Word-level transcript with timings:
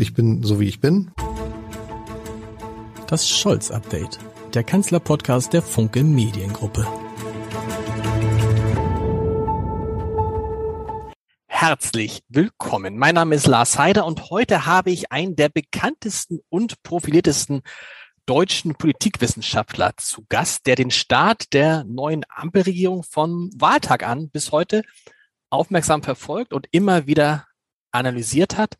Ich 0.00 0.14
bin 0.14 0.44
so 0.44 0.60
wie 0.60 0.68
ich 0.68 0.78
bin. 0.78 1.10
Das 3.08 3.28
Scholz-Update, 3.28 4.20
der 4.54 4.62
Kanzler-Podcast 4.62 5.52
der 5.52 5.60
Funke 5.60 6.04
Mediengruppe. 6.04 6.86
Herzlich 11.48 12.22
willkommen. 12.28 12.96
Mein 12.96 13.16
Name 13.16 13.34
ist 13.34 13.48
Lars 13.48 13.76
Heider 13.76 14.06
und 14.06 14.30
heute 14.30 14.66
habe 14.66 14.92
ich 14.92 15.10
einen 15.10 15.34
der 15.34 15.48
bekanntesten 15.48 16.38
und 16.48 16.80
profiliertesten 16.84 17.62
deutschen 18.24 18.76
Politikwissenschaftler 18.76 19.94
zu 19.96 20.24
Gast, 20.28 20.66
der 20.66 20.76
den 20.76 20.92
Start 20.92 21.52
der 21.52 21.82
neuen 21.82 22.24
Ampelregierung 22.28 23.02
von 23.02 23.50
Wahltag 23.56 24.06
an 24.06 24.30
bis 24.30 24.52
heute 24.52 24.84
aufmerksam 25.50 26.04
verfolgt 26.04 26.52
und 26.52 26.68
immer 26.70 27.08
wieder 27.08 27.48
analysiert 27.90 28.56
hat. 28.56 28.76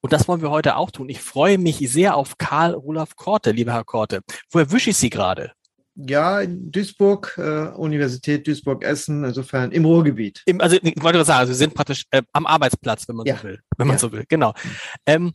Und 0.00 0.12
das 0.12 0.28
wollen 0.28 0.42
wir 0.42 0.50
heute 0.50 0.76
auch 0.76 0.90
tun. 0.90 1.08
Ich 1.08 1.20
freue 1.20 1.58
mich 1.58 1.78
sehr 1.90 2.16
auf 2.16 2.38
Karl 2.38 2.74
Rudolf 2.74 3.16
Korte, 3.16 3.50
lieber 3.50 3.72
Herr 3.72 3.84
Korte. 3.84 4.20
Wo 4.50 4.58
erwische 4.58 4.90
ich 4.90 4.96
Sie 4.96 5.10
gerade? 5.10 5.52
Ja, 5.96 6.40
in 6.40 6.70
Duisburg, 6.70 7.34
äh, 7.38 7.68
Universität 7.68 8.46
Duisburg-Essen, 8.46 9.24
insofern 9.24 9.72
im 9.72 9.86
Ruhrgebiet. 9.86 10.42
Im, 10.44 10.60
also 10.60 10.76
ich 10.82 11.02
wollte 11.02 11.24
sagen, 11.24 11.40
also 11.40 11.54
Sie 11.54 11.58
sind 11.58 11.72
praktisch 11.72 12.04
äh, 12.10 12.22
am 12.32 12.46
Arbeitsplatz, 12.46 13.08
wenn 13.08 13.16
man 13.16 13.26
ja. 13.26 13.38
so 13.38 13.44
will. 13.44 13.60
Wenn 13.78 13.86
man 13.86 13.96
ja. 13.96 13.98
so 13.98 14.12
will, 14.12 14.24
genau. 14.28 14.52
Ähm, 15.06 15.32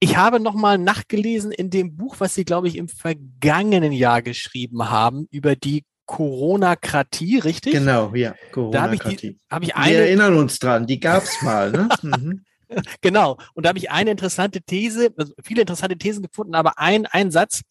ich 0.00 0.16
habe 0.16 0.40
nochmal 0.40 0.78
nachgelesen 0.78 1.52
in 1.52 1.70
dem 1.70 1.96
Buch, 1.96 2.16
was 2.18 2.34
Sie, 2.34 2.44
glaube 2.44 2.66
ich, 2.66 2.76
im 2.76 2.88
vergangenen 2.88 3.92
Jahr 3.92 4.22
geschrieben 4.22 4.90
haben, 4.90 5.28
über 5.30 5.54
die 5.54 5.84
Corona-Kratie, 6.06 7.38
richtig? 7.38 7.74
Genau, 7.74 8.14
ja. 8.14 8.34
Corona-Kratie. 8.52 9.38
Hab 9.50 9.62
ich, 9.62 9.72
hab 9.74 9.76
ich 9.76 9.76
eine, 9.76 9.96
Wir 9.96 10.04
erinnern 10.06 10.36
uns 10.36 10.58
dran, 10.58 10.86
die 10.86 10.98
gab's 10.98 11.42
mal. 11.42 11.70
Ne? 11.70 11.88
mhm. 12.02 12.44
genau. 13.00 13.38
Und 13.54 13.64
da 13.64 13.70
habe 13.70 13.78
ich 13.78 13.90
eine 13.90 14.10
interessante 14.10 14.62
These, 14.62 15.12
also 15.16 15.32
viele 15.42 15.62
interessante 15.62 15.96
Thesen 15.96 16.22
gefunden, 16.22 16.54
aber 16.54 16.78
ein, 16.78 17.06
ein 17.06 17.30
Satz, 17.30 17.62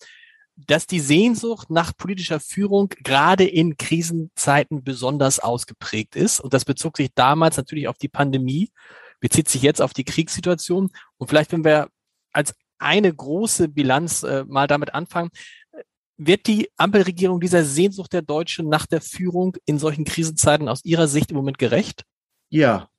dass 0.56 0.88
die 0.88 1.00
Sehnsucht 1.00 1.70
nach 1.70 1.96
politischer 1.96 2.40
Führung 2.40 2.90
gerade 3.04 3.46
in 3.46 3.78
Krisenzeiten 3.78 4.84
besonders 4.84 5.40
ausgeprägt 5.40 6.16
ist. 6.16 6.40
Und 6.40 6.54
das 6.54 6.66
bezog 6.66 6.98
sich 6.98 7.10
damals 7.14 7.58
natürlich 7.58 7.88
auf 7.88 7.98
die 7.98 8.08
Pandemie, 8.08 8.72
bezieht 9.20 9.50
sich 9.50 9.62
jetzt 9.62 9.82
auf 9.82 9.94
die 9.94 10.04
Kriegssituation. 10.04 10.90
Und 11.18 11.28
vielleicht, 11.28 11.52
wenn 11.52 11.64
wir 11.64 11.90
als 12.32 12.56
eine 12.80 13.14
große 13.14 13.68
Bilanz 13.70 14.24
äh, 14.24 14.46
mal 14.48 14.68
damit 14.68 14.94
anfangen, 14.96 15.30
wird 16.18 16.48
die 16.48 16.70
Ampelregierung 16.78 17.40
dieser 17.40 17.64
Sehnsucht 17.64 18.14
der 18.14 18.24
Deutschen 18.24 18.68
nach 18.68 18.88
der 18.88 19.02
Führung 19.02 19.56
in 19.66 19.78
solchen 19.78 20.04
Krisenzeiten 20.04 20.68
aus 20.68 20.84
Ihrer 20.84 21.08
Sicht 21.08 21.30
im 21.30 21.38
Moment 21.38 21.60
gerecht? 21.60 22.04
Ja, 22.50 22.90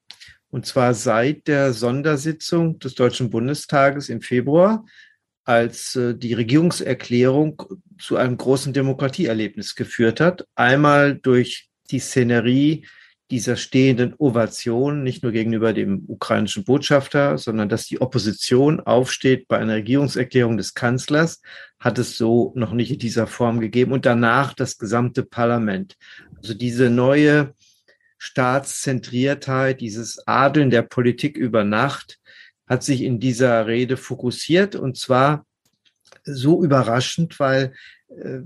und 0.51 0.67
zwar 0.67 0.95
seit 0.95 1.47
der 1.47 1.73
Sondersitzung 1.73 2.79
des 2.79 2.95
Deutschen 2.95 3.31
Bundestages 3.31 4.09
im 4.09 4.21
Februar, 4.21 4.85
als 5.45 5.97
äh, 5.97 6.15
die 6.15 6.35
Regierungserklärung 6.35 7.63
zu 7.99 8.17
einem 8.17 8.37
großen 8.37 8.73
Demokratieerlebnis 8.73 9.75
geführt 9.75 10.21
hat. 10.21 10.47
Einmal 10.55 11.17
durch 11.17 11.69
die 11.91 12.01
Szenerie 12.01 12.87
dieser 13.31 13.57
stehenden 13.57 14.15
Ovation, 14.19 15.03
nicht 15.03 15.23
nur 15.23 15.33
gegenüber 15.33 15.75
dem 15.75 16.05
ukrainischen 16.07 16.65
Botschafter, 16.65 17.37
sondern 17.37 17.69
dass 17.69 17.87
die 17.87 18.01
Opposition 18.01 18.81
aufsteht 18.81 19.49
bei 19.49 19.59
einer 19.59 19.75
Regierungserklärung 19.75 20.57
des 20.57 20.73
Kanzlers, 20.73 21.43
hat 21.79 21.99
es 21.99 22.17
so 22.17 22.53
noch 22.57 22.73
nicht 22.73 22.91
in 22.91 22.99
dieser 22.99 23.27
Form 23.27 23.61
gegeben. 23.61 23.93
Und 23.93 24.07
danach 24.07 24.55
das 24.55 24.79
gesamte 24.79 25.23
Parlament. 25.23 25.97
Also 26.37 26.55
diese 26.55 26.89
neue 26.89 27.55
Staatszentriertheit, 28.19 29.81
dieses 29.81 30.27
Adeln 30.27 30.71
der 30.71 30.83
Politik 30.83 31.37
über 31.37 31.65
Nacht 31.65 32.19
hat 32.69 32.83
sich 32.83 33.03
in 33.03 33.19
dieser 33.21 33.67
Rede 33.67 33.97
fokussiert 33.97 34.77
und 34.77 34.99
zwar 34.99 35.47
so 36.25 36.63
überraschend, 36.63 37.41
weil 37.41 37.73
äh, 38.09 38.41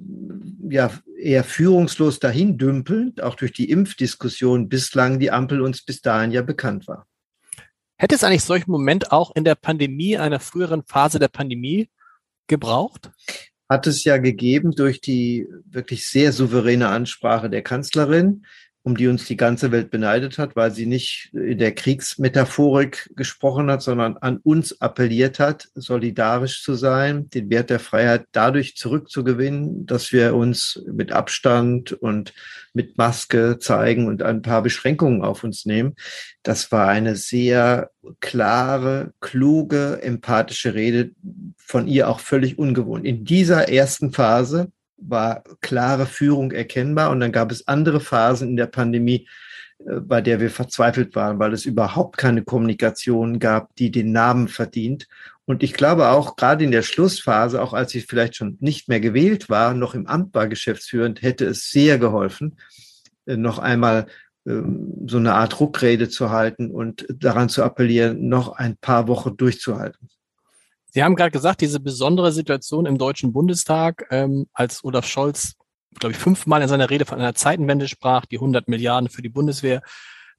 ja 0.69 0.91
eher 1.19 1.45
führungslos 1.45 2.19
dahin 2.21 2.59
dümpelnd, 2.59 3.23
auch 3.23 3.35
durch 3.35 3.53
die 3.53 3.71
Impfdiskussion 3.71 4.69
bislang 4.69 5.19
die 5.19 5.31
Ampel 5.31 5.61
uns 5.61 5.83
bis 5.85 6.01
dahin 6.01 6.31
ja 6.31 6.43
bekannt 6.43 6.87
war. 6.87 7.07
Hätte 7.97 8.15
es 8.15 8.25
eigentlich 8.25 8.45
solchen 8.45 8.71
Moment 8.71 9.13
auch 9.13 9.35
in 9.35 9.45
der 9.45 9.55
Pandemie, 9.55 10.19
einer 10.19 10.41
früheren 10.41 10.83
Phase 10.85 11.19
der 11.19 11.29
Pandemie 11.29 11.89
gebraucht? 12.49 13.11
Hat 13.69 13.87
es 13.87 14.05
ja 14.05 14.19
gegeben 14.19 14.73
durch 14.73 15.01
die 15.01 15.47
wirklich 15.65 16.07
sehr 16.07 16.33
souveräne 16.33 16.89
Ansprache 16.89 17.49
der 17.49 17.63
Kanzlerin, 17.63 18.45
um 18.85 18.97
die 18.97 19.07
uns 19.07 19.27
die 19.27 19.37
ganze 19.37 19.71
Welt 19.71 19.91
beneidet 19.91 20.39
hat, 20.39 20.57
weil 20.57 20.73
sie 20.73 20.87
nicht 20.87 21.31
in 21.33 21.59
der 21.59 21.73
Kriegsmetaphorik 21.73 23.11
gesprochen 23.15 23.71
hat, 23.71 23.83
sondern 23.83 24.17
an 24.17 24.39
uns 24.39 24.81
appelliert 24.81 25.39
hat, 25.39 25.69
solidarisch 25.75 26.63
zu 26.63 26.75
sein, 26.75 27.31
den 27.31 27.49
Wert 27.49 27.71
der 27.71 27.79
Freiheit 27.79 28.27
dadurch 28.33 28.77
zurückzugewinnen, 28.77 29.87
dass 29.87 30.13
wir 30.13 30.35
uns 30.35 30.83
mit 30.93 31.13
Abstand 31.13 31.93
und 31.93 32.35
mit 32.75 32.99
Maske 32.99 33.59
zeigen 33.61 34.09
und 34.09 34.23
ein 34.23 34.43
paar 34.43 34.63
Beschränkungen 34.63 35.23
auf 35.23 35.45
uns 35.45 35.65
nehmen. 35.65 35.95
Das 36.43 36.73
war 36.73 36.89
eine 36.89 37.15
sehr 37.15 37.91
klare, 38.19 39.13
kluge, 39.21 40.01
empathische 40.03 40.75
Rede, 40.75 41.13
von 41.57 41.87
ihr 41.87 42.09
auch 42.09 42.19
völlig 42.19 42.59
ungewohnt. 42.59 43.05
In 43.05 43.25
dieser 43.25 43.69
ersten 43.69 44.13
Phase 44.13 44.73
war 45.09 45.45
klare 45.61 46.07
Führung 46.07 46.53
erkennbar 46.53 47.11
und 47.11 47.21
dann 47.21 47.33
gab 47.33 47.51
es 47.51 47.69
andere 47.69 48.01
Phasen 48.01 48.51
in 48.51 48.57
der 48.57 48.67
Pandemie, 48.67 49.29
äh, 49.79 50.01
bei 50.01 50.21
der 50.21 50.41
wir 50.41 50.51
verzweifelt 50.51 51.15
waren, 51.15 51.39
weil 51.39 51.53
es 51.53 51.65
überhaupt 51.65 52.17
keine 52.17 52.43
Kommunikation 52.43 53.39
gab, 53.39 53.75
die 53.77 53.91
den 53.91 54.13
Namen 54.13 54.49
verdient. 54.49 55.09
Und 55.45 55.63
ich 55.63 55.75
glaube 55.75 56.09
auch 56.09 56.37
gerade 56.37 56.65
in 56.65 56.71
der 56.71 56.83
Schlussphase, 56.83 57.61
auch 57.61 57.73
als 57.73 57.95
ich 57.95 58.07
vielleicht 58.07 58.37
schon 58.37 58.57
nicht 58.61 58.89
mehr 58.89 59.01
gewählt 59.01 59.51
war, 59.51 59.75
noch 59.75 59.95
im 59.95 60.07
Amt 60.07 60.35
war 60.35 60.49
geschäftsführend, 60.49 61.23
hätte 61.23 61.47
es 61.47 61.71
sehr 61.71 61.99
geholfen, 61.99 62.57
äh, 63.27 63.37
noch 63.37 63.59
einmal 63.59 64.07
ähm, 64.47 65.07
so 65.07 65.19
eine 65.19 65.35
Art 65.35 65.59
Druckrede 65.59 66.09
zu 66.09 66.31
halten 66.31 66.71
und 66.71 67.07
daran 67.09 67.49
zu 67.49 67.63
appellieren, 67.63 68.29
noch 68.29 68.53
ein 68.53 68.77
paar 68.77 69.09
Wochen 69.09 69.37
durchzuhalten. 69.37 70.09
Sie 70.95 71.03
haben 71.03 71.17
gerade 71.17 71.31
gesagt, 71.31 71.63
diese 71.63 71.81
besondere 71.81 72.33
Situation 72.33 72.85
im 72.85 72.99
Deutschen 72.99 73.33
Bundestag, 73.33 74.07
ähm, 74.11 74.47
als 74.53 74.85
Olaf 74.85 75.07
Scholz, 75.07 75.55
glaube 75.99 76.13
ich, 76.13 76.19
fünfmal 76.19 76.61
in 76.61 76.69
seiner 76.69 76.91
Rede 76.91 77.07
von 77.07 77.19
einer 77.19 77.35
Zeitenwende 77.35 77.89
sprach, 77.89 78.27
die 78.27 78.37
100 78.37 78.69
Milliarden 78.69 79.09
für 79.09 79.23
die 79.23 79.31
Bundeswehr 79.31 79.83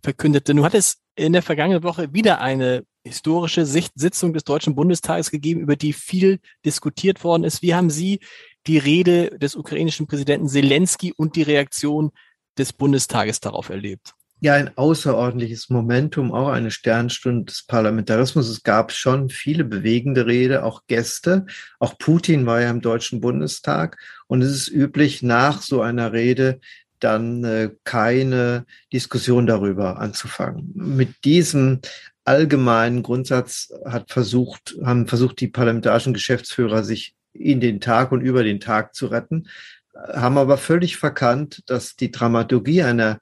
verkündete. 0.04 0.54
Nun 0.54 0.64
hat 0.64 0.76
es 0.76 1.02
in 1.16 1.34
der 1.34 1.42
vergangenen 1.42 1.82
Woche 1.82 2.14
wieder 2.14 2.40
eine 2.40 2.84
historische 3.04 3.66
Sicht 3.66 3.94
Sitzung 3.96 4.34
des 4.34 4.44
Deutschen 4.44 4.76
Bundestages 4.76 5.32
gegeben, 5.32 5.60
über 5.60 5.76
die 5.76 5.92
viel 5.92 6.40
diskutiert 6.66 7.24
worden 7.24 7.46
ist. 7.46 7.64
Wie 7.64 7.74
haben 7.74 7.90
Sie 7.90 8.20
die 8.68 8.78
Rede 8.78 9.38
des 9.40 9.56
ukrainischen 9.56 10.06
Präsidenten 10.06 10.48
Zelensky 10.48 11.14
und 11.14 11.36
die 11.36 11.42
Reaktion 11.42 12.12
des 12.60 12.74
Bundestages 12.74 13.40
darauf 13.40 13.70
erlebt? 13.70 14.14
Ja 14.44 14.56
ein 14.56 14.78
außerordentliches 14.78 15.70
Momentum, 15.70 16.34
auch 16.34 16.50
eine 16.50 16.70
Sternstunde 16.70 17.46
des 17.46 17.64
Parlamentarismus. 17.64 18.50
Es 18.50 18.64
gab 18.64 18.92
schon 18.92 19.30
viele 19.30 19.64
bewegende 19.64 20.26
Rede, 20.26 20.64
auch 20.64 20.82
Gäste. 20.88 21.46
Auch 21.80 21.98
Putin 21.98 22.46
war 22.46 22.62
ja 22.62 22.70
im 22.70 22.82
Deutschen 22.82 23.22
Bundestag. 23.22 23.98
Und 24.28 24.42
es 24.42 24.52
ist 24.52 24.68
üblich, 24.68 25.24
nach 25.24 25.62
so 25.62 25.82
einer 25.82 26.12
Rede 26.12 26.60
dann 27.00 27.46
äh, 27.46 27.70
keine 27.86 28.66
Diskussion 28.92 29.48
darüber 29.48 30.00
anzufangen. 30.00 30.72
Mit 30.76 31.24
diesem 31.24 31.80
allgemeinen 32.26 33.02
Grundsatz 33.02 33.74
hat 33.86 34.12
versucht, 34.12 34.76
haben 34.84 35.08
versucht 35.08 35.40
die 35.40 35.48
parlamentarischen 35.48 36.14
Geschäftsführer 36.14 36.84
sich 36.84 37.16
in 37.32 37.62
den 37.62 37.80
Tag 37.80 38.12
und 38.12 38.20
über 38.20 38.44
den 38.44 38.60
Tag 38.60 38.94
zu 38.94 39.08
retten, 39.08 39.48
haben 39.96 40.38
aber 40.38 40.58
völlig 40.58 40.98
verkannt, 40.98 41.64
dass 41.68 41.96
die 41.96 42.12
Dramaturgie 42.12 42.84
einer 42.84 43.20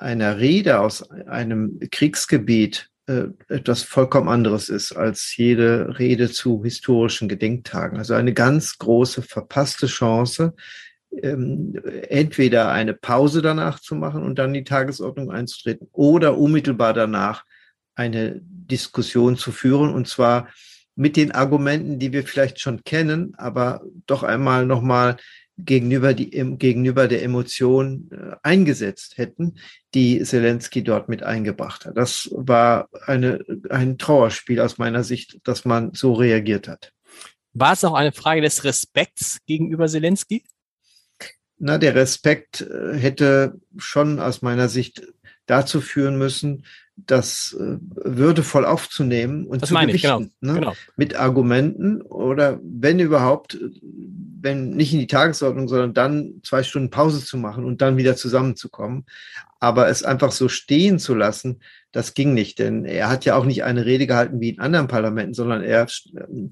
einer 0.00 0.38
Rede 0.38 0.80
aus 0.80 1.08
einem 1.10 1.78
Kriegsgebiet 1.90 2.90
äh, 3.06 3.28
etwas 3.48 3.82
vollkommen 3.82 4.28
anderes 4.28 4.68
ist 4.68 4.92
als 4.92 5.36
jede 5.36 5.98
Rede 5.98 6.30
zu 6.30 6.62
historischen 6.62 7.28
Gedenktagen. 7.28 7.98
Also 7.98 8.14
eine 8.14 8.32
ganz 8.32 8.78
große 8.78 9.22
verpasste 9.22 9.86
Chance, 9.86 10.54
ähm, 11.22 11.80
entweder 12.08 12.70
eine 12.70 12.94
Pause 12.94 13.42
danach 13.42 13.80
zu 13.80 13.94
machen 13.94 14.22
und 14.22 14.38
dann 14.38 14.52
die 14.52 14.64
Tagesordnung 14.64 15.30
einzutreten 15.30 15.88
oder 15.92 16.38
unmittelbar 16.38 16.94
danach 16.94 17.44
eine 17.94 18.40
Diskussion 18.42 19.36
zu 19.36 19.50
führen 19.50 19.92
und 19.92 20.06
zwar 20.06 20.48
mit 20.94 21.16
den 21.16 21.32
Argumenten, 21.32 21.98
die 21.98 22.12
wir 22.12 22.24
vielleicht 22.24 22.60
schon 22.60 22.84
kennen, 22.84 23.34
aber 23.36 23.82
doch 24.06 24.22
einmal 24.22 24.66
nochmal 24.66 25.16
gegenüber, 25.64 26.14
die, 26.14 26.30
gegenüber 26.58 27.08
der 27.08 27.22
Emotion 27.22 28.10
äh, 28.12 28.36
eingesetzt 28.42 29.18
hätten, 29.18 29.58
die 29.94 30.22
Zelensky 30.22 30.82
dort 30.82 31.08
mit 31.08 31.22
eingebracht 31.22 31.86
hat. 31.86 31.96
Das 31.96 32.28
war 32.32 32.88
eine, 33.06 33.44
ein 33.68 33.98
Trauerspiel 33.98 34.60
aus 34.60 34.78
meiner 34.78 35.04
Sicht, 35.04 35.38
dass 35.44 35.64
man 35.64 35.92
so 35.94 36.12
reagiert 36.12 36.68
hat. 36.68 36.92
War 37.52 37.72
es 37.72 37.84
auch 37.84 37.94
eine 37.94 38.12
Frage 38.12 38.40
des 38.40 38.64
Respekts 38.64 39.38
gegenüber 39.46 39.88
Zelensky? 39.88 40.44
Na, 41.58 41.76
der 41.76 41.94
Respekt 41.94 42.62
äh, 42.62 42.96
hätte 42.96 43.60
schon 43.76 44.18
aus 44.18 44.40
meiner 44.40 44.68
Sicht 44.68 45.02
dazu 45.50 45.80
führen 45.80 46.16
müssen, 46.16 46.64
das 46.96 47.56
äh, 47.58 47.78
würdevoll 47.80 48.64
aufzunehmen 48.64 49.46
und 49.46 49.62
das 49.62 49.68
zu 49.68 49.74
meine 49.74 49.92
ich, 49.92 50.02
genau, 50.02 50.20
ne? 50.40 50.54
genau. 50.54 50.74
mit 50.96 51.16
Argumenten 51.16 52.02
oder 52.02 52.60
wenn 52.62 52.98
überhaupt, 52.98 53.58
wenn 54.40 54.70
nicht 54.70 54.92
in 54.92 55.00
die 55.00 55.06
Tagesordnung, 55.06 55.66
sondern 55.66 55.94
dann 55.94 56.40
zwei 56.44 56.62
Stunden 56.62 56.90
Pause 56.90 57.24
zu 57.24 57.36
machen 57.36 57.64
und 57.64 57.80
dann 57.80 57.96
wieder 57.96 58.16
zusammenzukommen. 58.16 59.06
Aber 59.58 59.88
es 59.88 60.02
einfach 60.02 60.32
so 60.32 60.48
stehen 60.48 60.98
zu 60.98 61.14
lassen, 61.14 61.60
das 61.92 62.14
ging 62.14 62.32
nicht, 62.32 62.58
denn 62.58 62.84
er 62.84 63.08
hat 63.08 63.24
ja 63.24 63.34
auch 63.34 63.44
nicht 63.44 63.64
eine 63.64 63.84
Rede 63.84 64.06
gehalten 64.06 64.40
wie 64.40 64.50
in 64.50 64.60
anderen 64.60 64.86
Parlamenten, 64.86 65.34
sondern 65.34 65.62
er 65.62 65.86
ähm, 66.16 66.50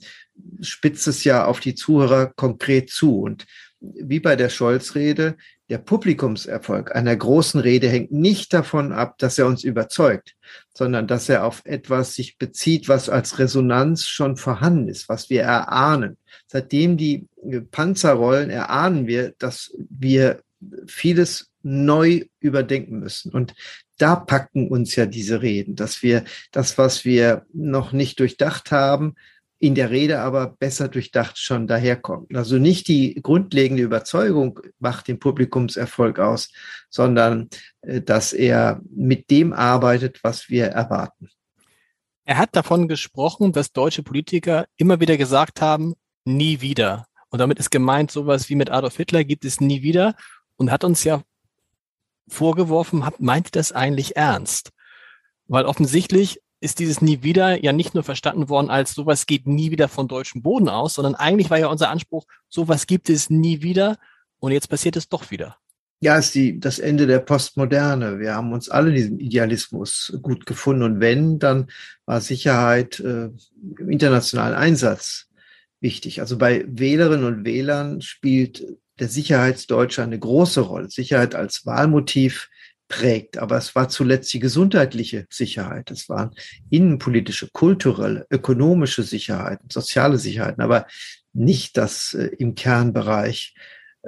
spitzt 0.60 1.06
es 1.06 1.24
ja 1.24 1.44
auf 1.44 1.60
die 1.60 1.74
Zuhörer 1.74 2.26
konkret 2.26 2.90
zu. 2.90 3.20
Und 3.20 3.46
wie 3.80 4.20
bei 4.20 4.34
der 4.34 4.48
Scholz-Rede, 4.48 5.36
der 5.68 5.78
Publikumserfolg 5.78 6.94
einer 6.94 7.14
großen 7.14 7.60
Rede 7.60 7.88
hängt 7.88 8.10
nicht 8.10 8.54
davon 8.54 8.92
ab, 8.92 9.18
dass 9.18 9.38
er 9.38 9.46
uns 9.46 9.64
überzeugt, 9.64 10.34
sondern 10.74 11.06
dass 11.06 11.28
er 11.28 11.44
auf 11.44 11.62
etwas 11.64 12.14
sich 12.14 12.38
bezieht, 12.38 12.88
was 12.88 13.08
als 13.10 13.38
Resonanz 13.38 14.06
schon 14.06 14.36
vorhanden 14.36 14.88
ist, 14.88 15.08
was 15.08 15.28
wir 15.28 15.42
erahnen. 15.42 16.16
Seitdem 16.46 16.96
die 16.96 17.26
Panzer 17.70 18.12
rollen, 18.12 18.48
erahnen 18.48 19.06
wir, 19.06 19.34
dass 19.38 19.74
wir 19.90 20.40
vieles 20.86 21.50
neu 21.62 22.24
überdenken 22.40 22.98
müssen. 23.00 23.32
Und 23.32 23.54
da 23.98 24.16
packen 24.16 24.68
uns 24.68 24.96
ja 24.96 25.06
diese 25.06 25.42
Reden, 25.42 25.76
dass 25.76 26.02
wir 26.02 26.24
das, 26.50 26.78
was 26.78 27.04
wir 27.04 27.44
noch 27.52 27.92
nicht 27.92 28.20
durchdacht 28.20 28.70
haben, 28.70 29.16
in 29.60 29.74
der 29.74 29.90
Rede 29.90 30.20
aber 30.20 30.54
besser 30.58 30.88
durchdacht 30.88 31.38
schon 31.38 31.66
daherkommt. 31.66 32.34
Also 32.36 32.58
nicht 32.58 32.86
die 32.88 33.20
grundlegende 33.20 33.82
Überzeugung 33.82 34.60
macht 34.78 35.08
den 35.08 35.18
Publikumserfolg 35.18 36.18
aus, 36.18 36.52
sondern 36.88 37.48
äh, 37.82 38.00
dass 38.00 38.32
er 38.32 38.80
mit 38.94 39.30
dem 39.30 39.52
arbeitet, 39.52 40.20
was 40.22 40.48
wir 40.48 40.66
erwarten. 40.66 41.28
Er 42.24 42.38
hat 42.38 42.54
davon 42.54 42.88
gesprochen, 42.88 43.52
dass 43.52 43.72
deutsche 43.72 44.02
Politiker 44.02 44.66
immer 44.76 45.00
wieder 45.00 45.16
gesagt 45.16 45.60
haben, 45.60 45.94
nie 46.24 46.60
wieder. 46.60 47.06
Und 47.30 47.38
damit 47.40 47.58
ist 47.58 47.70
gemeint, 47.70 48.10
sowas 48.10 48.48
wie 48.48 48.54
mit 48.54 48.70
Adolf 48.70 48.96
Hitler 48.96 49.24
gibt 49.24 49.44
es 49.44 49.60
nie 49.60 49.82
wieder 49.82 50.14
und 50.56 50.70
hat 50.70 50.84
uns 50.84 51.04
ja 51.04 51.22
vorgeworfen, 52.28 53.04
meint 53.18 53.56
das 53.56 53.72
eigentlich 53.72 54.16
ernst? 54.16 54.70
Weil 55.46 55.64
offensichtlich 55.64 56.40
ist 56.60 56.78
dieses 56.78 57.00
nie 57.00 57.22
wieder 57.22 57.62
ja 57.62 57.72
nicht 57.72 57.94
nur 57.94 58.02
verstanden 58.02 58.48
worden 58.48 58.70
als 58.70 58.94
sowas 58.94 59.26
geht 59.26 59.46
nie 59.46 59.70
wieder 59.70 59.88
von 59.88 60.08
deutschem 60.08 60.42
Boden 60.42 60.68
aus, 60.68 60.94
sondern 60.94 61.14
eigentlich 61.14 61.50
war 61.50 61.58
ja 61.58 61.68
unser 61.68 61.90
Anspruch, 61.90 62.26
sowas 62.48 62.86
gibt 62.86 63.10
es 63.10 63.30
nie 63.30 63.62
wieder 63.62 63.98
und 64.40 64.52
jetzt 64.52 64.68
passiert 64.68 64.96
es 64.96 65.08
doch 65.08 65.30
wieder. 65.30 65.56
Ja, 66.00 66.16
ist 66.16 66.34
die, 66.34 66.60
das 66.60 66.78
Ende 66.78 67.08
der 67.08 67.18
Postmoderne. 67.18 68.20
Wir 68.20 68.34
haben 68.34 68.52
uns 68.52 68.68
alle 68.68 68.90
in 68.90 68.94
diesem 68.94 69.18
Idealismus 69.18 70.16
gut 70.22 70.46
gefunden 70.46 70.82
und 70.82 71.00
wenn, 71.00 71.40
dann 71.40 71.66
war 72.06 72.20
Sicherheit 72.20 73.00
äh, 73.00 73.30
im 73.78 73.90
internationalen 73.90 74.54
Einsatz 74.54 75.28
wichtig. 75.80 76.20
Also 76.20 76.38
bei 76.38 76.64
Wählerinnen 76.68 77.24
und 77.24 77.44
Wählern 77.44 78.00
spielt 78.00 78.64
der 79.00 79.08
Sicherheitsdeutsche 79.08 80.02
eine 80.02 80.18
große 80.18 80.60
Rolle. 80.60 80.88
Sicherheit 80.88 81.34
als 81.34 81.66
Wahlmotiv 81.66 82.48
prägt. 82.88 83.38
Aber 83.38 83.56
es 83.56 83.74
war 83.74 83.88
zuletzt 83.88 84.32
die 84.32 84.40
gesundheitliche 84.40 85.26
Sicherheit. 85.30 85.90
Es 85.90 86.08
waren 86.08 86.34
innenpolitische, 86.70 87.48
kulturelle, 87.52 88.26
ökonomische 88.30 89.02
Sicherheiten, 89.02 89.68
soziale 89.70 90.18
Sicherheiten, 90.18 90.62
aber 90.62 90.86
nicht 91.32 91.76
das 91.76 92.14
äh, 92.14 92.30
im 92.38 92.54
Kernbereich 92.54 93.54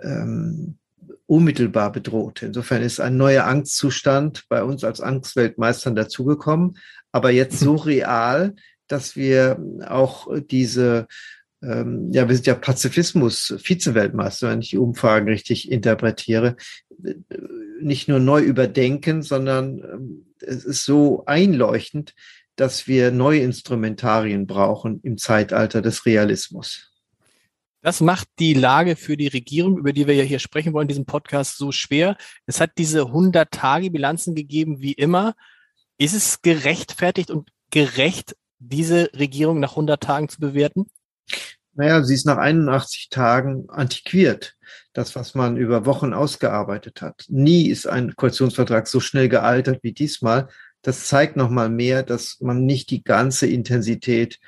ähm, 0.02 0.78
unmittelbar 1.26 1.92
bedrohte. 1.92 2.46
Insofern 2.46 2.82
ist 2.82 3.00
ein 3.00 3.16
neuer 3.16 3.44
Angstzustand 3.44 4.46
bei 4.48 4.64
uns 4.64 4.82
als 4.82 5.00
Angstweltmeistern 5.00 5.94
dazugekommen, 5.94 6.76
aber 7.12 7.30
jetzt 7.30 7.60
so 7.60 7.74
real, 7.76 8.56
dass 8.88 9.14
wir 9.14 9.62
auch 9.86 10.28
diese 10.50 11.06
ähm, 11.62 12.10
ja, 12.10 12.26
wir 12.26 12.34
sind 12.34 12.46
ja 12.46 12.54
Pazifismus, 12.54 13.54
Vize-Weltmeister, 13.58 14.48
wenn 14.48 14.62
ich 14.62 14.70
die 14.70 14.78
Umfragen 14.78 15.28
richtig 15.28 15.70
interpretiere, 15.70 16.56
nicht 17.80 18.08
nur 18.08 18.20
neu 18.20 18.42
überdenken, 18.42 19.22
sondern 19.22 19.78
ähm, 19.78 20.34
es 20.40 20.64
ist 20.64 20.84
so 20.84 21.24
einleuchtend, 21.26 22.14
dass 22.56 22.86
wir 22.86 23.10
neue 23.10 23.40
Instrumentarien 23.40 24.46
brauchen 24.46 25.00
im 25.02 25.18
Zeitalter 25.18 25.82
des 25.82 26.04
Realismus. 26.06 26.90
Das 27.82 28.00
macht 28.00 28.28
die 28.38 28.52
Lage 28.52 28.94
für 28.96 29.16
die 29.16 29.28
Regierung, 29.28 29.78
über 29.78 29.94
die 29.94 30.06
wir 30.06 30.14
ja 30.14 30.22
hier 30.22 30.38
sprechen 30.38 30.74
wollen, 30.74 30.84
in 30.84 30.88
diesem 30.88 31.06
Podcast 31.06 31.56
so 31.56 31.72
schwer. 31.72 32.16
Es 32.44 32.60
hat 32.60 32.72
diese 32.76 33.02
100-Tage-Bilanzen 33.04 34.34
gegeben, 34.34 34.80
wie 34.80 34.92
immer. 34.92 35.34
Ist 35.96 36.14
es 36.14 36.42
gerechtfertigt 36.42 37.30
und 37.30 37.50
gerecht, 37.70 38.36
diese 38.58 39.10
Regierung 39.14 39.60
nach 39.60 39.70
100 39.70 40.02
Tagen 40.02 40.28
zu 40.28 40.40
bewerten? 40.40 40.90
Naja, 41.72 42.02
sie 42.02 42.14
ist 42.14 42.26
nach 42.26 42.36
81 42.36 43.08
Tagen 43.08 43.70
antiquiert. 43.70 44.56
Das, 44.92 45.14
was 45.14 45.34
man 45.34 45.56
über 45.56 45.86
Wochen 45.86 46.12
ausgearbeitet 46.12 47.00
hat. 47.00 47.24
Nie 47.28 47.68
ist 47.68 47.86
ein 47.86 48.16
Koalitionsvertrag 48.16 48.88
so 48.88 48.98
schnell 48.98 49.28
gealtert 49.28 49.80
wie 49.82 49.92
diesmal. 49.92 50.48
Das 50.82 51.06
zeigt 51.06 51.36
nochmal 51.36 51.68
mehr, 51.68 52.02
dass 52.02 52.40
man 52.40 52.66
nicht 52.66 52.90
die 52.90 53.04
ganze 53.04 53.46
Intensität 53.46 54.40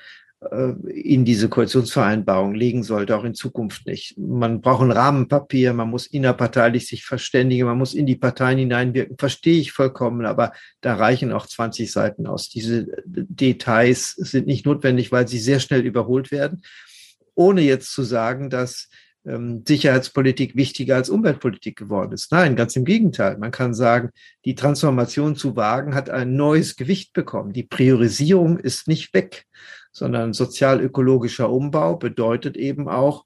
äh, 0.51 0.73
in 0.91 1.25
diese 1.25 1.49
Koalitionsvereinbarung 1.49 2.55
legen 2.55 2.83
sollte, 2.83 3.17
auch 3.17 3.25
in 3.25 3.35
Zukunft 3.35 3.87
nicht. 3.87 4.19
Man 4.19 4.61
braucht 4.61 4.83
ein 4.83 4.91
Rahmenpapier, 4.91 5.75
man 5.75 5.91
muss 5.91 6.07
innerparteilich 6.07 6.89
sich 6.89 7.05
verständigen, 7.05 7.67
man 7.67 7.79
muss 7.79 7.95
in 7.95 8.07
die 8.07 8.17
Parteien 8.17 8.59
hineinwirken, 8.59 9.19
verstehe 9.19 9.61
ich 9.61 9.71
vollkommen, 9.71 10.27
aber 10.27 10.53
da 10.81 10.97
reichen 10.97 11.33
auch 11.33 11.47
20 11.47 11.93
Seiten 11.93 12.27
aus. 12.27 12.49
Diese 12.49 12.87
Details 13.07 14.13
sind 14.13 14.47
nicht 14.47 14.67
notwendig, 14.67 15.13
weil 15.13 15.29
sie 15.29 15.39
sehr 15.39 15.61
schnell 15.61 15.83
überholt 15.83 16.33
werden 16.33 16.63
ohne 17.35 17.63
jetzt 17.63 17.93
zu 17.93 18.03
sagen, 18.03 18.51
dass 18.51 18.89
ähm, 19.25 19.63
Sicherheitspolitik 19.67 20.57
wichtiger 20.57 20.97
als 20.97 21.11
Umweltpolitik 21.11 21.77
geworden 21.77 22.13
ist. 22.13 22.33
Nein, 22.33 22.57
ganz 22.57 22.77
im 22.77 22.85
Gegenteil. 22.85 23.39
Man 23.39 23.51
kann 23.51 23.75
sagen, 23.75 24.11
die 24.45 24.55
Transformation 24.55 25.37
zu 25.37 25.57
wagen 25.57 25.95
hat 25.95 26.11
ein 26.11 26.35
neues 26.35 26.77
Gewicht 26.77 27.13
bekommen. 27.13 27.53
Die 27.53 27.63
Priorisierung 27.63 28.59
ist 28.59 28.89
nicht 28.89 29.15
weg, 29.15 29.45
sondern 29.93 30.33
sozial-ökologischer 30.33 31.51
Umbau 31.51 31.97
bedeutet 31.97 32.57
eben 32.57 32.89
auch, 32.89 33.25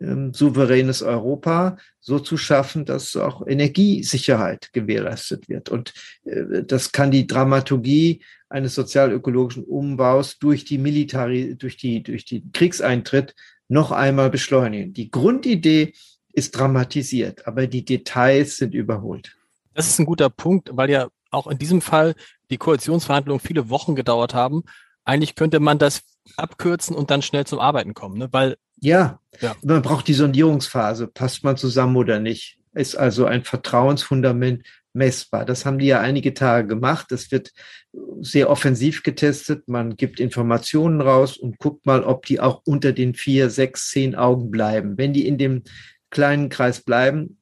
ähm, 0.00 0.34
souveränes 0.34 1.02
Europa 1.02 1.78
so 2.00 2.18
zu 2.18 2.36
schaffen, 2.36 2.84
dass 2.84 3.16
auch 3.16 3.46
Energiesicherheit 3.46 4.70
gewährleistet 4.72 5.48
wird. 5.48 5.70
Und 5.70 5.94
äh, 6.24 6.64
das 6.64 6.92
kann 6.92 7.10
die 7.10 7.26
Dramaturgie 7.26 8.22
eines 8.48 8.74
sozial-ökologischen 8.74 9.64
Umbaus 9.64 10.38
durch 10.38 10.64
die 10.64 10.78
Militari, 10.78 11.56
durch 11.56 11.76
die, 11.76 12.02
durch 12.02 12.24
die 12.24 12.44
Kriegseintritt 12.52 13.34
noch 13.68 13.90
einmal 13.90 14.30
beschleunigen. 14.30 14.92
Die 14.92 15.10
Grundidee 15.10 15.94
ist 16.32 16.56
dramatisiert, 16.56 17.46
aber 17.46 17.66
die 17.66 17.84
Details 17.84 18.56
sind 18.56 18.74
überholt. 18.74 19.36
Das 19.74 19.88
ist 19.88 19.98
ein 19.98 20.06
guter 20.06 20.30
Punkt, 20.30 20.70
weil 20.72 20.90
ja 20.90 21.08
auch 21.30 21.46
in 21.46 21.58
diesem 21.58 21.80
Fall 21.80 22.14
die 22.50 22.58
Koalitionsverhandlungen 22.58 23.40
viele 23.40 23.68
Wochen 23.68 23.94
gedauert 23.94 24.34
haben. 24.34 24.62
Eigentlich 25.04 25.34
könnte 25.34 25.60
man 25.60 25.78
das 25.78 26.02
abkürzen 26.36 26.96
und 26.96 27.10
dann 27.10 27.22
schnell 27.22 27.46
zum 27.46 27.58
Arbeiten 27.58 27.94
kommen, 27.94 28.18
ne? 28.18 28.28
weil 28.32 28.56
ja, 28.80 29.20
ja, 29.40 29.56
man 29.62 29.80
braucht 29.82 30.06
die 30.06 30.14
Sondierungsphase. 30.14 31.06
Passt 31.06 31.44
man 31.44 31.56
zusammen 31.56 31.96
oder 31.96 32.18
nicht? 32.20 32.58
Ist 32.74 32.94
also 32.94 33.24
ein 33.24 33.42
Vertrauensfundament 33.42 34.66
messbar. 34.96 35.44
Das 35.44 35.64
haben 35.64 35.78
die 35.78 35.86
ja 35.86 36.00
einige 36.00 36.34
Tage 36.34 36.66
gemacht. 36.66 37.06
Das 37.10 37.30
wird 37.30 37.52
sehr 38.20 38.50
offensiv 38.50 39.02
getestet. 39.02 39.68
Man 39.68 39.96
gibt 39.96 40.18
Informationen 40.18 41.00
raus 41.00 41.36
und 41.36 41.58
guckt 41.58 41.86
mal, 41.86 42.02
ob 42.02 42.26
die 42.26 42.40
auch 42.40 42.62
unter 42.64 42.92
den 42.92 43.14
vier, 43.14 43.50
sechs, 43.50 43.90
zehn 43.90 44.14
Augen 44.14 44.50
bleiben. 44.50 44.98
Wenn 44.98 45.12
die 45.12 45.26
in 45.26 45.38
dem 45.38 45.62
kleinen 46.10 46.48
Kreis 46.48 46.80
bleiben, 46.80 47.38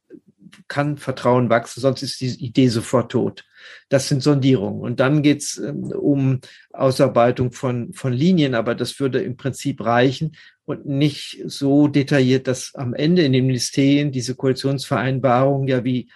kann 0.68 0.99
Vertrauen 0.99 1.50
wachsen, 1.50 1.80
sonst 1.80 2.02
ist 2.02 2.20
die 2.20 2.44
Idee 2.44 2.68
sofort 2.68 3.12
tot. 3.12 3.44
Das 3.88 4.08
sind 4.08 4.23
Sondierungen. 4.23 4.80
Und 4.80 5.00
dann 5.00 5.23
geht's 5.23 5.58
ähm, 5.58 5.84
um 5.84 6.40
Ausarbeitung 6.73 7.52
von, 7.52 7.92
von 7.92 8.12
Linien, 8.12 8.54
aber 8.54 8.75
das 8.75 9.00
würde 9.00 9.23
im 9.23 9.37
Prinzip 9.37 9.84
reichen 9.84 10.37
und 10.64 10.87
nicht 10.87 11.42
so 11.46 11.88
detailliert, 11.88 12.46
dass 12.46 12.75
am 12.75 12.94
Ende 12.94 13.23
in 13.23 13.32
den 13.32 13.46
Ministerien 13.46 14.12
diese 14.12 14.34
Koalitionsvereinbarungen 14.34 15.68
ja 15.68 15.84
wie 15.84 16.08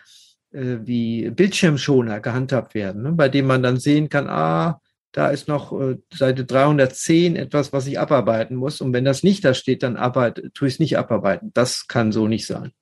wie 0.50 1.31
Bildschirmschoner 1.31 2.21
gehandhabt 2.21 2.75
werden, 2.75 3.02
ne? 3.02 3.12
bei 3.12 3.28
dem 3.28 3.47
man 3.47 3.62
dann 3.62 3.78
sehen 3.78 4.09
kann, 4.09 4.28
ah, 4.28 4.81
da 5.12 5.28
ist 5.28 5.49
noch 5.49 5.73
äh, 5.73 5.97
Seite 6.12 6.45
310 6.45 7.37
etwas, 7.37 7.73
was 7.73 7.87
ich 7.87 7.99
abarbeiten 7.99 8.57
muss. 8.57 8.81
Und 8.81 8.93
wenn 8.93 9.05
das 9.05 9.23
nicht 9.23 9.45
da 9.45 9.55
steht, 9.55 9.83
dann 9.83 9.97
arbeite, 9.97 10.52
tue 10.52 10.69
ich 10.69 10.75
es 10.75 10.81
nicht 10.81 10.99
abarbeiten. 10.99 11.50
Das 11.55 11.87
kann 11.87 12.12
so 12.12 12.28
nicht 12.28 12.47
sein. 12.47 12.73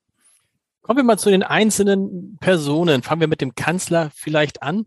Kommen 0.83 0.99
wir 0.99 1.05
mal 1.05 1.19
zu 1.19 1.31
den 1.31 1.43
einzelnen 1.43 2.37
Personen. 2.41 3.03
Fangen 3.03 3.21
wir 3.21 3.29
mit 3.29 3.41
dem 3.41 3.55
Kanzler 3.55 4.11
vielleicht 4.15 4.63
an. 4.63 4.87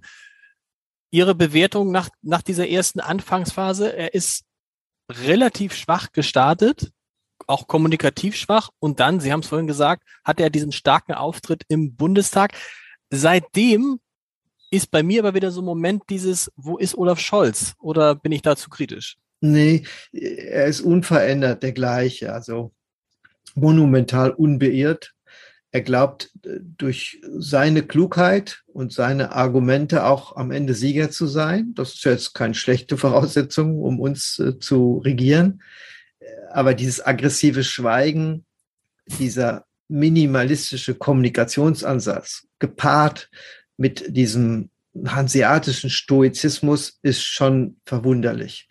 Ihre 1.11 1.33
Bewertung 1.33 1.91
nach, 1.91 2.09
nach 2.21 2.41
dieser 2.41 2.67
ersten 2.67 2.99
Anfangsphase. 2.99 3.95
Er 3.95 4.13
ist 4.13 4.43
relativ 5.09 5.73
schwach 5.73 6.11
gestartet 6.11 6.91
auch 7.49 7.67
kommunikativ 7.67 8.35
schwach. 8.35 8.69
Und 8.79 8.99
dann, 8.99 9.19
Sie 9.19 9.31
haben 9.31 9.41
es 9.41 9.47
vorhin 9.47 9.67
gesagt, 9.67 10.03
hat 10.23 10.39
er 10.39 10.49
diesen 10.49 10.71
starken 10.71 11.13
Auftritt 11.13 11.63
im 11.67 11.95
Bundestag. 11.95 12.53
Seitdem 13.09 13.99
ist 14.71 14.91
bei 14.91 15.03
mir 15.03 15.21
aber 15.21 15.33
wieder 15.33 15.51
so 15.51 15.61
ein 15.61 15.65
Moment 15.65 16.03
dieses, 16.09 16.51
wo 16.55 16.77
ist 16.77 16.97
Olaf 16.97 17.19
Scholz? 17.19 17.73
Oder 17.79 18.15
bin 18.15 18.31
ich 18.31 18.41
da 18.41 18.55
zu 18.55 18.69
kritisch? 18.69 19.17
Nee, 19.41 19.83
er 20.11 20.65
ist 20.65 20.81
unverändert 20.81 21.63
der 21.63 21.71
gleiche, 21.71 22.33
also 22.33 22.71
monumental 23.55 24.31
unbeirrt. 24.31 25.13
Er 25.71 25.81
glaubt, 25.81 26.31
durch 26.77 27.21
seine 27.37 27.83
Klugheit 27.83 28.63
und 28.67 28.91
seine 28.91 29.33
Argumente 29.33 30.05
auch 30.05 30.35
am 30.35 30.51
Ende 30.51 30.73
Sieger 30.73 31.11
zu 31.11 31.27
sein. 31.27 31.73
Das 31.75 31.93
ist 31.93 32.03
jetzt 32.05 32.33
keine 32.33 32.55
schlechte 32.55 32.97
Voraussetzung, 32.97 33.79
um 33.79 33.99
uns 33.99 34.39
äh, 34.39 34.57
zu 34.59 34.97
regieren. 35.05 35.61
Aber 36.51 36.73
dieses 36.73 37.05
aggressive 37.05 37.63
Schweigen, 37.63 38.45
dieser 39.19 39.65
minimalistische 39.87 40.95
Kommunikationsansatz, 40.95 42.47
gepaart 42.59 43.29
mit 43.77 44.15
diesem 44.15 44.69
hanseatischen 45.05 45.89
Stoizismus, 45.89 46.99
ist 47.01 47.23
schon 47.23 47.77
verwunderlich. 47.85 48.67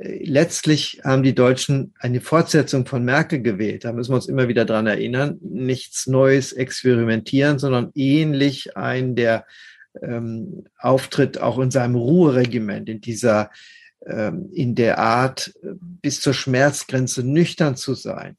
Letztlich 0.00 1.00
haben 1.02 1.24
die 1.24 1.34
Deutschen 1.34 1.92
eine 1.98 2.20
Fortsetzung 2.20 2.86
von 2.86 3.04
Merkel 3.04 3.42
gewählt. 3.42 3.84
Da 3.84 3.92
müssen 3.92 4.12
wir 4.12 4.16
uns 4.16 4.28
immer 4.28 4.46
wieder 4.46 4.64
dran 4.64 4.86
erinnern. 4.86 5.38
Nichts 5.40 6.06
Neues 6.06 6.52
experimentieren, 6.52 7.58
sondern 7.58 7.90
ähnlich 7.96 8.76
ein 8.76 9.16
der 9.16 9.44
ähm, 10.00 10.64
Auftritt 10.78 11.38
auch 11.38 11.58
in 11.58 11.72
seinem 11.72 11.96
Ruheregiment, 11.96 12.88
in 12.88 13.00
dieser, 13.00 13.50
in 14.00 14.74
der 14.74 14.98
Art, 14.98 15.52
bis 15.62 16.20
zur 16.20 16.32
Schmerzgrenze 16.32 17.22
nüchtern 17.24 17.76
zu 17.76 17.94
sein, 17.94 18.36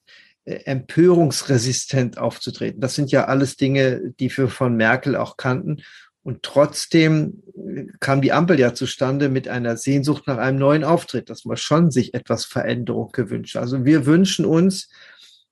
äh, 0.49 0.63
empörungsresistent 0.65 2.17
aufzutreten. 2.17 2.81
Das 2.81 2.95
sind 2.95 3.11
ja 3.11 3.25
alles 3.25 3.55
Dinge, 3.55 4.13
die 4.19 4.35
wir 4.35 4.47
von 4.47 4.75
Merkel 4.75 5.15
auch 5.15 5.37
kannten. 5.37 5.83
Und 6.23 6.41
trotzdem 6.41 7.43
äh, 7.55 7.85
kam 7.99 8.21
die 8.21 8.31
Ampel 8.31 8.59
ja 8.59 8.73
zustande 8.73 9.29
mit 9.29 9.47
einer 9.47 9.77
Sehnsucht 9.77 10.25
nach 10.25 10.37
einem 10.37 10.57
neuen 10.57 10.83
Auftritt, 10.83 11.29
dass 11.29 11.45
man 11.45 11.57
schon 11.57 11.91
sich 11.91 12.15
etwas 12.15 12.45
Veränderung 12.45 13.11
gewünscht. 13.11 13.57
Also 13.57 13.85
wir 13.85 14.07
wünschen 14.07 14.45
uns, 14.45 14.89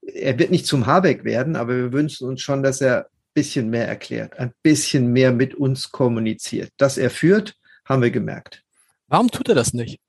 er 0.02 0.40
wird 0.40 0.50
nicht 0.50 0.66
zum 0.66 0.88
Habeck 0.88 1.24
werden, 1.24 1.56
aber 1.56 1.76
wir 1.76 1.92
wünschen 1.92 2.28
uns 2.28 2.42
schon, 2.42 2.64
dass 2.64 2.82
er 2.82 3.06
ein 3.06 3.34
bisschen 3.36 3.70
mehr 3.70 3.88
erklärt, 3.88 4.40
ein 4.40 4.54
bisschen 4.64 5.12
mehr 5.12 5.32
mit 5.32 5.54
uns 5.54 5.92
kommuniziert. 5.92 6.72
Dass 6.78 6.98
er 6.98 7.12
führt, 7.12 7.56
haben 7.86 8.02
wir 8.02 8.12
gemerkt. 8.12 8.64
Warum 9.08 9.30
tut 9.30 9.50
er 9.50 9.56
das 9.56 9.74
nicht? 9.74 10.00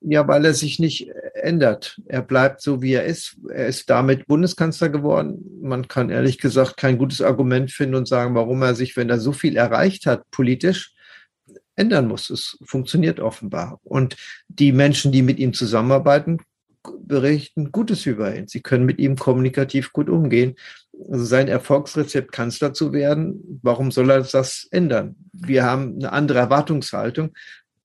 Ja, 0.00 0.28
weil 0.28 0.44
er 0.44 0.54
sich 0.54 0.78
nicht 0.78 1.10
ändert. 1.34 2.00
Er 2.06 2.22
bleibt 2.22 2.60
so, 2.60 2.82
wie 2.82 2.92
er 2.92 3.04
ist. 3.04 3.36
Er 3.48 3.66
ist 3.66 3.90
damit 3.90 4.26
Bundeskanzler 4.26 4.88
geworden. 4.88 5.58
Man 5.60 5.88
kann 5.88 6.10
ehrlich 6.10 6.38
gesagt 6.38 6.76
kein 6.76 6.98
gutes 6.98 7.20
Argument 7.20 7.70
finden 7.70 7.96
und 7.96 8.08
sagen, 8.08 8.34
warum 8.34 8.62
er 8.62 8.74
sich, 8.74 8.96
wenn 8.96 9.10
er 9.10 9.18
so 9.18 9.32
viel 9.32 9.56
erreicht 9.56 10.06
hat, 10.06 10.30
politisch, 10.30 10.94
ändern 11.74 12.08
muss. 12.08 12.30
Es 12.30 12.58
funktioniert 12.64 13.20
offenbar. 13.20 13.80
Und 13.84 14.16
die 14.48 14.72
Menschen, 14.72 15.12
die 15.12 15.22
mit 15.22 15.38
ihm 15.38 15.52
zusammenarbeiten, 15.52 16.38
berichten 17.00 17.72
Gutes 17.72 18.06
über 18.06 18.34
ihn. 18.34 18.48
Sie 18.48 18.60
können 18.60 18.84
mit 18.84 18.98
ihm 18.98 19.16
kommunikativ 19.16 19.92
gut 19.92 20.08
umgehen. 20.08 20.54
Also 21.10 21.24
sein 21.24 21.48
Erfolgsrezept, 21.48 22.32
Kanzler 22.32 22.72
zu 22.72 22.92
werden, 22.92 23.60
warum 23.62 23.90
soll 23.90 24.10
er 24.10 24.22
das 24.22 24.68
ändern? 24.70 25.16
Wir 25.32 25.64
haben 25.64 25.96
eine 25.96 26.12
andere 26.12 26.38
Erwartungshaltung 26.38 27.32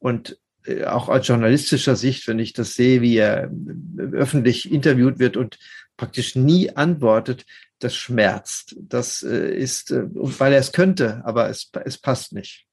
und 0.01 0.37
äh, 0.65 0.83
auch 0.85 1.07
aus 1.07 1.27
journalistischer 1.27 1.95
Sicht, 1.95 2.27
wenn 2.27 2.39
ich 2.39 2.53
das 2.53 2.73
sehe, 2.73 3.01
wie 3.01 3.15
er 3.17 3.49
öffentlich 4.11 4.69
interviewt 4.69 5.19
wird 5.19 5.37
und 5.37 5.57
praktisch 5.95 6.35
nie 6.35 6.75
antwortet, 6.75 7.45
das 7.79 7.95
schmerzt. 7.95 8.75
Das 8.79 9.23
äh, 9.23 9.55
ist, 9.55 9.91
äh, 9.91 10.03
weil 10.11 10.53
er 10.53 10.59
es 10.59 10.71
könnte, 10.71 11.21
aber 11.23 11.49
es, 11.49 11.71
es 11.85 11.97
passt 11.97 12.33
nicht. 12.33 12.65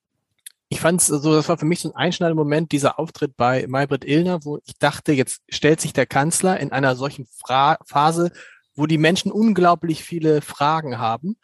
Ich 0.70 0.80
fand 0.80 1.00
es 1.00 1.06
so, 1.06 1.34
das 1.34 1.48
war 1.48 1.56
für 1.56 1.64
mich 1.64 1.80
so 1.80 1.90
ein 1.90 1.96
einschneidender 1.96 2.42
Moment, 2.42 2.72
dieser 2.72 2.98
Auftritt 2.98 3.36
bei 3.36 3.66
Maybrit 3.66 4.04
Illner, 4.04 4.44
wo 4.44 4.58
ich 4.66 4.76
dachte, 4.78 5.12
jetzt 5.12 5.42
stellt 5.48 5.80
sich 5.80 5.92
der 5.92 6.06
Kanzler 6.06 6.60
in 6.60 6.72
einer 6.72 6.96
solchen 6.96 7.26
Fra 7.26 7.78
Phase, 7.86 8.32
wo 8.74 8.86
die 8.86 8.98
Menschen 8.98 9.32
unglaublich 9.32 10.04
viele 10.04 10.42
Fragen 10.42 10.98
haben. 10.98 11.36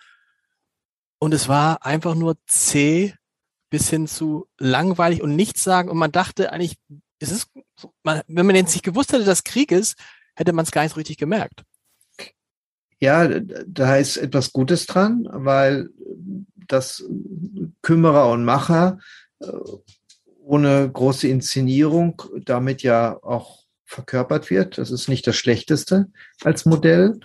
Und 1.18 1.32
es 1.32 1.48
war 1.48 1.86
einfach 1.86 2.14
nur 2.14 2.36
zäh, 2.46 3.14
bis 3.74 3.90
hin 3.90 4.06
zu 4.06 4.46
langweilig 4.56 5.20
und 5.20 5.34
nichts 5.34 5.64
sagen. 5.64 5.88
Und 5.88 5.98
man 5.98 6.12
dachte 6.12 6.52
eigentlich, 6.52 6.76
es 7.18 7.32
ist, 7.32 7.50
man, 8.04 8.20
wenn 8.28 8.46
man 8.46 8.54
jetzt 8.54 8.72
nicht 8.72 8.84
gewusst 8.84 9.12
hätte, 9.12 9.24
dass 9.24 9.42
Krieg 9.42 9.72
ist, 9.72 9.96
hätte 10.36 10.52
man 10.52 10.64
es 10.64 10.70
gar 10.70 10.84
nicht 10.84 10.92
so 10.92 10.98
richtig 10.98 11.18
gemerkt. 11.18 11.64
Ja, 13.00 13.26
da 13.66 13.96
ist 13.96 14.16
etwas 14.16 14.52
Gutes 14.52 14.86
dran, 14.86 15.26
weil 15.28 15.90
das 16.68 17.02
Kümmerer 17.82 18.30
und 18.30 18.44
Macher 18.44 19.00
äh, 19.40 19.48
ohne 20.38 20.88
große 20.88 21.26
Inszenierung 21.26 22.22
damit 22.44 22.84
ja 22.84 23.20
auch 23.24 23.64
verkörpert 23.84 24.50
wird. 24.50 24.78
Das 24.78 24.92
ist 24.92 25.08
nicht 25.08 25.26
das 25.26 25.34
Schlechteste 25.34 26.06
als 26.44 26.64
Modell. 26.64 27.18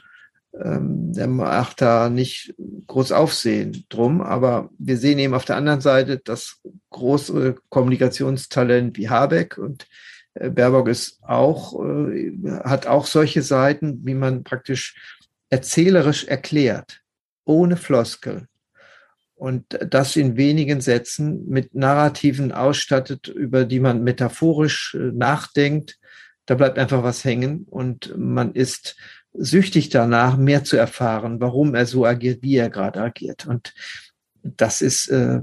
Ähm, 0.54 1.14
der 1.14 1.28
macht 1.28 1.82
da 1.82 2.10
nicht 2.10 2.56
groß 2.88 3.12
Aufsehen 3.12 3.86
drum, 3.90 4.22
aber 4.22 4.70
wir 4.78 4.98
sehen 4.98 5.20
eben 5.20 5.36
auf 5.36 5.46
der 5.46 5.58
anderen 5.58 5.82
Seite 5.82 6.20
das 6.24 6.60
große 6.90 7.56
Kommunikationstalent 7.70 8.98
wie 8.98 9.10
Habeck 9.10 9.58
und 9.58 9.88
äh, 10.34 10.50
Baerbock 10.50 10.88
ist 10.88 11.20
auch, 11.24 11.80
äh, 11.86 12.34
hat 12.64 12.88
auch 12.88 13.06
solche 13.06 13.42
Seiten, 13.42 14.06
wie 14.06 14.16
man 14.16 14.44
praktisch 14.44 14.96
erzählerisch 15.50 16.26
erklärt, 16.26 17.02
ohne 17.46 17.78
Floskel. 17.78 18.48
Und 19.36 19.80
das 19.88 20.16
in 20.16 20.36
wenigen 20.36 20.82
Sätzen 20.82 21.48
mit 21.48 21.74
Narrativen 21.74 22.52
ausstattet, 22.52 23.28
über 23.28 23.64
die 23.66 23.80
man 23.80 24.04
metaphorisch 24.04 24.96
äh, 24.96 25.12
nachdenkt. 25.14 25.98
Da 26.46 26.56
bleibt 26.56 26.80
einfach 26.80 27.04
was 27.04 27.24
hängen 27.24 27.66
und 27.70 28.18
man 28.18 28.54
ist 28.54 28.98
süchtig 29.34 29.90
danach, 29.90 30.38
mehr 30.38 30.64
zu 30.64 30.78
erfahren, 30.78 31.40
warum 31.40 31.76
er 31.76 31.86
so 31.86 32.06
agiert, 32.06 32.42
wie 32.42 32.56
er 32.56 32.70
gerade 32.70 33.02
agiert. 33.02 33.46
Und 33.46 33.74
das 34.44 34.82
ist, 34.82 35.08
äh, 35.10 35.42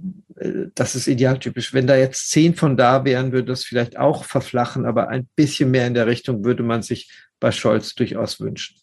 das 0.74 0.94
ist 0.94 1.06
idealtypisch. 1.06 1.72
Wenn 1.74 1.86
da 1.86 1.96
jetzt 1.96 2.30
zehn 2.30 2.54
von 2.54 2.76
da 2.76 3.04
wären, 3.04 3.32
würde 3.32 3.48
das 3.48 3.64
vielleicht 3.64 3.98
auch 3.98 4.24
verflachen, 4.24 4.86
aber 4.86 5.08
ein 5.08 5.28
bisschen 5.36 5.70
mehr 5.70 5.86
in 5.86 5.94
der 5.94 6.06
Richtung 6.06 6.44
würde 6.44 6.62
man 6.62 6.82
sich 6.82 7.10
bei 7.40 7.52
Scholz 7.52 7.94
durchaus 7.94 8.40
wünschen. 8.40 8.76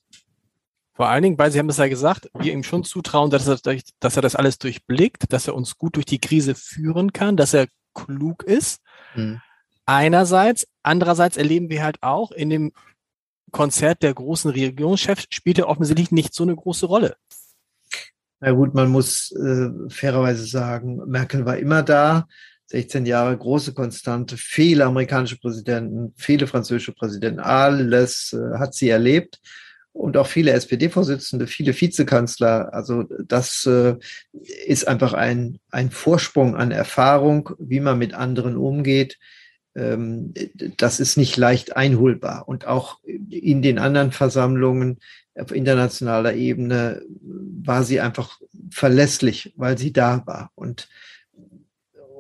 Vor 0.95 1.10
allen 1.10 1.24
Dingen, 1.24 1.38
weil 1.39 1.51
Sie 1.51 1.57
haben 1.57 1.69
es 1.69 1.77
ja 1.77 1.88
gesagt, 1.88 2.29
wir 2.38 2.53
ihm 2.53 2.63
schon 2.63 2.83
zutrauen, 2.83 3.31
dass 3.31 3.48
er, 3.48 3.57
dass 4.00 4.15
er 4.15 4.22
das 4.22 4.36
alles 4.36 4.60
durchblickt, 4.60 5.33
dass 5.33 5.48
er 5.48 5.55
uns 5.55 5.77
gut 5.77 5.95
durch 5.95 6.05
die 6.05 6.19
Krise 6.19 6.53
führen 6.53 7.13
kann, 7.13 7.36
dass 7.36 7.55
er 7.55 7.67
klug 7.95 8.43
ist. 8.43 8.79
Hm. 9.13 9.41
Einerseits, 9.86 10.67
andererseits 10.83 11.36
erleben 11.36 11.69
wir 11.69 11.83
halt 11.83 11.98
auch 12.01 12.31
in 12.31 12.51
dem 12.51 12.72
Konzert 13.53 14.03
der 14.03 14.13
großen 14.13 14.51
Regierungschefs 14.51 15.27
spielt 15.29 15.60
er 15.60 15.69
offensichtlich 15.69 16.12
nicht 16.12 16.33
so 16.33 16.43
eine 16.43 16.55
große 16.55 16.86
Rolle. 16.86 17.15
Na 18.41 18.51
gut, 18.51 18.74
man 18.74 18.89
muss 18.89 19.31
äh, 19.31 19.69
fairerweise 19.88 20.45
sagen, 20.45 21.00
Merkel 21.05 21.45
war 21.45 21.55
immer 21.55 21.81
da, 21.81 22.27
16 22.65 23.05
Jahre 23.05 23.38
große 23.38 23.74
Konstante, 23.74 24.36
viele 24.36 24.86
amerikanische 24.86 25.38
Präsidenten, 25.39 26.13
viele 26.17 26.48
französische 26.48 26.91
Präsidenten, 26.91 27.39
alles 27.39 28.33
äh, 28.33 28.57
hat 28.57 28.74
sie 28.74 28.89
erlebt 28.89 29.39
und 29.93 30.17
auch 30.17 30.27
viele 30.27 30.51
SPD-Vorsitzende, 30.51 31.48
viele 31.48 31.79
Vizekanzler. 31.79 32.74
Also 32.74 33.03
das 33.25 33.65
äh, 33.65 33.95
ist 34.65 34.88
einfach 34.88 35.13
ein, 35.13 35.60
ein 35.69 35.91
Vorsprung 35.91 36.55
an 36.55 36.72
Erfahrung, 36.72 37.51
wie 37.60 37.79
man 37.79 38.00
mit 38.00 38.13
anderen 38.13 38.57
umgeht. 38.57 39.19
Ähm, 39.75 40.34
das 40.77 41.00
ist 41.00 41.18
nicht 41.18 41.38
leicht 41.38 41.75
einholbar. 41.75 42.48
Und 42.48 42.68
auch 42.68 43.00
in 43.03 43.62
den 43.62 43.80
anderen 43.80 44.12
Versammlungen 44.12 45.00
auf 45.36 45.51
internationaler 45.51 46.34
Ebene 46.34 47.01
war 47.22 47.84
sie 47.84 48.00
einfach 48.00 48.39
verlässlich, 48.70 49.53
weil 49.56 49.77
sie 49.77 49.92
da 49.92 50.24
war. 50.25 50.51
Und 50.56 50.88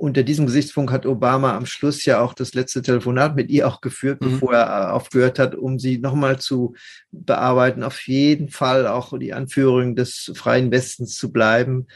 unter 0.03 0.23
diesem 0.23 0.47
Gesichtspunkt 0.47 0.91
hat 0.91 1.05
Obama 1.05 1.55
am 1.55 1.65
Schluss 1.65 2.03
ja 2.03 2.19
auch 2.19 2.33
das 2.33 2.53
letzte 2.53 2.81
Telefonat 2.81 3.37
mit 3.37 3.49
ihr 3.49 3.67
auch 3.67 3.79
geführt, 3.79 4.19
mhm. 4.19 4.31
bevor 4.31 4.55
er 4.55 4.93
aufgehört 4.93 5.39
hat, 5.39 5.55
um 5.55 5.79
sie 5.79 5.97
nochmal 5.99 6.39
zu 6.39 6.75
bearbeiten. 7.11 7.83
Auf 7.83 8.05
jeden 8.07 8.49
Fall 8.49 8.85
auch 8.85 9.17
die 9.17 9.33
Anführung 9.33 9.95
des 9.95 10.31
freien 10.35 10.71
Westens 10.71 11.15
zu 11.15 11.31
bleiben. 11.31 11.87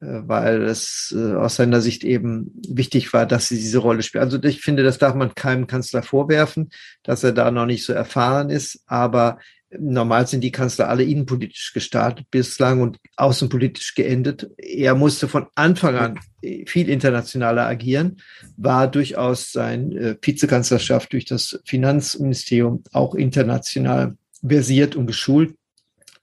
Äh, 0.00 0.22
weil 0.26 0.62
es 0.62 1.14
äh, 1.16 1.34
aus 1.34 1.56
seiner 1.56 1.80
Sicht 1.80 2.04
eben 2.04 2.52
wichtig 2.66 3.12
war, 3.12 3.26
dass 3.26 3.48
sie 3.48 3.56
diese 3.56 3.78
Rolle 3.78 4.02
spielt. 4.02 4.24
Also 4.24 4.42
ich 4.42 4.62
finde, 4.62 4.82
das 4.82 4.98
darf 4.98 5.14
man 5.14 5.34
keinem 5.34 5.66
Kanzler 5.66 6.02
vorwerfen, 6.02 6.70
dass 7.02 7.22
er 7.22 7.32
da 7.32 7.50
noch 7.50 7.66
nicht 7.66 7.84
so 7.84 7.92
erfahren 7.92 8.48
ist, 8.48 8.82
aber 8.86 9.38
normal 9.78 10.26
sind 10.26 10.42
die 10.42 10.50
Kanzler 10.50 10.88
alle 10.88 11.04
innenpolitisch 11.04 11.72
gestartet 11.72 12.26
bislang 12.30 12.80
und 12.80 12.96
außenpolitisch 13.16 13.94
geendet. 13.94 14.50
Er 14.56 14.94
musste 14.94 15.28
von 15.28 15.46
Anfang 15.54 15.96
an 15.96 16.18
viel 16.66 16.88
internationaler 16.88 17.66
agieren, 17.66 18.22
war 18.56 18.90
durchaus 18.90 19.52
sein 19.52 19.92
äh, 19.92 20.16
Vizekanzlerschaft 20.20 21.12
durch 21.12 21.26
das 21.26 21.60
Finanzministerium 21.66 22.82
auch 22.92 23.14
international 23.14 24.16
versiert 24.42 24.96
und 24.96 25.06
geschult. 25.06 25.54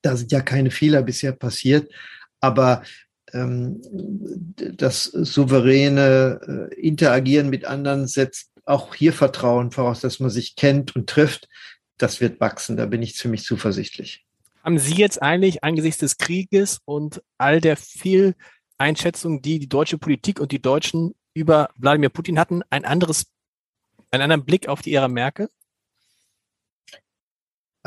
Da 0.01 0.17
sind 0.17 0.31
ja 0.31 0.41
keine 0.41 0.71
Fehler 0.71 1.03
bisher 1.03 1.31
passiert. 1.31 1.91
Aber 2.39 2.83
das 3.33 5.03
souveräne 5.03 6.69
äh, 6.71 6.75
Interagieren 6.75 7.49
mit 7.49 7.65
anderen 7.65 8.07
setzt 8.07 8.51
auch 8.65 8.95
hier 8.95 9.13
Vertrauen 9.13 9.71
voraus, 9.71 10.01
dass 10.01 10.19
man 10.19 10.29
sich 10.29 10.55
kennt 10.55 10.95
und 10.95 11.09
trifft. 11.09 11.47
Das 11.97 12.21
wird 12.21 12.39
wachsen, 12.39 12.77
da 12.77 12.85
bin 12.85 13.01
ich 13.01 13.15
ziemlich 13.15 13.43
zuversichtlich. 13.43 14.25
Haben 14.63 14.77
Sie 14.77 14.95
jetzt 14.95 15.21
eigentlich 15.21 15.63
angesichts 15.63 15.99
des 15.99 16.17
Krieges 16.17 16.79
und 16.85 17.21
all 17.37 17.61
der 17.61 17.77
viel 17.77 18.35
Einschätzung, 18.77 19.41
die 19.41 19.59
die 19.59 19.69
deutsche 19.69 19.97
Politik 19.97 20.39
und 20.39 20.51
die 20.51 20.61
Deutschen 20.61 21.15
über 21.33 21.69
Wladimir 21.77 22.09
Putin 22.09 22.37
hatten, 22.39 22.61
ein 22.69 22.85
anderes, 22.85 23.27
einen 24.11 24.23
anderen 24.23 24.45
Blick 24.45 24.67
auf 24.67 24.81
die 24.81 24.93
Ära 24.93 25.07
Merkel? 25.07 25.49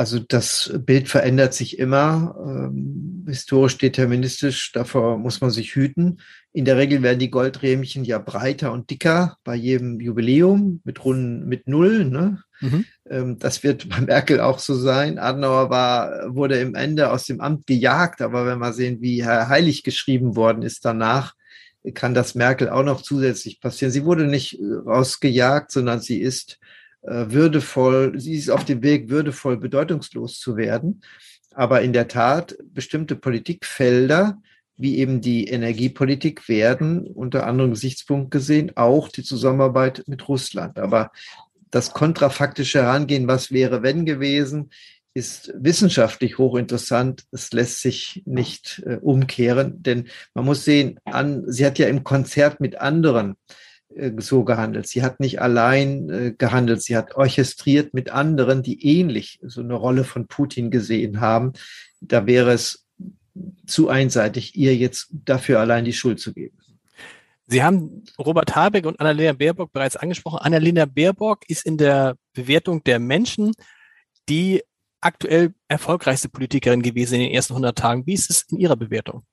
Also 0.01 0.19
das 0.19 0.73
Bild 0.79 1.11
verändert 1.11 1.53
sich 1.53 1.79
immer, 1.79 2.35
ähm, 2.43 3.27
historisch 3.29 3.77
deterministisch, 3.77 4.73
davor 4.73 5.19
muss 5.19 5.43
man 5.43 5.51
sich 5.51 5.75
hüten. 5.75 6.23
In 6.55 6.65
der 6.65 6.79
Regel 6.79 7.03
werden 7.03 7.19
die 7.19 7.29
Goldrähmchen 7.29 8.07
ja 8.07 8.19
breiter 8.19 8.73
und 8.73 8.89
dicker 8.89 9.37
bei 9.45 9.55
jedem 9.55 10.01
Jubiläum 10.01 10.81
mit 10.85 11.05
Runden 11.05 11.47
mit 11.47 11.69
Null. 11.69 12.07
Ne? 12.07 12.43
Mhm. 12.61 12.87
Ähm, 13.11 13.39
das 13.41 13.63
wird 13.63 13.91
bei 13.91 14.01
Merkel 14.01 14.41
auch 14.41 14.59
so 14.59 14.75
sein. 14.75 15.19
Adenauer 15.19 15.69
war, 15.69 16.35
wurde 16.35 16.59
im 16.61 16.75
Ende 16.75 17.11
aus 17.11 17.27
dem 17.27 17.43
Amt 17.43 17.67
gejagt, 17.67 18.23
aber 18.23 18.47
wenn 18.47 18.59
wir 18.59 18.73
sehen, 18.73 19.03
wie 19.03 19.23
Herr 19.23 19.51
Heilig 19.51 19.83
geschrieben 19.83 20.35
worden 20.35 20.63
ist 20.63 20.87
danach, 20.87 21.35
kann 21.93 22.15
das 22.15 22.35
Merkel 22.35 22.71
auch 22.71 22.85
noch 22.85 23.03
zusätzlich 23.03 23.61
passieren. 23.61 23.93
Sie 23.93 24.07
wurde 24.07 24.25
nicht 24.25 24.59
rausgejagt, 24.87 25.71
sondern 25.71 26.01
sie 26.01 26.23
ist 26.23 26.53
äh, 26.53 26.80
würdevoll, 27.03 28.19
sie 28.21 28.35
ist 28.35 28.51
auf 28.51 28.65
dem 28.65 28.83
Weg, 28.83 29.11
würdevoll 29.11 29.57
bedeutungslos 29.57 30.39
zu 30.39 30.57
werden. 30.57 31.03
Aber 31.55 31.83
in 31.83 31.93
der 31.93 32.09
Tat, 32.09 32.57
bestimmte 32.63 33.17
Politikfelder, 33.17 34.41
wie 34.77 34.99
eben 34.99 35.21
die 35.21 35.49
Energiepolitik, 35.49 36.49
werden 36.49 37.07
unter 37.07 37.47
anderem 37.47 37.71
Gesichtspunkt 37.73 38.31
gesehen, 38.31 38.77
auch 38.77 39.09
die 39.09 39.23
Zusammenarbeit 39.23 40.05
mit 40.07 40.29
Russland. 40.29 40.79
Aber 40.79 41.11
das 41.71 41.93
kontrafaktische 41.93 42.83
Herangehen, 42.83 43.29
was 43.29 43.51
wäre, 43.51 43.83
wenn 43.83 44.05
gewesen, 44.05 44.71
ist 45.13 45.53
wissenschaftlich 45.57 46.39
hochinteressant. 46.39 47.25
Es 47.33 47.53
lässt 47.53 47.81
sich 47.83 48.23
nicht 48.27 48.83
äh, 48.87 48.97
umkehren, 48.97 49.83
denn 49.83 50.09
man 50.35 50.45
muss 50.45 50.65
sehen, 50.65 51.01
an, 51.05 51.45
sie 51.51 51.67
hat 51.67 51.79
ja 51.79 51.89
im 51.89 52.05
Konzert 52.05 52.61
mit 52.61 52.81
anderen 52.81 53.33
äh, 53.33 53.35
so 54.19 54.45
gehandelt. 54.45 54.87
Sie 54.87 55.03
hat 55.03 55.21
nicht 55.21 55.41
allein 55.41 56.11
äh, 56.11 56.35
gehandelt, 56.37 56.83
sie 56.83 56.97
hat 56.97 57.17
orchestriert 57.17 57.93
mit 57.93 58.11
anderen, 58.11 58.63
die 58.63 58.85
ähnlich 58.87 59.41
so 59.43 59.61
eine 59.61 59.75
Rolle 59.75 60.05
von 60.05 60.27
Putin 60.27 60.71
gesehen 60.71 61.21
haben. 61.21 61.53
Da 62.01 62.27
wäre 62.27 62.53
es 62.53 62.87
zu 63.67 63.89
einseitig, 63.89 64.57
ihr 64.57 64.77
jetzt 64.77 65.09
dafür 65.25 65.61
allein 65.61 65.85
die 65.85 65.93
Schuld 65.93 66.21
zu 66.21 66.33
geben. 66.33 66.57
Sie 67.47 67.65
haben 67.65 68.05
Robert 68.19 68.55
Habeck 68.55 68.87
und 68.87 69.01
Annalena 69.01 69.33
Baerbock 69.33 69.73
bereits 69.73 69.97
angesprochen. 69.97 70.39
Annalena 70.39 70.85
Baerbock 70.85 71.49
ist 71.49 71.67
in 71.67 71.77
der 71.77 72.17
Bewertung 72.33 72.85
der 72.85 73.01
Menschen 73.01 73.53
die 74.29 74.63
aktuell 75.01 75.55
erfolgreichste 75.67 76.29
Politikerin 76.29 76.83
gewesen 76.83 77.15
in 77.15 77.23
den 77.23 77.33
ersten 77.33 77.55
100 77.55 77.77
Tagen. 77.77 78.07
Wie 78.07 78.13
ist 78.13 78.31
es 78.31 78.43
in 78.51 78.59
Ihrer 78.59 78.77
Bewertung? 78.77 79.25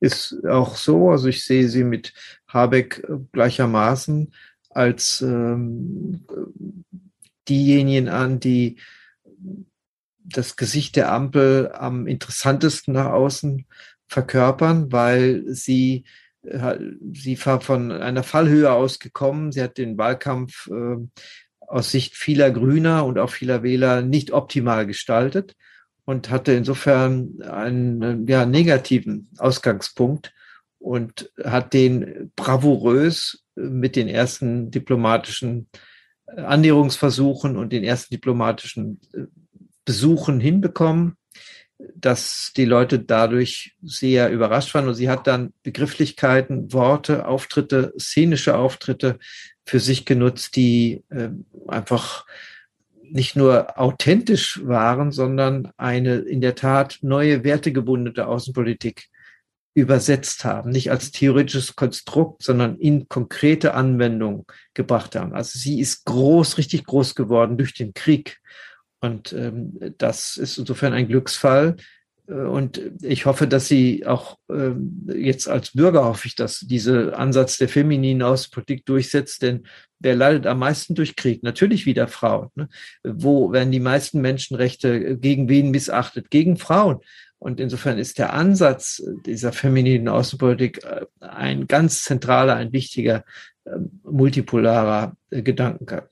Ist 0.00 0.44
auch 0.46 0.76
so. 0.76 1.10
Also 1.10 1.28
ich 1.28 1.44
sehe 1.44 1.68
sie 1.68 1.84
mit 1.84 2.12
Habeck 2.48 3.06
gleichermaßen 3.32 4.32
als 4.70 5.20
ähm, 5.20 6.24
diejenigen 7.48 8.08
an, 8.08 8.40
die 8.40 8.78
das 10.24 10.56
Gesicht 10.56 10.96
der 10.96 11.12
Ampel 11.12 11.72
am 11.72 12.06
interessantesten 12.06 12.94
nach 12.94 13.10
außen 13.10 13.66
verkörpern, 14.06 14.92
weil 14.92 15.44
sie 15.48 16.04
äh, 16.42 16.78
sie 17.12 17.44
war 17.44 17.60
von 17.60 17.92
einer 17.92 18.22
Fallhöhe 18.22 18.72
ausgekommen. 18.72 19.52
Sie 19.52 19.62
hat 19.62 19.76
den 19.76 19.98
Wahlkampf 19.98 20.68
äh, 20.68 20.96
aus 21.58 21.90
Sicht 21.90 22.16
vieler 22.16 22.50
Grüner 22.50 23.04
und 23.04 23.18
auch 23.18 23.30
vieler 23.30 23.62
Wähler 23.62 24.02
nicht 24.02 24.32
optimal 24.32 24.86
gestaltet 24.86 25.56
und 26.04 26.30
hatte 26.30 26.52
insofern 26.52 27.40
einen 27.42 28.26
ja, 28.26 28.46
negativen 28.46 29.28
Ausgangspunkt 29.38 30.32
und 30.78 31.30
hat 31.44 31.74
den 31.74 32.32
bravourös 32.36 33.44
mit 33.54 33.96
den 33.96 34.08
ersten 34.08 34.70
diplomatischen 34.70 35.68
äh, 36.26 36.40
Annäherungsversuchen 36.40 37.56
und 37.56 37.72
den 37.72 37.84
ersten 37.84 38.14
diplomatischen 38.14 39.00
äh, 39.12 39.24
Besuchen 39.84 40.40
hinbekommen, 40.40 41.16
dass 41.94 42.52
die 42.56 42.64
Leute 42.64 42.98
dadurch 42.98 43.76
sehr 43.82 44.30
überrascht 44.30 44.74
waren. 44.74 44.88
Und 44.88 44.94
sie 44.94 45.08
hat 45.08 45.26
dann 45.26 45.52
Begrifflichkeiten, 45.62 46.72
Worte, 46.72 47.26
Auftritte, 47.26 47.92
szenische 47.98 48.56
Auftritte 48.56 49.18
für 49.64 49.80
sich 49.80 50.04
genutzt, 50.04 50.56
die 50.56 51.04
äh, 51.10 51.30
einfach 51.68 52.26
nicht 53.10 53.36
nur 53.36 53.78
authentisch 53.78 54.60
waren, 54.64 55.12
sondern 55.12 55.70
eine 55.76 56.16
in 56.16 56.40
der 56.40 56.54
Tat 56.54 56.98
neue 57.02 57.44
wertegebundene 57.44 58.26
Außenpolitik 58.26 59.08
übersetzt 59.74 60.44
haben, 60.44 60.70
nicht 60.70 60.90
als 60.90 61.12
theoretisches 61.12 61.76
Konstrukt, 61.76 62.42
sondern 62.42 62.76
in 62.78 63.08
konkrete 63.08 63.74
Anwendung 63.74 64.46
gebracht 64.74 65.14
haben. 65.14 65.32
Also 65.32 65.58
sie 65.58 65.80
ist 65.80 66.04
groß, 66.06 66.58
richtig 66.58 66.84
groß 66.84 67.14
geworden 67.14 67.56
durch 67.56 67.74
den 67.74 67.94
Krieg. 67.94 68.40
Und 69.00 69.32
ähm, 69.32 69.78
das 69.98 70.36
ist 70.36 70.58
insofern 70.58 70.92
ein 70.92 71.08
Glücksfall, 71.08 71.76
und 72.30 72.80
ich 73.02 73.26
hoffe, 73.26 73.48
dass 73.48 73.66
sie 73.66 74.06
auch 74.06 74.38
ähm, 74.48 75.08
jetzt 75.12 75.48
als 75.48 75.72
Bürger 75.72 76.04
hoffe 76.04 76.28
ich, 76.28 76.36
dass 76.36 76.60
dieser 76.60 77.18
Ansatz 77.18 77.58
der 77.58 77.68
femininen 77.68 78.22
Außenpolitik 78.22 78.86
durchsetzt, 78.86 79.42
denn 79.42 79.64
wer 79.98 80.14
leidet 80.14 80.46
am 80.46 80.60
meisten 80.60 80.94
durch 80.94 81.16
Krieg? 81.16 81.42
Natürlich 81.42 81.86
wieder 81.86 82.06
Frauen. 82.06 82.48
Ne? 82.54 82.68
Wo 83.02 83.52
werden 83.52 83.72
die 83.72 83.80
meisten 83.80 84.20
Menschenrechte 84.20 84.94
äh, 84.94 85.16
gegen 85.16 85.48
wen 85.48 85.70
missachtet? 85.70 86.30
Gegen 86.30 86.56
Frauen. 86.56 87.00
Und 87.38 87.58
insofern 87.58 87.98
ist 87.98 88.18
der 88.18 88.32
Ansatz 88.32 89.02
dieser 89.26 89.52
femininen 89.52 90.08
Außenpolitik 90.08 90.84
äh, 90.84 91.06
ein 91.18 91.66
ganz 91.66 92.04
zentraler, 92.04 92.54
ein 92.54 92.72
wichtiger, 92.72 93.24
ähm, 93.66 94.00
multipolarer 94.04 95.16
Gedankengang. 95.30 96.06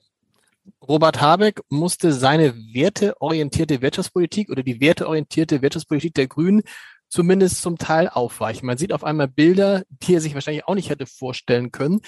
Robert 0.81 1.21
Habeck 1.21 1.61
musste 1.69 2.13
seine 2.13 2.55
werteorientierte 2.55 3.81
Wirtschaftspolitik 3.81 4.49
oder 4.49 4.63
die 4.63 4.79
werteorientierte 4.79 5.61
Wirtschaftspolitik 5.61 6.13
der 6.13 6.27
Grünen 6.27 6.63
zumindest 7.09 7.61
zum 7.61 7.77
Teil 7.77 8.07
aufweichen. 8.07 8.65
Man 8.65 8.77
sieht 8.77 8.93
auf 8.93 9.03
einmal 9.03 9.27
Bilder, 9.27 9.83
die 9.89 10.15
er 10.15 10.21
sich 10.21 10.33
wahrscheinlich 10.35 10.67
auch 10.67 10.75
nicht 10.75 10.89
hätte 10.89 11.05
vorstellen 11.05 11.71
können, 11.71 12.01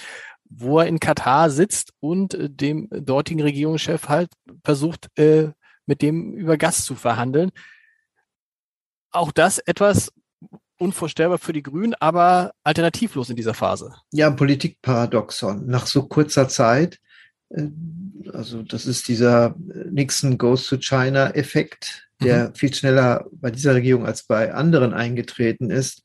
wo 0.50 0.80
er 0.80 0.88
in 0.88 1.00
Katar 1.00 1.50
sitzt 1.50 1.94
und 2.00 2.34
äh, 2.34 2.50
dem 2.50 2.88
dortigen 2.92 3.42
Regierungschef 3.42 4.10
halt 4.10 4.30
versucht, 4.64 5.08
äh, 5.18 5.50
mit 5.86 6.02
dem 6.02 6.34
über 6.34 6.58
Gas 6.58 6.86
zu 6.86 6.96
verhandeln. 6.96 7.52
Auch 9.12 9.32
das 9.32 9.58
etwas 9.60 10.12
unvorstellbar 10.78 11.38
für 11.38 11.54
die 11.54 11.64
Grünen, 11.64 11.94
aber 11.96 12.54
alternativlos 12.64 13.30
in 13.30 13.36
dieser 13.36 13.54
Phase. 13.54 13.94
Ja, 14.12 14.30
Politikparadoxon. 14.30 15.68
Nach 15.68 15.86
so 15.86 16.08
kurzer 16.08 16.48
Zeit 16.48 17.00
also 18.34 18.62
das 18.64 18.86
ist 18.86 19.08
dieser 19.08 19.56
Nixon 19.90 20.38
Goes 20.38 20.68
to 20.68 20.78
China 20.78 21.32
Effekt, 21.32 22.08
der 22.22 22.50
mhm. 22.50 22.56
viel 22.56 22.74
schneller 22.74 23.26
bei 23.32 23.52
dieser 23.52 23.76
Regierung 23.76 24.06
als 24.06 24.24
bei 24.24 24.54
anderen 24.54 24.94
eingetreten 24.94 25.70
ist. 25.70 26.04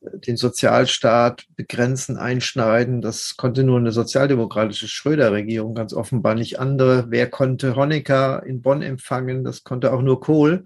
Den 0.00 0.36
Sozialstaat 0.36 1.46
begrenzen, 1.56 2.16
einschneiden, 2.16 3.00
das 3.00 3.36
konnte 3.36 3.64
nur 3.64 3.78
eine 3.78 3.90
sozialdemokratische 3.90 4.88
Schröder-Regierung, 4.88 5.74
ganz 5.74 5.92
offenbar 5.94 6.34
nicht 6.34 6.60
andere. 6.60 7.06
Wer 7.08 7.28
konnte 7.28 7.74
Honecker 7.74 8.44
in 8.46 8.62
Bonn 8.62 8.82
empfangen? 8.82 9.42
Das 9.42 9.64
konnte 9.64 9.92
auch 9.92 10.02
nur 10.02 10.20
Kohl. 10.20 10.64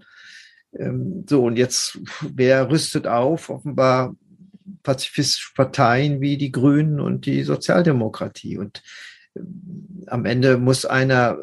Ähm, 0.77 1.25
so, 1.27 1.45
und 1.45 1.57
jetzt, 1.57 1.97
wer 2.21 2.69
rüstet 2.69 3.07
auf? 3.07 3.49
Offenbar 3.49 4.15
pazifistische 4.83 5.53
Parteien 5.55 6.21
wie 6.21 6.37
die 6.37 6.51
Grünen 6.51 6.99
und 6.99 7.25
die 7.25 7.43
Sozialdemokratie. 7.43 8.57
Und 8.57 8.83
am 10.07 10.25
Ende 10.25 10.57
muss 10.57 10.85
einer 10.85 11.37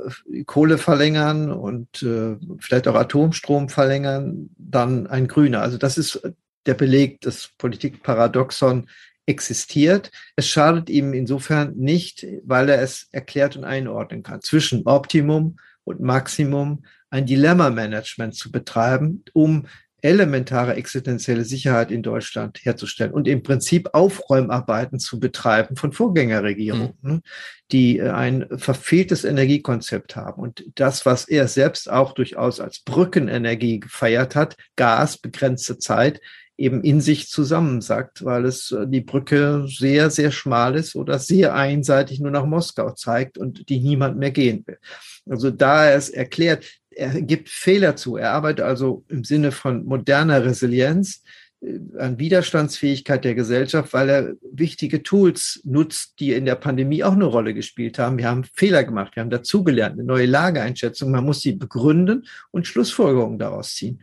Kohle 0.47 0.79
verlängern 0.79 1.51
und 1.51 2.03
äh, 2.03 2.37
vielleicht 2.59 2.87
auch 2.89 2.95
Atomstrom 2.95 3.69
verlängern, 3.69 4.51
dann 4.59 5.07
ein 5.07 5.27
Grüner. 5.27 5.63
Also 5.63 5.79
das 5.79 5.97
ist 5.97 6.21
der 6.67 6.75
Beleg, 6.75 7.21
dass 7.23 7.51
Politikparadoxon 7.57 8.89
existiert. 9.27 10.11
Es 10.37 10.49
schadet 10.49 10.91
ihm 10.91 11.13
insofern 11.13 11.77
nicht, 11.77 12.27
weil 12.45 12.69
er 12.69 12.83
es 12.83 13.09
erklärt 13.13 13.57
und 13.57 13.65
einordnen 13.65 14.23
kann. 14.23 14.43
Zwischen 14.43 14.87
Optimum 14.87 15.59
und 15.85 16.01
Maximum 16.01 16.85
ein 17.11 17.27
Dilemma-Management 17.27 18.35
zu 18.35 18.51
betreiben, 18.51 19.25
um 19.33 19.67
elementare 20.03 20.75
existenzielle 20.75 21.45
Sicherheit 21.45 21.91
in 21.91 22.03
Deutschland 22.03 22.59
herzustellen 22.63 23.13
und 23.13 23.27
im 23.27 23.43
Prinzip 23.43 23.91
Aufräumarbeiten 23.93 24.99
zu 24.99 25.19
betreiben 25.19 25.77
von 25.77 25.93
Vorgängerregierungen, 25.93 26.95
mhm. 27.01 27.23
die 27.73 27.99
äh, 27.99 28.11
ein 28.11 28.47
verfehltes 28.57 29.25
Energiekonzept 29.25 30.17
haben. 30.17 30.41
Und 30.41 30.65
das, 30.77 31.05
was 31.05 31.27
er 31.29 31.49
selbst 31.49 31.91
auch 31.91 32.13
durchaus 32.13 32.61
als 32.61 32.81
Brückenenergie 32.81 33.81
gefeiert 33.81 34.37
hat, 34.37 34.57
Gas, 34.77 35.19
begrenzte 35.19 35.79
Zeit, 35.79 36.21
eben 36.59 36.83
in 36.83 37.01
sich 37.01 37.29
zusammensackt, 37.29 38.25
weil 38.25 38.45
es 38.45 38.73
äh, 38.73 38.87
die 38.87 39.01
Brücke 39.01 39.67
sehr, 39.69 40.11
sehr 40.11 40.33
schmal 40.33 40.75
ist 40.75 40.97
oder 40.97 41.19
sehr 41.19 41.55
einseitig 41.55 42.21
nur 42.21 42.33
nach 42.33 42.47
Moskau 42.47 42.91
zeigt 42.91 43.39
und 43.39 43.69
die 43.69 43.79
niemand 43.79 44.19
mehr 44.19 44.33
gehen 44.33 44.65
will. 44.67 44.79
Also 45.31 45.51
da 45.51 45.87
er 45.87 45.97
es 45.97 46.11
erklärt, 46.11 46.67
er 46.99 47.23
gibt 47.23 47.49
Fehler 47.49 47.97
zu. 47.97 48.17
Er 48.17 48.33
arbeitet 48.33 48.65
also 48.65 49.05
im 49.09 49.23
Sinne 49.23 49.53
von 49.53 49.85
moderner 49.85 50.45
Resilienz 50.45 51.23
äh, 51.61 51.79
an 51.99 52.19
Widerstandsfähigkeit 52.19 53.25
der 53.25 53.37
Gesellschaft, 53.37 53.93
weil 53.93 54.09
er 54.09 54.33
wichtige 54.53 55.03
Tools 55.03 55.61
nutzt, 55.65 56.19
die 56.19 56.33
in 56.33 56.45
der 56.45 56.57
Pandemie 56.57 57.05
auch 57.05 57.13
eine 57.13 57.25
Rolle 57.25 57.55
gespielt 57.55 57.99
haben. 57.99 58.19
Wir 58.19 58.29
haben 58.29 58.45
Fehler 58.53 58.83
gemacht, 58.83 59.15
wir 59.15 59.23
haben 59.23 59.31
dazugelernt, 59.31 59.95
eine 59.95 60.05
neue 60.05 60.27
Lageeinschätzung. 60.27 61.13
Man 61.13 61.25
muss 61.25 61.41
sie 61.41 61.53
begründen 61.53 62.27
und 62.51 62.67
Schlussfolgerungen 62.67 63.39
daraus 63.39 63.77
ziehen. 63.77 64.01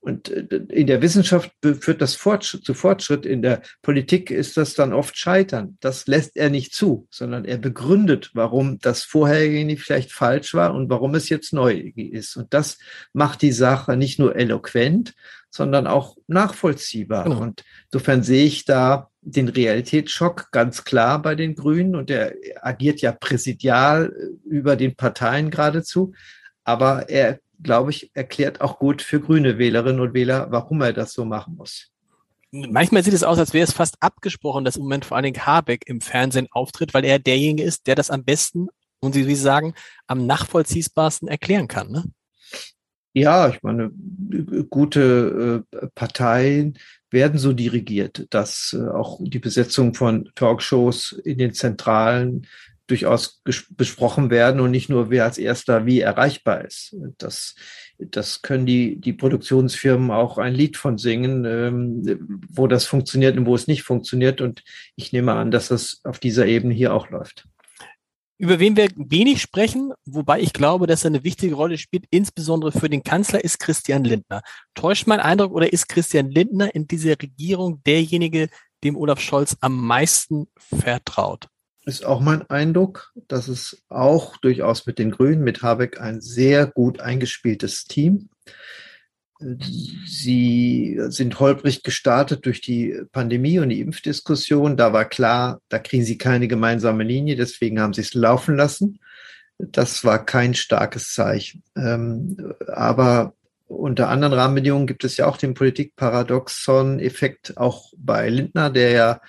Und 0.00 0.30
äh, 0.30 0.46
in 0.68 0.86
der 0.86 1.02
Wissenschaft 1.02 1.50
führt 1.62 2.00
das 2.00 2.14
Fortschritt, 2.14 2.64
zu 2.64 2.74
Fortschritt. 2.74 3.26
In 3.26 3.42
der 3.42 3.62
Politik 3.82 4.30
ist 4.30 4.56
das 4.56 4.74
dann 4.74 4.92
oft 4.92 5.16
Scheitern. 5.16 5.76
Das 5.80 6.06
lässt 6.06 6.36
er 6.36 6.50
nicht 6.50 6.74
zu, 6.74 7.06
sondern 7.10 7.44
er 7.44 7.58
begründet, 7.58 8.30
warum 8.34 8.78
das 8.78 9.02
vorherige 9.02 9.76
vielleicht 9.76 10.12
falsch 10.12 10.54
war 10.54 10.74
und 10.74 10.88
warum 10.88 11.14
es 11.14 11.28
jetzt 11.28 11.52
neu 11.52 11.92
ist. 11.94 12.36
Und 12.36 12.54
das 12.54 12.78
macht 13.12 13.42
die 13.42 13.52
Sache 13.52 13.96
nicht 13.96 14.18
nur 14.18 14.36
eloquent, 14.36 15.14
sondern 15.50 15.86
auch 15.86 16.16
nachvollziehbar. 16.26 17.24
Genau. 17.24 17.40
Und 17.40 17.64
insofern 17.90 18.22
sehe 18.22 18.44
ich 18.44 18.64
da 18.64 19.10
den 19.20 19.48
Realitätsschock 19.48 20.50
ganz 20.52 20.84
klar 20.84 21.20
bei 21.20 21.34
den 21.34 21.54
Grünen 21.54 21.96
und 21.96 22.10
er 22.10 22.34
agiert 22.62 23.00
ja 23.00 23.12
präsidial 23.12 24.12
äh, 24.16 24.48
über 24.48 24.76
den 24.76 24.94
Parteien 24.94 25.50
geradezu. 25.50 26.12
Aber 26.64 27.08
er 27.08 27.40
glaube 27.62 27.90
ich, 27.90 28.10
erklärt 28.14 28.60
auch 28.60 28.78
gut 28.78 29.02
für 29.02 29.20
grüne 29.20 29.58
Wählerinnen 29.58 30.00
und 30.00 30.14
Wähler, 30.14 30.48
warum 30.50 30.80
er 30.80 30.92
das 30.92 31.12
so 31.12 31.24
machen 31.24 31.56
muss. 31.56 31.90
Manchmal 32.50 33.02
sieht 33.02 33.12
es 33.12 33.24
aus, 33.24 33.38
als 33.38 33.52
wäre 33.52 33.64
es 33.64 33.72
fast 33.72 33.96
abgesprochen, 34.00 34.64
dass 34.64 34.76
im 34.76 34.84
Moment 34.84 35.04
vor 35.04 35.16
allen 35.16 35.24
Dingen 35.24 35.44
Habeck 35.44 35.82
im 35.86 36.00
Fernsehen 36.00 36.48
auftritt, 36.50 36.94
weil 36.94 37.04
er 37.04 37.18
derjenige 37.18 37.62
ist, 37.62 37.86
der 37.86 37.94
das 37.94 38.10
am 38.10 38.24
besten 38.24 38.68
und 39.00 39.12
Sie, 39.12 39.26
wie 39.26 39.34
Sie 39.34 39.42
sagen, 39.42 39.74
am 40.06 40.26
nachvollziehbarsten 40.26 41.28
erklären 41.28 41.68
kann. 41.68 41.90
Ne? 41.90 42.04
Ja, 43.12 43.48
ich 43.48 43.62
meine, 43.62 43.90
gute 44.70 45.64
äh, 45.72 45.86
Parteien 45.94 46.78
werden 47.10 47.38
so 47.38 47.52
dirigiert, 47.52 48.26
dass 48.30 48.76
äh, 48.78 48.88
auch 48.88 49.18
die 49.20 49.38
Besetzung 49.38 49.94
von 49.94 50.30
Talkshows 50.34 51.12
in 51.24 51.38
den 51.38 51.52
zentralen 51.52 52.46
durchaus 52.88 53.42
besprochen 53.70 54.30
werden 54.30 54.60
und 54.60 54.70
nicht 54.70 54.88
nur 54.88 55.10
wer 55.10 55.24
als 55.24 55.38
erster 55.38 55.86
wie 55.86 56.00
erreichbar 56.00 56.64
ist. 56.64 56.96
Das, 57.18 57.54
das 57.98 58.42
können 58.42 58.66
die, 58.66 58.96
die 58.96 59.12
Produktionsfirmen 59.12 60.10
auch 60.10 60.38
ein 60.38 60.54
Lied 60.54 60.76
von 60.76 60.98
singen, 60.98 61.44
ähm, 61.44 62.40
wo 62.48 62.66
das 62.66 62.86
funktioniert 62.86 63.36
und 63.36 63.46
wo 63.46 63.54
es 63.54 63.66
nicht 63.66 63.82
funktioniert. 63.82 64.40
Und 64.40 64.64
ich 64.96 65.12
nehme 65.12 65.34
an, 65.34 65.50
dass 65.50 65.68
das 65.68 66.00
auf 66.04 66.18
dieser 66.18 66.46
Ebene 66.46 66.74
hier 66.74 66.94
auch 66.94 67.10
läuft. 67.10 67.46
Über 68.40 68.60
wen 68.60 68.76
wir 68.76 68.88
wenig 68.96 69.42
sprechen, 69.42 69.92
wobei 70.06 70.40
ich 70.40 70.52
glaube, 70.52 70.86
dass 70.86 71.04
er 71.04 71.08
eine 71.08 71.24
wichtige 71.24 71.56
Rolle 71.56 71.76
spielt, 71.76 72.04
insbesondere 72.10 72.72
für 72.72 72.88
den 72.88 73.02
Kanzler, 73.02 73.42
ist 73.42 73.58
Christian 73.58 74.04
Lindner. 74.04 74.42
Täuscht 74.74 75.08
mein 75.08 75.20
Eindruck 75.20 75.52
oder 75.52 75.72
ist 75.72 75.88
Christian 75.88 76.30
Lindner 76.30 76.72
in 76.74 76.86
dieser 76.86 77.20
Regierung 77.20 77.82
derjenige, 77.84 78.48
dem 78.84 78.96
Olaf 78.96 79.20
Scholz 79.20 79.56
am 79.60 79.84
meisten 79.84 80.46
vertraut? 80.56 81.48
Ist 81.88 82.04
auch 82.04 82.20
mein 82.20 82.48
Eindruck, 82.50 83.12
dass 83.28 83.48
es 83.48 83.82
auch 83.88 84.36
durchaus 84.36 84.86
mit 84.86 84.98
den 84.98 85.10
Grünen, 85.10 85.42
mit 85.42 85.62
Habeck 85.62 86.00
ein 86.00 86.20
sehr 86.20 86.66
gut 86.66 87.00
eingespieltes 87.00 87.84
Team. 87.84 88.28
Sie 90.06 91.00
sind 91.08 91.40
holprig 91.40 91.82
gestartet 91.82 92.44
durch 92.44 92.60
die 92.60 93.00
Pandemie 93.12 93.58
und 93.58 93.70
die 93.70 93.80
Impfdiskussion. 93.80 94.76
Da 94.76 94.92
war 94.92 95.06
klar, 95.06 95.60
da 95.68 95.78
kriegen 95.78 96.04
sie 96.04 96.18
keine 96.18 96.46
gemeinsame 96.46 97.04
Linie, 97.04 97.36
deswegen 97.36 97.80
haben 97.80 97.94
sie 97.94 98.02
es 98.02 98.14
laufen 98.14 98.56
lassen. 98.56 99.00
Das 99.58 100.04
war 100.04 100.24
kein 100.24 100.54
starkes 100.54 101.14
Zeichen. 101.14 101.62
Ähm, 101.74 102.54
aber 102.66 103.34
unter 103.66 104.08
anderen 104.08 104.34
Rahmenbedingungen 104.34 104.86
gibt 104.86 105.04
es 105.04 105.16
ja 105.16 105.26
auch 105.26 105.36
den 105.36 105.54
Politikparadoxon-Effekt 105.54 107.56
auch 107.56 107.92
bei 107.96 108.28
Lindner, 108.28 108.70
der 108.70 108.90
ja 108.90 109.20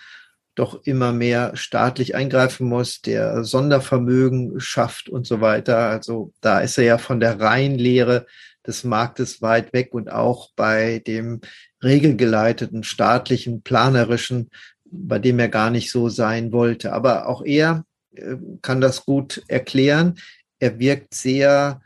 doch 0.60 0.84
immer 0.84 1.14
mehr 1.14 1.56
staatlich 1.56 2.16
eingreifen 2.16 2.68
muss, 2.68 3.02
der 3.02 3.46
Sondervermögen 3.46 4.60
schafft 4.60 5.08
und 5.08 5.26
so 5.26 5.40
weiter. 5.40 5.78
Also 5.78 6.34
da 6.42 6.60
ist 6.60 6.78
er 6.78 6.84
ja 6.84 6.98
von 6.98 7.22
der 7.22 7.40
Reihenlehre 7.40 8.26
des 8.68 8.84
Marktes 8.84 9.42
weit 9.42 9.72
weg 9.72 9.94
und 9.94 10.12
auch 10.12 10.50
bei 10.58 11.00
dem 11.00 11.40
regelgeleiteten, 11.82 12.84
staatlichen, 12.84 13.62
planerischen, 13.62 14.50
bei 14.84 15.18
dem 15.18 15.40
er 15.40 15.48
gar 15.48 15.70
nicht 15.70 15.92
so 15.92 16.10
sein 16.10 16.52
wollte. 16.52 16.92
Aber 16.92 17.30
auch 17.30 17.46
er 17.46 17.86
äh, 18.14 18.36
kann 18.62 18.82
das 18.82 19.06
gut 19.06 19.42
erklären. 19.48 20.16
Er 20.60 20.78
wirkt 20.78 21.14
sehr 21.14 21.80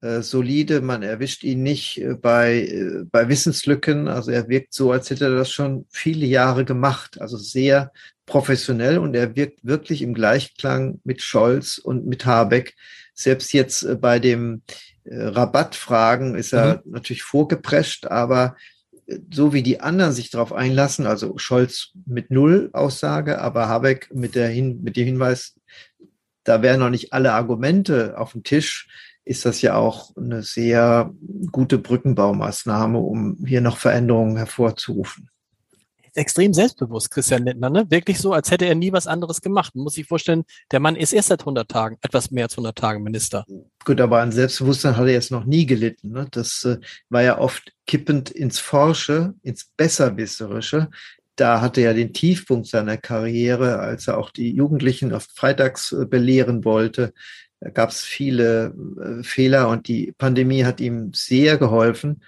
äh, 0.00 0.22
solide, 0.22 0.80
man 0.80 1.02
erwischt 1.02 1.42
ihn 1.42 1.64
nicht 1.64 2.00
äh, 2.00 2.14
bei, 2.14 2.62
äh, 2.62 3.04
bei 3.10 3.28
Wissenslücken. 3.28 4.06
Also 4.06 4.30
er 4.30 4.48
wirkt 4.48 4.72
so, 4.72 4.92
als 4.92 5.10
hätte 5.10 5.24
er 5.24 5.34
das 5.34 5.50
schon 5.50 5.86
viele 5.90 6.24
Jahre 6.24 6.64
gemacht. 6.64 7.20
Also 7.20 7.36
sehr 7.36 7.92
professionell 8.24 8.98
und 8.98 9.16
er 9.16 9.34
wirkt 9.34 9.64
wirklich 9.64 10.02
im 10.02 10.14
Gleichklang 10.14 11.00
mit 11.02 11.22
Scholz 11.22 11.78
und 11.78 12.06
mit 12.06 12.26
Habeck. 12.26 12.76
Selbst 13.12 13.52
jetzt 13.52 13.82
äh, 13.82 13.96
bei 13.96 14.20
dem 14.20 14.62
Rabattfragen 15.10 16.34
ist 16.34 16.52
er 16.52 16.82
mhm. 16.84 16.92
natürlich 16.92 17.22
vorgeprescht, 17.22 18.06
aber 18.06 18.56
so 19.32 19.54
wie 19.54 19.62
die 19.62 19.80
anderen 19.80 20.12
sich 20.12 20.30
darauf 20.30 20.52
einlassen, 20.52 21.06
also 21.06 21.38
Scholz 21.38 21.92
mit 22.04 22.30
Null 22.30 22.68
Aussage, 22.74 23.40
aber 23.40 23.68
Habeck 23.68 24.10
mit, 24.12 24.34
der 24.34 24.48
Hin 24.48 24.82
mit 24.82 24.96
dem 24.98 25.06
Hinweis, 25.06 25.54
da 26.44 26.60
wären 26.60 26.80
noch 26.80 26.90
nicht 26.90 27.14
alle 27.14 27.32
Argumente 27.32 28.18
auf 28.18 28.32
dem 28.32 28.42
Tisch, 28.42 28.86
ist 29.28 29.44
das 29.44 29.62
ja 29.62 29.76
auch 29.76 30.16
eine 30.16 30.42
sehr 30.42 31.12
gute 31.52 31.78
Brückenbaumaßnahme, 31.78 32.98
um 32.98 33.36
hier 33.46 33.60
noch 33.60 33.76
Veränderungen 33.76 34.36
hervorzurufen 34.36 35.30
extrem 36.18 36.52
selbstbewusst, 36.52 37.10
Christian 37.10 37.44
Lindner, 37.44 37.70
ne? 37.70 37.86
Wirklich 37.90 38.18
so, 38.18 38.32
als 38.32 38.50
hätte 38.50 38.66
er 38.66 38.74
nie 38.74 38.92
was 38.92 39.06
anderes 39.06 39.40
gemacht. 39.40 39.74
Man 39.74 39.84
muss 39.84 39.94
sich 39.94 40.06
vorstellen, 40.06 40.44
der 40.72 40.80
Mann 40.80 40.96
ist 40.96 41.12
erst 41.12 41.28
seit 41.28 41.40
100 41.40 41.68
Tagen, 41.68 41.96
etwas 42.02 42.30
mehr 42.30 42.44
als 42.44 42.54
100 42.54 42.76
Tagen 42.76 43.02
Minister. 43.02 43.46
Gut, 43.84 44.00
aber 44.00 44.20
an 44.20 44.32
Selbstbewusstsein 44.32 44.96
hat 44.96 45.06
er 45.06 45.12
jetzt 45.12 45.30
noch 45.30 45.44
nie 45.44 45.64
gelitten. 45.64 46.10
Ne? 46.10 46.26
Das 46.30 46.64
äh, 46.64 46.78
war 47.08 47.22
ja 47.22 47.38
oft 47.38 47.72
kippend 47.86 48.30
ins 48.30 48.58
Forsche, 48.58 49.34
ins 49.42 49.70
Besserwisserische. 49.76 50.90
Da 51.36 51.60
hatte 51.60 51.82
er 51.82 51.94
den 51.94 52.12
Tiefpunkt 52.12 52.66
seiner 52.66 52.96
Karriere, 52.96 53.78
als 53.78 54.08
er 54.08 54.18
auch 54.18 54.30
die 54.30 54.50
Jugendlichen 54.50 55.14
oft 55.14 55.30
freitags 55.32 55.92
äh, 55.92 56.04
belehren 56.04 56.64
wollte. 56.64 57.12
Da 57.60 57.70
gab 57.70 57.90
es 57.90 58.02
viele 58.02 58.74
äh, 59.00 59.22
Fehler 59.22 59.68
und 59.68 59.88
die 59.88 60.12
Pandemie 60.16 60.64
hat 60.64 60.80
ihm 60.80 61.12
sehr 61.12 61.58
geholfen 61.58 62.22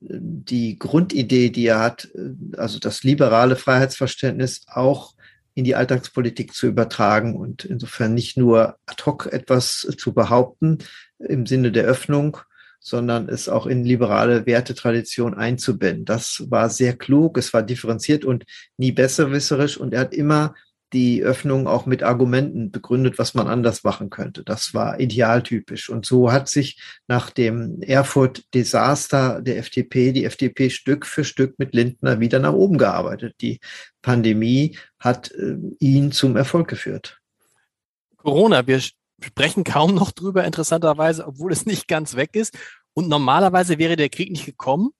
die 0.00 0.78
Grundidee, 0.78 1.50
die 1.50 1.66
er 1.66 1.80
hat, 1.80 2.08
also 2.56 2.78
das 2.78 3.02
liberale 3.02 3.56
Freiheitsverständnis 3.56 4.62
auch 4.66 5.14
in 5.54 5.64
die 5.64 5.74
Alltagspolitik 5.74 6.54
zu 6.54 6.66
übertragen 6.66 7.36
und 7.36 7.64
insofern 7.64 8.14
nicht 8.14 8.36
nur 8.36 8.76
ad 8.86 9.02
hoc 9.04 9.26
etwas 9.32 9.86
zu 9.96 10.12
behaupten 10.12 10.78
im 11.18 11.46
Sinne 11.46 11.72
der 11.72 11.84
Öffnung, 11.84 12.38
sondern 12.78 13.28
es 13.28 13.48
auch 13.48 13.66
in 13.66 13.84
liberale 13.84 14.46
Wertetradition 14.46 15.34
einzubinden. 15.34 16.04
Das 16.04 16.44
war 16.48 16.70
sehr 16.70 16.96
klug, 16.96 17.36
es 17.36 17.52
war 17.52 17.62
differenziert 17.62 18.24
und 18.24 18.44
nie 18.76 18.92
besserwisserisch 18.92 19.76
und 19.76 19.92
er 19.92 20.00
hat 20.00 20.14
immer 20.14 20.54
die 20.92 21.22
Öffnung 21.22 21.66
auch 21.66 21.86
mit 21.86 22.02
Argumenten 22.02 22.70
begründet, 22.70 23.18
was 23.18 23.34
man 23.34 23.46
anders 23.46 23.84
machen 23.84 24.10
könnte. 24.10 24.42
Das 24.42 24.74
war 24.74 24.98
idealtypisch. 24.98 25.88
Und 25.88 26.04
so 26.04 26.32
hat 26.32 26.48
sich 26.48 26.80
nach 27.06 27.30
dem 27.30 27.80
Erfurt-Desaster 27.82 29.40
der 29.40 29.58
FDP 29.58 30.12
die 30.12 30.24
FDP 30.24 30.70
Stück 30.70 31.06
für 31.06 31.24
Stück 31.24 31.58
mit 31.58 31.74
Lindner 31.74 32.20
wieder 32.20 32.40
nach 32.40 32.52
oben 32.52 32.78
gearbeitet. 32.78 33.36
Die 33.40 33.60
Pandemie 34.02 34.76
hat 34.98 35.30
äh, 35.32 35.56
ihn 35.78 36.12
zum 36.12 36.36
Erfolg 36.36 36.68
geführt. 36.68 37.20
Corona, 38.16 38.66
wir 38.66 38.80
sprechen 39.22 39.64
kaum 39.64 39.94
noch 39.94 40.10
drüber, 40.10 40.44
interessanterweise, 40.44 41.26
obwohl 41.26 41.52
es 41.52 41.66
nicht 41.66 41.88
ganz 41.88 42.16
weg 42.16 42.34
ist. 42.34 42.58
Und 42.92 43.08
normalerweise 43.08 43.78
wäre 43.78 43.96
der 43.96 44.08
Krieg 44.08 44.30
nicht 44.30 44.46
gekommen, 44.46 44.90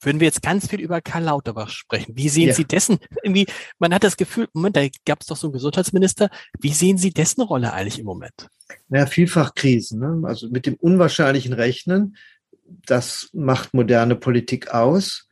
würden 0.00 0.20
wir 0.20 0.26
jetzt 0.26 0.42
ganz 0.42 0.68
viel 0.68 0.80
über 0.80 1.00
Karl 1.00 1.24
Lauterbach 1.24 1.70
sprechen. 1.70 2.16
Wie 2.16 2.28
sehen 2.28 2.48
ja. 2.48 2.54
Sie 2.54 2.64
dessen? 2.64 2.98
Irgendwie, 3.22 3.46
man 3.78 3.92
hat 3.92 4.04
das 4.04 4.16
Gefühl, 4.16 4.48
Moment, 4.52 4.76
da 4.76 4.86
gab 5.04 5.20
es 5.20 5.26
doch 5.26 5.36
so 5.36 5.48
einen 5.48 5.54
Gesundheitsminister. 5.54 6.30
Wie 6.60 6.72
sehen 6.72 6.98
Sie 6.98 7.10
dessen 7.10 7.42
Rolle 7.42 7.72
eigentlich 7.72 7.98
im 7.98 8.06
Moment? 8.06 8.48
Naja, 8.88 9.06
vielfach 9.06 9.54
Krisen. 9.54 10.00
Ne? 10.00 10.28
Also 10.28 10.48
mit 10.48 10.66
dem 10.66 10.74
unwahrscheinlichen 10.74 11.52
Rechnen, 11.52 12.16
das 12.64 13.30
macht 13.32 13.74
moderne 13.74 14.14
Politik 14.14 14.72
aus. 14.72 15.28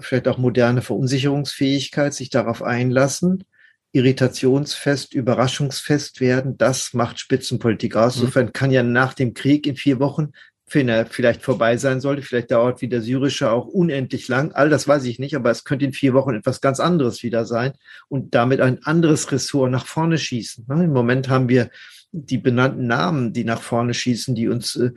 Vielleicht 0.00 0.28
auch 0.28 0.38
moderne 0.38 0.82
Verunsicherungsfähigkeit, 0.82 2.12
sich 2.12 2.28
darauf 2.28 2.62
einlassen, 2.62 3.44
irritationsfest, 3.92 5.14
überraschungsfest 5.14 6.20
werden. 6.20 6.58
Das 6.58 6.92
macht 6.92 7.18
Spitzenpolitik 7.18 7.96
aus. 7.96 8.16
Mhm. 8.16 8.22
Insofern 8.22 8.52
kann 8.52 8.70
ja 8.70 8.82
nach 8.82 9.14
dem 9.14 9.32
Krieg 9.32 9.66
in 9.66 9.76
vier 9.76 9.98
Wochen 9.98 10.32
wenn 10.74 10.88
er 10.88 11.06
vielleicht 11.06 11.42
vorbei 11.42 11.76
sein 11.76 12.00
sollte. 12.00 12.22
Vielleicht 12.22 12.50
dauert 12.50 12.80
wie 12.80 12.88
der 12.88 13.02
syrische 13.02 13.50
auch 13.50 13.66
unendlich 13.66 14.28
lang. 14.28 14.52
All 14.52 14.68
das 14.68 14.86
weiß 14.86 15.04
ich 15.04 15.18
nicht, 15.18 15.36
aber 15.36 15.50
es 15.50 15.64
könnte 15.64 15.84
in 15.84 15.92
vier 15.92 16.14
Wochen 16.14 16.34
etwas 16.34 16.60
ganz 16.60 16.80
anderes 16.80 17.22
wieder 17.22 17.44
sein 17.44 17.72
und 18.08 18.34
damit 18.34 18.60
ein 18.60 18.82
anderes 18.84 19.30
Ressort 19.32 19.70
nach 19.70 19.86
vorne 19.86 20.18
schießen. 20.18 20.66
Ne? 20.68 20.84
Im 20.84 20.92
Moment 20.92 21.28
haben 21.28 21.48
wir 21.48 21.70
die 22.12 22.38
benannten 22.38 22.86
Namen, 22.86 23.32
die 23.32 23.44
nach 23.44 23.60
vorne 23.60 23.92
schießen, 23.92 24.34
die 24.34 24.48
uns 24.48 24.76
äh, 24.76 24.90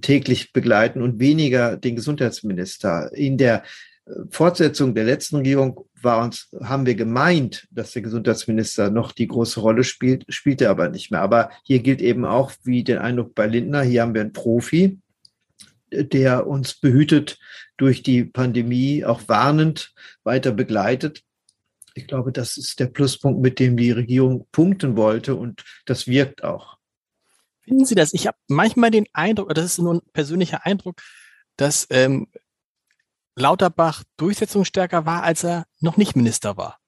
täglich 0.00 0.52
begleiten 0.52 1.02
und 1.02 1.18
weniger 1.18 1.76
den 1.76 1.96
Gesundheitsminister. 1.96 3.10
In 3.12 3.38
der 3.38 3.64
Fortsetzung 4.30 4.94
der 4.94 5.04
letzten 5.04 5.36
Regierung 5.36 5.84
war 6.02 6.22
uns, 6.22 6.48
haben 6.62 6.86
wir 6.86 6.94
gemeint, 6.94 7.66
dass 7.70 7.92
der 7.92 8.02
Gesundheitsminister 8.02 8.90
noch 8.90 9.12
die 9.12 9.26
große 9.26 9.60
Rolle 9.60 9.84
spielt, 9.84 10.24
spielt 10.28 10.60
er 10.60 10.70
aber 10.70 10.88
nicht 10.88 11.10
mehr. 11.10 11.20
Aber 11.20 11.50
hier 11.64 11.80
gilt 11.80 12.00
eben 12.00 12.24
auch, 12.24 12.52
wie 12.62 12.84
den 12.84 12.98
Eindruck 12.98 13.34
bei 13.34 13.46
Lindner, 13.46 13.82
hier 13.82 14.02
haben 14.02 14.14
wir 14.14 14.20
einen 14.20 14.32
Profi, 14.32 14.98
der 15.90 16.46
uns 16.46 16.74
behütet 16.74 17.38
durch 17.76 18.02
die 18.02 18.24
Pandemie, 18.24 19.04
auch 19.04 19.22
warnend 19.26 19.92
weiter 20.24 20.52
begleitet. 20.52 21.22
Ich 21.94 22.06
glaube, 22.06 22.32
das 22.32 22.56
ist 22.56 22.80
der 22.80 22.86
Pluspunkt, 22.86 23.40
mit 23.40 23.58
dem 23.58 23.76
die 23.76 23.90
Regierung 23.90 24.46
punkten 24.52 24.96
wollte 24.96 25.34
und 25.34 25.64
das 25.86 26.06
wirkt 26.06 26.44
auch. 26.44 26.76
Finden 27.62 27.84
Sie 27.84 27.94
das? 27.94 28.14
Ich 28.14 28.26
habe 28.26 28.36
manchmal 28.46 28.90
den 28.90 29.06
Eindruck, 29.12 29.52
das 29.54 29.64
ist 29.64 29.78
nur 29.78 29.94
ein 29.94 30.00
persönlicher 30.12 30.64
Eindruck, 30.64 31.02
dass 31.56 31.86
ähm, 31.90 32.28
Lauterbach 33.38 34.04
durchsetzungsstärker 34.16 35.06
war, 35.06 35.22
als 35.22 35.44
er 35.44 35.64
noch 35.80 35.96
nicht 35.96 36.16
Minister 36.16 36.56
war. 36.56 36.78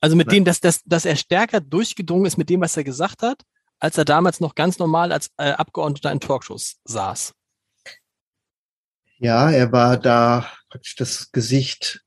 Also 0.00 0.16
mit 0.16 0.28
Nein. 0.28 0.36
dem, 0.36 0.44
dass, 0.44 0.60
dass, 0.60 0.82
dass 0.84 1.04
er 1.04 1.16
stärker 1.16 1.60
durchgedrungen 1.60 2.26
ist 2.26 2.38
mit 2.38 2.48
dem, 2.50 2.60
was 2.60 2.76
er 2.76 2.84
gesagt 2.84 3.22
hat, 3.22 3.42
als 3.80 3.98
er 3.98 4.04
damals 4.04 4.40
noch 4.40 4.54
ganz 4.54 4.78
normal 4.78 5.12
als 5.12 5.30
äh, 5.36 5.50
Abgeordneter 5.50 6.12
in 6.12 6.20
Talkshows 6.20 6.76
saß. 6.84 7.32
Ja, 9.18 9.50
er 9.50 9.72
war 9.72 9.96
da 9.96 10.48
praktisch 10.68 10.94
das 10.94 11.32
Gesicht 11.32 12.04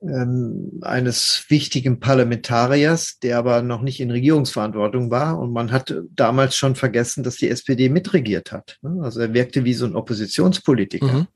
ähm, 0.00 0.78
eines 0.82 1.44
wichtigen 1.48 2.00
Parlamentariers, 2.00 3.18
der 3.18 3.38
aber 3.38 3.62
noch 3.62 3.82
nicht 3.82 4.00
in 4.00 4.10
Regierungsverantwortung 4.10 5.10
war. 5.10 5.38
Und 5.38 5.52
man 5.52 5.70
hat 5.70 5.94
damals 6.10 6.56
schon 6.56 6.76
vergessen, 6.76 7.24
dass 7.24 7.36
die 7.36 7.50
SPD 7.50 7.88
mitregiert 7.88 8.52
hat. 8.52 8.78
Also 9.02 9.20
er 9.20 9.34
wirkte 9.34 9.64
wie 9.64 9.74
so 9.74 9.84
ein 9.84 9.96
Oppositionspolitiker. 9.96 11.12
Mhm. 11.12 11.26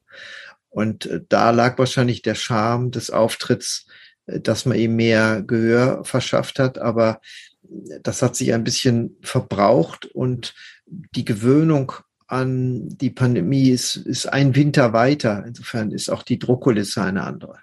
Und 0.72 1.06
äh, 1.06 1.20
da 1.28 1.50
lag 1.50 1.78
wahrscheinlich 1.78 2.22
der 2.22 2.34
Charme 2.34 2.90
des 2.90 3.10
Auftritts, 3.10 3.86
äh, 4.26 4.40
dass 4.40 4.66
man 4.66 4.78
ihm 4.78 4.96
mehr 4.96 5.42
Gehör 5.42 6.04
verschafft 6.04 6.58
hat. 6.58 6.78
Aber 6.78 7.20
äh, 7.62 8.00
das 8.02 8.22
hat 8.22 8.34
sich 8.34 8.52
ein 8.52 8.64
bisschen 8.64 9.16
verbraucht 9.22 10.06
und 10.06 10.54
die 10.86 11.24
Gewöhnung 11.24 11.92
an 12.26 12.88
die 12.88 13.10
Pandemie 13.10 13.68
ist, 13.68 13.96
ist 13.96 14.26
ein 14.26 14.54
Winter 14.56 14.94
weiter. 14.94 15.44
Insofern 15.46 15.90
ist 15.90 16.08
auch 16.08 16.22
die 16.22 16.38
Druckkulisse 16.38 17.02
eine 17.02 17.24
andere. 17.24 17.58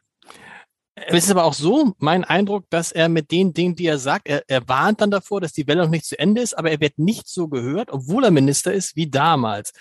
Es 1.07 1.25
ist 1.25 1.31
aber 1.31 1.45
auch 1.45 1.53
so 1.53 1.93
mein 1.97 2.23
Eindruck, 2.23 2.69
dass 2.69 2.91
er 2.91 3.09
mit 3.09 3.31
den 3.31 3.53
Dingen, 3.53 3.75
die 3.75 3.87
er 3.87 3.97
sagt, 3.97 4.27
er, 4.27 4.43
er 4.47 4.67
warnt 4.67 5.01
dann 5.01 5.09
davor, 5.09 5.41
dass 5.41 5.53
die 5.53 5.65
Welle 5.65 5.83
noch 5.83 5.89
nicht 5.89 6.05
zu 6.05 6.19
Ende 6.19 6.41
ist, 6.41 6.55
aber 6.55 6.69
er 6.69 6.79
wird 6.79 6.99
nicht 6.99 7.27
so 7.27 7.47
gehört, 7.47 7.89
obwohl 7.89 8.25
er 8.25 8.31
Minister 8.31 8.73
ist, 8.73 8.95
wie 8.95 9.09
damals. 9.09 9.73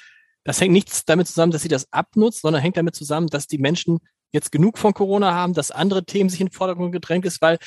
Das 0.49 0.63
hängt 0.63 0.73
nichts 0.73 1.05
damit 1.05 1.27
zusammen, 1.27 1.53
dass 1.53 1.61
sie 1.61 1.69
das 1.69 1.93
abnutzt, 1.93 2.41
sondern 2.41 2.63
hängt 2.63 2.79
damit 2.79 2.95
zusammen, 2.95 3.27
dass 3.27 3.49
die 3.49 3.59
Menschen 3.59 3.99
jetzt 4.33 4.51
genug 4.51 4.79
von 4.79 4.95
Corona 4.95 5.35
haben, 5.35 5.53
dass 5.53 5.71
andere 5.71 6.07
Themen 6.07 6.31
sich 6.31 6.41
in 6.41 6.47
den 6.47 6.55
Vordergrund 6.55 6.91
gedrängt 6.91 7.27
ist, 7.27 7.43
weil 7.43 7.59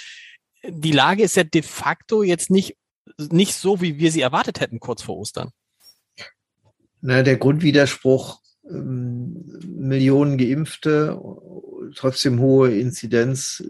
die 0.68 0.92
Lage 0.92 1.22
ist 1.22 1.36
ja 1.36 1.44
de 1.44 1.62
facto 1.62 2.24
jetzt 2.24 2.50
nicht, 2.50 2.76
nicht 3.20 3.54
so, 3.54 3.82
wie 3.82 4.00
wir 4.00 4.12
sie 4.12 4.22
erwartet 4.22 4.62
hätten 4.62 4.80
kurz 4.80 5.04
vor 5.04 5.16
Ostern. 5.18 5.52
Na, 7.02 7.22
der 7.22 7.38
Grundwiderspruch, 7.38 8.42
ähm, 8.68 9.46
Millionen 9.64 10.40
Geimpfte, 10.40 11.22
trotzdem 11.96 12.40
hohe 12.40 12.76
Inzidenz, 12.76 13.64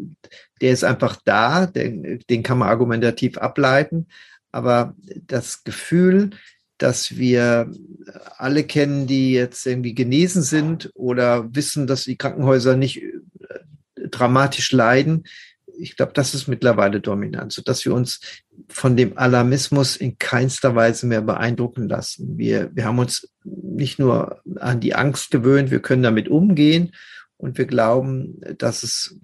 der 0.61 0.71
ist 0.71 0.85
einfach 0.85 1.17
da, 1.25 1.65
den, 1.65 2.23
den 2.29 2.43
kann 2.43 2.59
man 2.59 2.69
argumentativ 2.69 3.37
ableiten. 3.37 4.07
Aber 4.53 4.95
das 5.27 5.65
Gefühl, 5.65 6.29
dass 6.81 7.17
wir 7.17 7.71
alle 8.37 8.63
kennen, 8.63 9.05
die 9.05 9.33
jetzt 9.33 9.67
irgendwie 9.67 9.93
genesen 9.93 10.41
sind 10.41 10.89
oder 10.95 11.53
wissen, 11.53 11.85
dass 11.85 12.05
die 12.05 12.17
Krankenhäuser 12.17 12.75
nicht 12.75 13.03
äh, 13.03 14.07
dramatisch 14.09 14.71
leiden. 14.71 15.25
Ich 15.77 15.95
glaube, 15.95 16.13
das 16.13 16.33
ist 16.33 16.47
mittlerweile 16.47 16.99
dominant, 16.99 17.53
so 17.53 17.61
dass 17.61 17.85
wir 17.85 17.93
uns 17.93 18.19
von 18.67 18.97
dem 18.97 19.17
Alarmismus 19.17 19.95
in 19.95 20.17
keinster 20.17 20.75
Weise 20.75 21.05
mehr 21.05 21.21
beeindrucken 21.21 21.87
lassen. 21.87 22.37
Wir, 22.37 22.71
wir 22.73 22.85
haben 22.85 22.99
uns 22.99 23.29
nicht 23.43 23.99
nur 23.99 24.41
an 24.59 24.79
die 24.79 24.95
Angst 24.95 25.29
gewöhnt, 25.29 25.69
wir 25.69 25.81
können 25.81 26.03
damit 26.03 26.29
umgehen 26.29 26.93
und 27.37 27.59
wir 27.59 27.65
glauben, 27.65 28.41
dass 28.57 28.81
es 28.81 29.19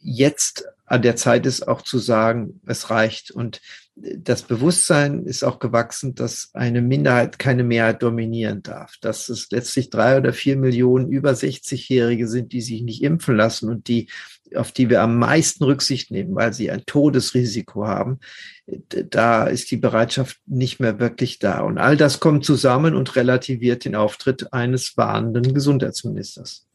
jetzt 0.00 0.64
an 0.86 1.02
der 1.02 1.16
Zeit 1.16 1.46
ist, 1.46 1.68
auch 1.68 1.82
zu 1.82 1.98
sagen, 1.98 2.60
es 2.66 2.90
reicht. 2.90 3.30
Und 3.30 3.60
das 4.00 4.42
Bewusstsein 4.42 5.24
ist 5.24 5.42
auch 5.42 5.58
gewachsen, 5.58 6.14
dass 6.14 6.50
eine 6.54 6.82
Minderheit 6.82 7.38
keine 7.38 7.64
Mehrheit 7.64 8.02
dominieren 8.02 8.62
darf. 8.62 8.94
Dass 9.00 9.28
es 9.28 9.50
letztlich 9.50 9.90
drei 9.90 10.18
oder 10.18 10.32
vier 10.32 10.56
Millionen 10.56 11.08
über 11.08 11.32
60-Jährige 11.32 12.28
sind, 12.28 12.52
die 12.52 12.60
sich 12.60 12.82
nicht 12.82 13.02
impfen 13.02 13.36
lassen 13.36 13.68
und 13.68 13.88
die, 13.88 14.08
auf 14.54 14.72
die 14.72 14.88
wir 14.88 15.02
am 15.02 15.18
meisten 15.18 15.64
Rücksicht 15.64 16.10
nehmen, 16.10 16.34
weil 16.34 16.52
sie 16.52 16.70
ein 16.70 16.84
Todesrisiko 16.86 17.86
haben. 17.86 18.20
Da 18.66 19.44
ist 19.44 19.70
die 19.70 19.76
Bereitschaft 19.76 20.38
nicht 20.46 20.78
mehr 20.78 21.00
wirklich 21.00 21.38
da. 21.38 21.60
Und 21.60 21.78
all 21.78 21.96
das 21.96 22.20
kommt 22.20 22.44
zusammen 22.44 22.94
und 22.94 23.16
relativiert 23.16 23.84
den 23.84 23.96
Auftritt 23.96 24.52
eines 24.52 24.96
warnenden 24.96 25.54
Gesundheitsministers. 25.54 26.66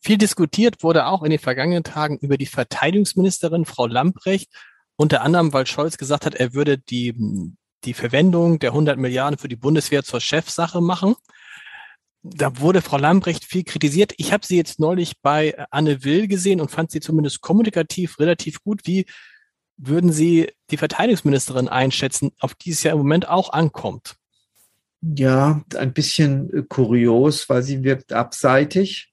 Viel 0.00 0.18
diskutiert 0.18 0.84
wurde 0.84 1.06
auch 1.06 1.24
in 1.24 1.30
den 1.30 1.40
vergangenen 1.40 1.82
Tagen 1.82 2.18
über 2.18 2.36
die 2.36 2.46
Verteidigungsministerin 2.46 3.64
Frau 3.64 3.86
Lamprecht, 3.86 4.50
unter 4.96 5.22
anderem, 5.22 5.52
weil 5.52 5.66
Scholz 5.66 5.98
gesagt 5.98 6.26
hat, 6.26 6.34
er 6.34 6.54
würde 6.54 6.78
die, 6.78 7.14
die 7.84 7.94
Verwendung 7.94 8.58
der 8.58 8.70
100 8.70 8.98
Milliarden 8.98 9.38
für 9.38 9.48
die 9.48 9.56
Bundeswehr 9.56 10.02
zur 10.02 10.20
Chefsache 10.20 10.80
machen. 10.80 11.14
Da 12.22 12.58
wurde 12.58 12.82
Frau 12.82 12.98
Lambrecht 12.98 13.44
viel 13.44 13.62
kritisiert. 13.62 14.12
Ich 14.16 14.32
habe 14.32 14.44
sie 14.44 14.56
jetzt 14.56 14.80
neulich 14.80 15.20
bei 15.22 15.54
Anne 15.70 16.02
Will 16.02 16.26
gesehen 16.26 16.60
und 16.60 16.70
fand 16.70 16.90
sie 16.90 17.00
zumindest 17.00 17.40
kommunikativ 17.40 18.18
relativ 18.18 18.62
gut. 18.62 18.80
Wie 18.84 19.06
würden 19.76 20.10
Sie 20.10 20.50
die 20.70 20.78
Verteidigungsministerin 20.78 21.68
einschätzen, 21.68 22.32
auf 22.40 22.54
die 22.54 22.70
es 22.70 22.82
ja 22.82 22.92
im 22.92 22.98
Moment 22.98 23.28
auch 23.28 23.52
ankommt? 23.52 24.16
Ja, 25.02 25.62
ein 25.76 25.92
bisschen 25.92 26.66
kurios, 26.68 27.48
weil 27.48 27.62
sie 27.62 27.84
wirkt 27.84 28.12
abseitig. 28.12 29.12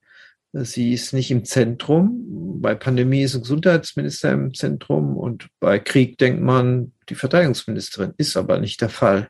Sie 0.54 0.94
ist 0.94 1.13
nicht 1.13 1.32
im 1.32 1.46
Zentrum. 1.46 2.62
Bei 2.62 2.76
Pandemie 2.76 3.24
ist 3.24 3.34
ein 3.34 3.42
Gesundheitsminister 3.42 4.32
im 4.32 4.54
Zentrum 4.54 5.18
und 5.18 5.48
bei 5.60 5.80
Krieg 5.80 6.20
denkt 6.20 6.42
man, 6.42 6.94
die 7.10 7.16
Verteidigungsministerin 7.16 8.13
ist 8.18 8.38
aber 8.38 8.60
nicht 8.60 8.80
der 8.82 8.89
Fall. 8.89 9.28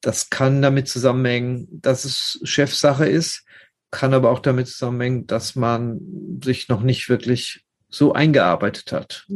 Das 0.00 0.30
kann 0.30 0.62
damit 0.62 0.88
zusammenhängen, 0.88 1.66
dass 1.70 2.04
es 2.04 2.40
Chefsache 2.44 3.06
ist, 3.06 3.44
kann 3.90 4.14
aber 4.14 4.30
auch 4.30 4.38
damit 4.40 4.68
zusammenhängen, 4.68 5.26
dass 5.26 5.56
man 5.56 6.00
sich 6.42 6.68
noch 6.68 6.82
nicht 6.82 7.08
wirklich 7.08 7.64
so 7.88 8.12
eingearbeitet 8.12 8.92
hat 8.92 9.26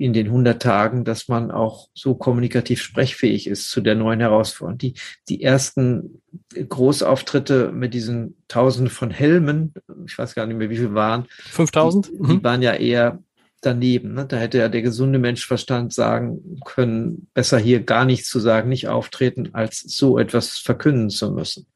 in 0.00 0.14
den 0.14 0.28
100 0.28 0.62
Tagen, 0.62 1.04
dass 1.04 1.28
man 1.28 1.50
auch 1.50 1.88
so 1.92 2.14
kommunikativ 2.14 2.80
sprechfähig 2.80 3.46
ist 3.46 3.70
zu 3.70 3.82
der 3.82 3.94
neuen 3.94 4.20
Herausforderung. 4.20 4.78
Die, 4.78 4.94
die 5.28 5.42
ersten 5.42 6.22
Großauftritte 6.54 7.70
mit 7.70 7.92
diesen 7.92 8.34
Tausenden 8.48 8.90
von 8.90 9.10
Helmen, 9.10 9.74
ich 10.06 10.16
weiß 10.16 10.34
gar 10.34 10.46
nicht 10.46 10.56
mehr, 10.56 10.70
wie 10.70 10.78
viel 10.78 10.94
waren. 10.94 11.26
5000? 11.50 12.06
Die, 12.06 12.10
die 12.12 12.22
mhm. 12.22 12.44
waren 12.44 12.62
ja 12.62 12.72
eher 12.72 13.22
daneben. 13.60 14.14
Ne? 14.14 14.24
Da 14.24 14.38
hätte 14.38 14.56
ja 14.56 14.70
der 14.70 14.80
gesunde 14.80 15.18
Menschverstand 15.18 15.92
sagen 15.92 16.58
können, 16.64 17.28
besser 17.34 17.58
hier 17.58 17.80
gar 17.80 18.06
nichts 18.06 18.30
zu 18.30 18.40
sagen, 18.40 18.70
nicht 18.70 18.88
auftreten, 18.88 19.50
als 19.52 19.80
so 19.80 20.18
etwas 20.18 20.56
verkünden 20.56 21.10
zu 21.10 21.30
müssen. 21.30 21.66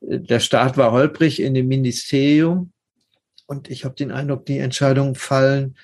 Der 0.00 0.40
Staat 0.40 0.76
war 0.76 0.90
holprig 0.90 1.40
in 1.40 1.54
dem 1.54 1.68
Ministerium 1.68 2.72
und 3.46 3.70
ich 3.70 3.84
habe 3.84 3.94
den 3.94 4.10
Eindruck, 4.10 4.44
die 4.44 4.58
Entscheidungen 4.58 5.14
fallen 5.14 5.76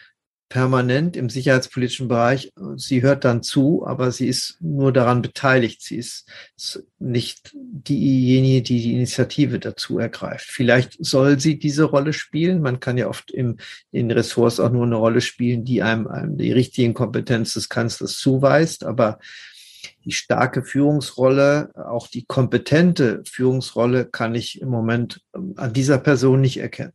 permanent 0.51 1.17
im 1.17 1.31
sicherheitspolitischen 1.31 2.09
Bereich. 2.09 2.53
Sie 2.75 3.03
hört 3.03 3.25
dann 3.25 3.43
zu, 3.43 3.87
aber 3.87 4.11
sie 4.11 4.27
ist 4.27 4.59
nur 4.61 4.93
daran 4.93 5.23
beteiligt. 5.23 5.81
Sie 5.81 5.97
ist 5.97 6.27
nicht 6.99 7.53
diejenige, 7.55 8.63
die 8.63 8.83
die 8.83 8.95
Initiative 8.95 9.61
dazu 9.61 9.99
ergreift. 9.99 10.47
Vielleicht 10.51 10.97
soll 10.99 11.39
sie 11.39 11.59
diese 11.59 11.85
Rolle 11.85 12.13
spielen. 12.13 12.61
Man 12.61 12.81
kann 12.81 12.99
ja 12.99 13.07
oft 13.07 13.31
im, 13.31 13.59
in 13.93 14.11
Ressorts 14.11 14.59
auch 14.59 14.73
nur 14.73 14.85
eine 14.85 14.97
Rolle 14.97 15.21
spielen, 15.21 15.65
die 15.65 15.83
einem, 15.83 16.09
einem 16.09 16.37
die 16.37 16.53
richtigen 16.53 16.95
Kompetenz 16.95 17.55
des 17.55 17.69
Kanzlers 17.69 18.19
zuweist. 18.19 18.85
Aber 18.85 19.21
die 20.05 20.13
starke 20.13 20.65
Führungsrolle, 20.65 21.71
auch 21.77 22.09
die 22.09 22.25
kompetente 22.25 23.23
Führungsrolle 23.25 24.05
kann 24.05 24.35
ich 24.35 24.61
im 24.61 24.69
Moment 24.69 25.23
an 25.33 25.73
dieser 25.73 25.99
Person 25.99 26.41
nicht 26.41 26.57
erkennen. 26.57 26.93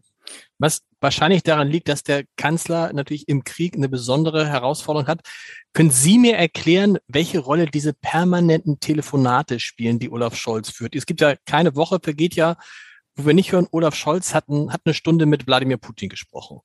Was 0.58 0.82
wahrscheinlich 1.02 1.44
daran 1.44 1.70
liegt, 1.70 1.90
dass 1.90 2.04
der 2.04 2.24
Kanzler 2.38 2.94
natürlich 2.94 3.28
im 3.28 3.44
Krieg 3.44 3.76
eine 3.76 3.90
besondere 3.90 4.48
Herausforderung 4.48 5.08
hat. 5.08 5.22
Können 5.74 5.92
Sie 5.92 6.18
mir 6.18 6.38
erklären, 6.38 6.98
welche 7.08 7.40
Rolle 7.40 7.66
diese 7.68 7.94
permanenten 7.94 8.80
Telefonate 8.80 9.60
spielen, 9.60 10.00
die 10.00 10.10
Olaf 10.10 10.36
Scholz 10.36 10.70
führt? 10.70 10.96
Es 10.96 11.06
gibt 11.06 11.22
ja 11.22 11.36
keine 11.46 11.76
Woche, 11.76 12.00
vergeht 12.02 12.36
ja, 12.36 12.56
wo 13.16 13.26
wir 13.26 13.34
nicht 13.34 13.52
hören, 13.52 13.68
Olaf 13.72 13.96
Scholz 13.96 14.34
hat, 14.34 14.48
ein, 14.50 14.72
hat 14.72 14.82
eine 14.86 14.94
Stunde 14.94 15.26
mit 15.26 15.48
Wladimir 15.48 15.78
Putin 15.78 16.10
gesprochen. 16.10 16.62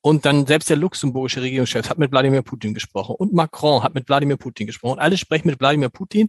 Und 0.00 0.24
dann 0.24 0.46
selbst 0.46 0.68
der 0.68 0.76
luxemburgische 0.76 1.42
Regierungschef 1.42 1.88
hat 1.88 1.98
mit 1.98 2.10
Wladimir 2.10 2.42
Putin 2.42 2.74
gesprochen 2.74 3.14
und 3.16 3.32
Macron 3.32 3.82
hat 3.84 3.94
mit 3.94 4.08
Wladimir 4.08 4.36
Putin 4.36 4.66
gesprochen 4.66 4.94
und 4.94 4.98
alle 4.98 5.16
sprechen 5.16 5.48
mit 5.48 5.60
Wladimir 5.60 5.90
Putin. 5.90 6.28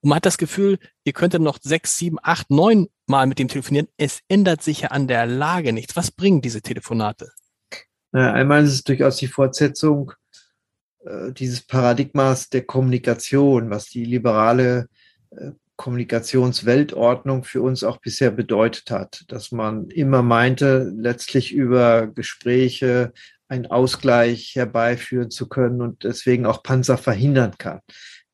Und 0.00 0.10
man 0.10 0.16
hat 0.16 0.26
das 0.26 0.38
Gefühl, 0.38 0.78
ihr 1.04 1.12
könntet 1.12 1.42
noch 1.42 1.58
sechs, 1.60 1.96
sieben, 1.96 2.18
acht, 2.22 2.50
neun 2.50 2.88
Mal 3.06 3.26
mit 3.26 3.38
dem 3.38 3.48
telefonieren. 3.48 3.88
Es 3.96 4.20
ändert 4.28 4.62
sich 4.62 4.82
ja 4.82 4.88
an 4.88 5.08
der 5.08 5.26
Lage 5.26 5.72
nichts. 5.72 5.96
Was 5.96 6.10
bringen 6.10 6.42
diese 6.42 6.60
Telefonate? 6.60 7.30
Einmal 8.12 8.64
ist 8.64 8.72
es 8.72 8.84
durchaus 8.84 9.16
die 9.16 9.26
Fortsetzung 9.26 10.12
äh, 11.04 11.32
dieses 11.32 11.62
Paradigmas 11.62 12.48
der 12.48 12.64
Kommunikation, 12.64 13.70
was 13.70 13.86
die 13.86 14.04
liberale 14.04 14.88
äh, 15.30 15.52
Kommunikationsweltordnung 15.76 17.44
für 17.44 17.62
uns 17.62 17.84
auch 17.84 17.98
bisher 17.98 18.32
bedeutet 18.32 18.90
hat, 18.90 19.24
dass 19.28 19.52
man 19.52 19.90
immer 19.90 20.22
meinte, 20.22 20.92
letztlich 20.96 21.52
über 21.52 22.08
Gespräche 22.08 23.12
einen 23.46 23.66
Ausgleich 23.66 24.56
herbeiführen 24.56 25.30
zu 25.30 25.48
können 25.48 25.80
und 25.80 26.02
deswegen 26.02 26.46
auch 26.46 26.62
Panzer 26.62 26.98
verhindern 26.98 27.54
kann. 27.58 27.80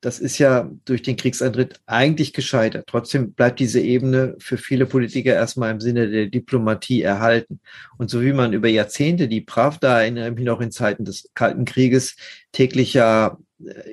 Das 0.04 0.18
ist 0.18 0.36
ja 0.36 0.70
durch 0.84 1.00
den 1.00 1.16
Kriegseintritt 1.16 1.80
eigentlich 1.86 2.34
gescheitert. 2.34 2.86
Trotzdem 2.86 3.32
bleibt 3.32 3.58
diese 3.58 3.80
Ebene 3.80 4.36
für 4.38 4.58
viele 4.58 4.84
Politiker 4.84 5.32
erstmal 5.32 5.70
im 5.70 5.80
Sinne 5.80 6.10
der 6.10 6.26
Diplomatie 6.26 7.00
erhalten. 7.00 7.58
Und 7.96 8.10
so 8.10 8.20
wie 8.20 8.34
man 8.34 8.52
über 8.52 8.68
Jahrzehnte 8.68 9.28
die 9.28 9.40
Pravda, 9.40 10.02
erinnere 10.02 10.30
mich 10.32 10.44
noch 10.44 10.60
in 10.60 10.70
Zeiten 10.70 11.06
des 11.06 11.30
Kalten 11.32 11.64
Krieges, 11.64 12.16
täglich 12.52 12.92
ja 12.92 13.38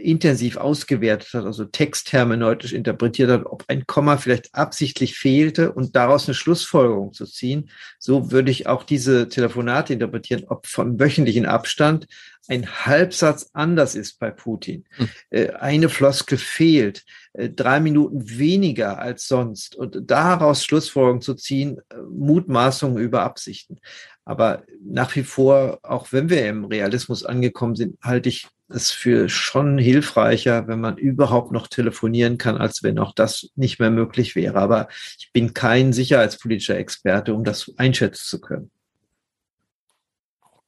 intensiv 0.02 0.58
ausgewertet 0.58 1.34
hat, 1.34 1.46
also 1.46 1.66
texthermeneutisch 1.66 2.74
interpretiert 2.74 3.30
hat, 3.30 3.46
ob 3.46 3.64
ein 3.68 3.86
Komma 3.86 4.18
vielleicht 4.18 4.54
absichtlich 4.56 5.18
fehlte 5.18 5.72
und 5.72 5.96
daraus 5.96 6.28
eine 6.28 6.34
Schlussfolgerung 6.34 7.14
zu 7.14 7.26
ziehen. 7.26 7.70
So 8.00 8.32
würde 8.32 8.50
ich 8.50 8.68
auch 8.68 8.84
diese 8.84 9.30
Telefonate 9.30 9.94
interpretieren, 9.94 10.46
ob 10.48 10.66
vom 10.66 11.00
wöchentlichen 11.00 11.46
Abstand 11.46 12.08
ein 12.48 12.68
Halbsatz 12.68 13.52
anders 13.54 13.94
ist 13.94 14.20
bei 14.20 14.32
Putin. 14.32 14.86
Hm. 14.96 15.10
Äh, 15.30 15.50
eine 15.52 15.90
Floskel 15.90 16.40
fehlt, 16.40 17.06
äh, 17.34 17.50
drei 17.50 17.80
Minuten 17.80 18.38
weniger 18.40 18.98
als 18.98 19.28
sonst 19.28 19.76
und 19.76 20.10
daraus 20.10 20.66
Schlussfolgerungen 20.66 21.22
zu 21.22 21.36
ziehen, 21.36 21.80
Mutmaßungen 22.10 22.98
über 22.98 23.22
Absichten. 23.22 23.78
Aber 24.26 24.64
nach 24.84 25.16
wie 25.16 25.24
vor, 25.24 25.80
auch 25.84 26.12
wenn 26.12 26.30
wir 26.30 26.48
im 26.48 26.66
Realismus 26.66 27.24
angekommen 27.24 27.76
sind, 27.76 27.98
halte 28.02 28.30
ich 28.30 28.48
es 28.74 28.92
für 28.92 29.30
schon 29.30 29.78
hilfreicher, 29.78 30.68
wenn 30.68 30.80
man 30.80 30.98
überhaupt 30.98 31.52
noch 31.52 31.68
telefonieren 31.68 32.38
kann, 32.38 32.58
als 32.58 32.84
wenn 32.84 33.00
auch 33.00 33.14
das 33.14 33.50
nicht 33.56 33.80
mehr 33.80 33.92
möglich 33.92 34.36
wäre. 34.36 34.60
Aber 34.60 34.88
ich 35.18 35.32
bin 35.34 35.54
kein 35.54 35.94
sicherheitspolitischer 35.94 36.78
Experte, 36.78 37.34
um 37.34 37.44
das 37.44 37.72
einschätzen 37.78 38.26
zu 38.26 38.42
können. 38.42 38.72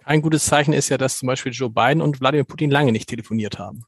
Ein 0.06 0.22
gutes 0.22 0.46
Zeichen 0.46 0.74
ist 0.74 0.89
ja, 0.89 0.98
dass 0.98 1.18
zum 1.18 1.28
Beispiel 1.28 1.52
Joe 1.52 1.70
Biden 1.70 2.02
und 2.02 2.20
Wladimir 2.20 2.44
Putin 2.44 2.72
lange 2.72 2.92
nicht 2.92 3.08
telefoniert 3.08 3.58
haben. 3.58 3.86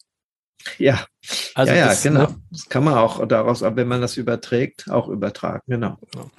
Ja, 0.78 1.06
also 1.54 1.74
ja, 1.74 1.80
ja 1.80 1.88
das, 1.88 2.04
genau. 2.04 2.22
Ne? 2.22 2.36
Das 2.52 2.70
kann 2.70 2.84
man 2.84 2.96
auch 2.96 3.26
daraus, 3.28 3.62
wenn 3.62 3.88
man 3.88 4.02
das 4.02 4.18
überträgt, 4.18 4.90
auch 4.90 5.10
übertragen, 5.10 5.64
genau. 5.68 5.98
genau. 6.12 6.32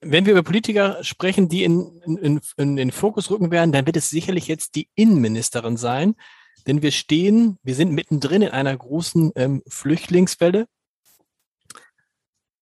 Wenn 0.00 0.24
wir 0.24 0.32
über 0.32 0.42
Politiker 0.42 1.02
sprechen, 1.02 1.48
die 1.48 1.64
in, 1.64 2.00
in, 2.04 2.16
in, 2.16 2.40
in 2.56 2.76
den 2.76 2.92
Fokus 2.92 3.30
rücken 3.30 3.50
werden, 3.50 3.72
dann 3.72 3.86
wird 3.86 3.96
es 3.96 4.10
sicherlich 4.10 4.46
jetzt 4.46 4.76
die 4.76 4.88
Innenministerin 4.94 5.76
sein, 5.76 6.14
denn 6.66 6.82
wir 6.82 6.90
stehen, 6.90 7.58
wir 7.62 7.74
sind 7.74 7.92
mittendrin 7.92 8.42
in 8.42 8.50
einer 8.50 8.76
großen 8.76 9.32
ähm, 9.36 9.62
Flüchtlingswelle. 9.68 10.66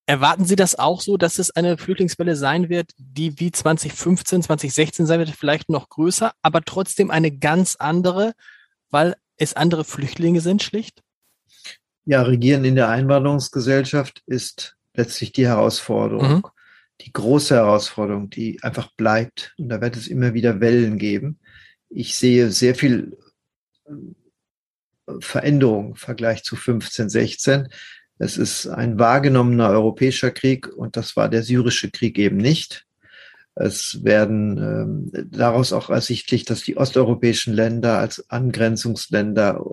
Erwarten 0.05 0.45
Sie 0.45 0.55
das 0.55 0.77
auch 0.77 1.01
so, 1.01 1.17
dass 1.17 1.39
es 1.39 1.49
eine 1.51 1.79
Flüchtlingswelle 1.79 2.35
sein 2.35 2.69
wird, 2.69 2.91
die 2.97 3.39
wie 3.39 3.51
2015, 3.51 4.43
2016 4.43 5.07
sein 5.07 5.19
wird, 5.19 5.31
vielleicht 5.31 5.69
noch 5.69 5.89
größer, 5.89 6.33
aber 6.43 6.61
trotzdem 6.61 7.09
eine 7.09 7.35
ganz 7.35 7.75
andere, 7.77 8.33
weil 8.91 9.15
es 9.37 9.55
andere 9.55 9.83
Flüchtlinge 9.83 10.41
sind, 10.41 10.61
schlicht? 10.61 11.01
Ja, 12.05 12.21
Regieren 12.21 12.65
in 12.65 12.75
der 12.75 12.89
Einwanderungsgesellschaft 12.89 14.21
ist 14.27 14.77
letztlich 14.93 15.31
die 15.31 15.47
Herausforderung. 15.47 16.35
Mhm. 16.37 16.43
Die 17.01 17.11
große 17.11 17.55
Herausforderung, 17.55 18.29
die 18.29 18.61
einfach 18.61 18.91
bleibt. 18.95 19.53
Und 19.57 19.69
da 19.69 19.81
wird 19.81 19.97
es 19.97 20.07
immer 20.07 20.33
wieder 20.33 20.61
Wellen 20.61 20.97
geben. 20.97 21.39
Ich 21.89 22.15
sehe 22.15 22.51
sehr 22.51 22.75
viel 22.75 23.17
Veränderung 25.19 25.89
im 25.89 25.95
Vergleich 25.95 26.43
zu 26.43 26.55
15, 26.55 27.09
16. 27.09 27.69
Es 28.17 28.37
ist 28.37 28.67
ein 28.67 28.97
wahrgenommener 28.97 29.69
europäischer 29.69 30.31
Krieg 30.31 30.67
und 30.67 30.97
das 30.97 31.15
war 31.15 31.29
der 31.29 31.43
syrische 31.43 31.91
Krieg 31.91 32.17
eben 32.17 32.37
nicht. 32.37 32.85
Es 33.57 34.03
werden 34.03 34.57
ähm, 34.57 35.27
daraus 35.31 35.71
auch 35.71 35.89
ersichtlich, 35.89 36.43
dass 36.43 36.63
die 36.63 36.75
osteuropäischen 36.75 37.53
Länder 37.53 37.99
als 37.99 38.29
Angrenzungsländer 38.29 39.63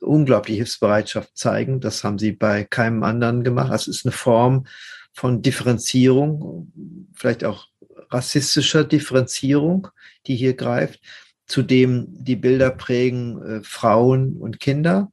unglaubliche 0.00 0.58
Hilfsbereitschaft 0.58 1.36
zeigen. 1.36 1.80
Das 1.80 2.04
haben 2.04 2.18
sie 2.18 2.30
bei 2.30 2.62
keinem 2.62 3.02
anderen 3.02 3.42
gemacht. 3.42 3.72
Es 3.72 3.88
ist 3.88 4.06
eine 4.06 4.12
Form 4.12 4.66
von 5.12 5.42
Differenzierung, 5.42 6.72
vielleicht 7.12 7.44
auch 7.44 7.68
rassistischer 8.10 8.84
Differenzierung, 8.84 9.88
die 10.28 10.36
hier 10.36 10.54
greift. 10.54 11.00
Zudem 11.46 12.06
die 12.08 12.36
Bilder 12.36 12.70
prägen 12.70 13.42
äh, 13.42 13.60
Frauen 13.62 14.36
und 14.36 14.60
Kinder, 14.60 15.12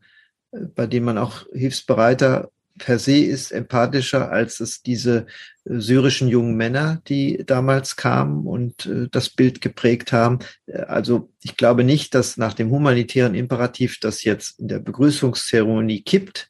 äh, 0.51 0.59
bei 0.75 0.87
denen 0.87 1.05
man 1.05 1.17
auch 1.17 1.45
hilfsbereiter 1.53 2.51
per 2.77 2.99
se 2.99 3.17
ist, 3.17 3.51
empathischer 3.51 4.31
als 4.31 4.59
es 4.59 4.81
diese 4.81 5.27
äh, 5.65 5.79
syrischen 5.79 6.27
jungen 6.27 6.55
Männer, 6.55 7.01
die 7.07 7.43
damals 7.45 7.95
kamen 7.95 8.47
und 8.47 8.85
äh, 8.87 9.07
das 9.11 9.29
Bild 9.29 9.61
geprägt 9.61 10.11
haben. 10.11 10.39
Äh, 10.65 10.79
also 10.79 11.31
ich 11.41 11.57
glaube 11.57 11.83
nicht, 11.83 12.15
dass 12.15 12.37
nach 12.37 12.53
dem 12.53 12.71
humanitären 12.71 13.35
Imperativ 13.35 13.99
das 13.99 14.23
jetzt 14.23 14.59
in 14.59 14.67
der 14.67 14.79
Begrüßungszeremonie 14.79 16.01
kippt, 16.01 16.49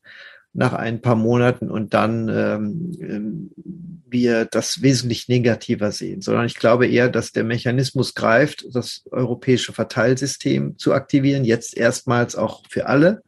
nach 0.54 0.74
ein 0.74 1.02
paar 1.02 1.16
Monaten 1.16 1.70
und 1.70 1.94
dann 1.94 2.28
ähm, 2.30 2.92
ähm, 3.00 3.52
wir 4.06 4.46
das 4.46 4.82
wesentlich 4.82 5.30
negativer 5.30 5.92
sehen, 5.92 6.22
sondern 6.22 6.46
ich 6.46 6.56
glaube 6.56 6.88
eher, 6.88 7.10
dass 7.10 7.32
der 7.32 7.46
Mechanismus 7.46 8.14
greift, 8.14 8.66
das 8.74 9.04
europäische 9.12 9.72
Verteilsystem 9.72 10.78
zu 10.78 10.94
aktivieren, 10.94 11.46
jetzt 11.46 11.78
erstmals 11.78 12.36
auch 12.36 12.64
für 12.70 12.88
alle 12.88 13.24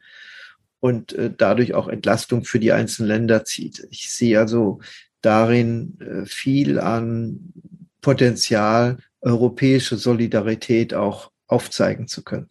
und 0.79 1.13
äh, 1.13 1.31
dadurch 1.35 1.73
auch 1.73 1.87
Entlastung 1.87 2.43
für 2.43 2.59
die 2.59 2.73
einzelnen 2.73 3.07
Länder 3.07 3.45
zieht. 3.45 3.87
Ich 3.89 4.11
sehe 4.11 4.39
also 4.39 4.79
darin 5.21 5.97
äh, 6.01 6.25
viel 6.25 6.79
an 6.79 7.53
Potenzial, 8.01 8.97
europäische 9.21 9.95
Solidarität 9.95 10.93
auch 10.93 11.31
aufzeigen 11.47 12.09
zu 12.09 12.23
können. 12.23 12.49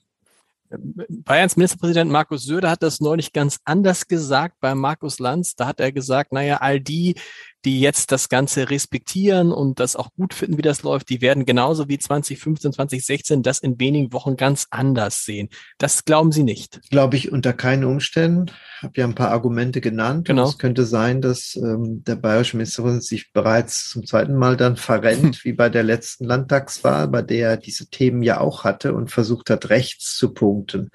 Bayerns 0.79 1.57
Ministerpräsident 1.57 2.11
Markus 2.11 2.45
Söder 2.45 2.71
hat 2.71 2.83
das 2.83 3.01
neulich 3.01 3.33
ganz 3.33 3.59
anders 3.65 4.07
gesagt 4.07 4.57
bei 4.61 4.75
Markus 4.75 5.19
Lanz. 5.19 5.55
Da 5.55 5.67
hat 5.67 5.81
er 5.81 5.93
gesagt, 5.93 6.33
naja, 6.33 6.59
all 6.59 6.81
die, 6.81 7.17
die 7.65 7.81
jetzt 7.81 8.13
das 8.13 8.29
Ganze 8.29 8.71
respektieren 8.71 9.53
und 9.53 9.79
das 9.79 9.97
auch 9.97 10.13
gut 10.15 10.35
finden, 10.35 10.59
wie 10.59 10.63
das 10.63 10.83
läuft, 10.83 11.09
die 11.09 11.21
werden 11.21 11.47
genauso 11.47 11.89
wie 11.89 11.99
2015, 11.99 12.73
2016 12.73 13.43
das 13.43 13.61
in 13.61 13.79
wenigen 13.79 14.13
Wochen 14.13 14.37
ganz 14.37 14.67
anders 14.71 15.25
sehen. 15.25 15.49
Das 15.79 16.05
glauben 16.05 16.33
Sie 16.33 16.43
nicht? 16.43 16.81
Glaube 16.91 17.17
ich 17.17 17.31
unter 17.31 17.53
keinen 17.53 17.85
Umständen. 17.85 18.47
Ich 18.79 18.83
habe 18.83 18.95
ja 18.97 19.05
ein 19.07 19.15
paar 19.15 19.31
Argumente 19.31 19.81
genannt. 19.81 20.27
Genau. 20.27 20.49
Es 20.49 20.59
könnte 20.59 20.85
sein, 20.85 21.21
dass 21.21 21.55
ähm, 21.57 22.03
der 22.05 22.17
bayerische 22.17 22.57
Ministerpräsident 22.57 23.05
sich 23.05 23.33
bereits 23.33 23.89
zum 23.89 24.05
zweiten 24.07 24.35
Mal 24.35 24.57
dann 24.57 24.77
verrennt, 24.77 25.45
wie 25.45 25.53
bei 25.53 25.69
der 25.69 25.85
letzten 25.85 26.25
Landtagswahl, 26.25 27.09
bei 27.09 27.23
der 27.23 27.51
er 27.51 27.57
diese 27.57 27.87
Themen 27.89 28.23
ja 28.23 28.41
auch 28.41 28.65
hatte 28.65 28.95
und 28.95 29.11
versucht 29.11 29.51
hat, 29.51 29.71
rechts 29.71 30.17
zu 30.17 30.33
punkten. 30.33 30.91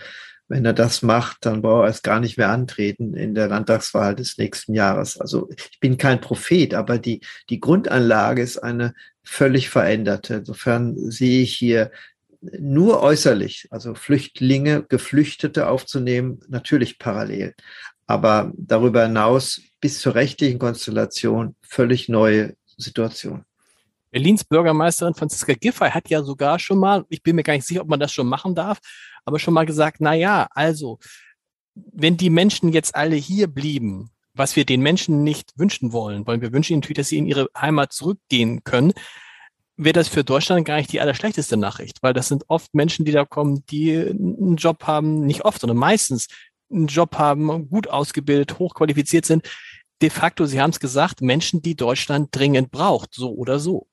Wenn 0.49 0.65
er 0.65 0.73
das 0.73 1.01
macht, 1.01 1.45
dann 1.45 1.61
braucht 1.61 1.85
er 1.85 1.89
es 1.89 2.01
gar 2.03 2.19
nicht 2.19 2.37
mehr 2.37 2.49
antreten 2.49 3.13
in 3.13 3.35
der 3.35 3.49
Landtagswahl 3.49 4.15
des 4.15 4.37
nächsten 4.37 4.73
Jahres. 4.73 5.19
Also 5.19 5.49
ich 5.49 5.79
bin 5.79 5.97
kein 5.97 6.21
Prophet, 6.21 6.73
aber 6.73 6.97
die, 6.99 7.21
die 7.49 7.59
Grundanlage 7.59 8.41
ist 8.41 8.57
eine 8.57 8.93
völlig 9.23 9.69
veränderte. 9.69 10.35
Insofern 10.35 10.95
sehe 11.11 11.41
ich 11.41 11.53
hier 11.53 11.91
nur 12.41 13.01
äußerlich, 13.01 13.67
also 13.71 13.93
Flüchtlinge, 13.95 14.83
Geflüchtete 14.83 15.67
aufzunehmen, 15.67 16.39
natürlich 16.47 16.97
parallel. 16.97 17.53
Aber 18.05 18.53
darüber 18.55 19.03
hinaus 19.03 19.61
bis 19.81 19.99
zur 19.99 20.15
rechtlichen 20.15 20.59
Konstellation 20.59 21.55
völlig 21.61 22.07
neue 22.07 22.55
Situation. 22.77 23.43
Berlins 24.17 24.43
Bürgermeisterin 24.43 25.13
Franziska 25.13 25.53
Giffey 25.53 25.91
hat 25.91 26.09
ja 26.09 26.23
sogar 26.23 26.57
schon 26.57 26.79
mal, 26.79 27.05
ich 27.09 27.21
bin 27.21 27.35
mir 27.35 27.43
gar 27.43 27.53
nicht 27.53 27.67
sicher, 27.67 27.81
ob 27.81 27.87
man 27.87 27.99
das 27.99 28.11
schon 28.11 28.25
machen 28.25 28.55
darf, 28.55 28.79
aber 29.25 29.37
schon 29.37 29.53
mal 29.53 29.67
gesagt, 29.67 29.97
na 29.99 30.15
ja, 30.15 30.47
also, 30.55 30.97
wenn 31.75 32.17
die 32.17 32.31
Menschen 32.31 32.73
jetzt 32.73 32.95
alle 32.95 33.15
hier 33.15 33.45
blieben, 33.45 34.09
was 34.33 34.55
wir 34.55 34.65
den 34.65 34.81
Menschen 34.81 35.23
nicht 35.23 35.53
wünschen 35.55 35.93
wollen, 35.93 36.25
weil 36.25 36.41
wir 36.41 36.51
wünschen 36.51 36.73
ihnen 36.73 36.79
natürlich, 36.79 36.97
dass 36.97 37.09
sie 37.09 37.19
in 37.19 37.27
ihre 37.27 37.47
Heimat 37.55 37.93
zurückgehen 37.93 38.63
können, 38.63 38.93
wäre 39.75 39.93
das 39.93 40.07
für 40.07 40.23
Deutschland 40.23 40.65
gar 40.65 40.77
nicht 40.77 40.91
die 40.91 40.99
allerschlechteste 40.99 41.55
Nachricht, 41.55 42.01
weil 42.01 42.13
das 42.13 42.27
sind 42.27 42.45
oft 42.47 42.73
Menschen, 42.73 43.05
die 43.05 43.11
da 43.11 43.23
kommen, 43.23 43.63
die 43.69 43.95
einen 43.97 44.55
Job 44.55 44.85
haben, 44.85 45.27
nicht 45.27 45.45
oft, 45.45 45.61
sondern 45.61 45.77
meistens 45.77 46.25
einen 46.71 46.87
Job 46.87 47.19
haben, 47.19 47.69
gut 47.69 47.87
ausgebildet, 47.87 48.57
hochqualifiziert 48.57 49.27
sind. 49.27 49.47
De 50.01 50.09
facto, 50.09 50.47
Sie 50.47 50.59
haben 50.59 50.71
es 50.71 50.79
gesagt, 50.79 51.21
Menschen, 51.21 51.61
die 51.61 51.75
Deutschland 51.75 52.35
dringend 52.35 52.71
braucht, 52.71 53.13
so 53.13 53.31
oder 53.31 53.59
so. 53.59 53.85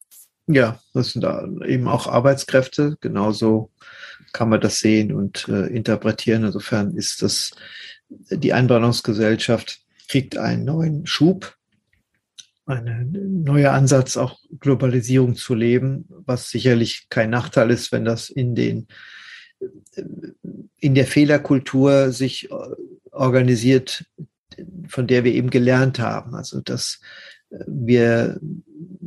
Ja, 0.46 0.80
das 0.92 1.12
sind 1.12 1.24
eben 1.66 1.88
auch 1.88 2.06
Arbeitskräfte. 2.06 2.96
Genauso 3.00 3.70
kann 4.32 4.48
man 4.48 4.60
das 4.60 4.80
sehen 4.80 5.12
und 5.12 5.48
äh, 5.48 5.66
interpretieren. 5.66 6.44
Insofern 6.44 6.96
ist 6.96 7.22
das, 7.22 7.52
die 8.08 8.52
Einwanderungsgesellschaft 8.52 9.80
kriegt 10.08 10.36
einen 10.36 10.64
neuen 10.64 11.06
Schub 11.06 11.56
ein 12.66 13.42
neuer 13.44 13.72
Ansatz, 13.72 14.16
auch 14.16 14.38
Globalisierung 14.60 15.36
zu 15.36 15.54
leben, 15.54 16.06
was 16.08 16.48
sicherlich 16.48 17.08
kein 17.10 17.30
Nachteil 17.30 17.70
ist, 17.70 17.92
wenn 17.92 18.04
das 18.04 18.30
in 18.30 18.54
den 18.54 18.88
in 20.78 20.94
der 20.94 21.06
Fehlerkultur 21.06 22.12
sich 22.12 22.50
organisiert, 23.10 24.04
von 24.88 25.06
der 25.06 25.24
wir 25.24 25.32
eben 25.32 25.50
gelernt 25.50 25.98
haben. 25.98 26.34
Also 26.34 26.60
dass 26.60 27.00
wir 27.66 28.38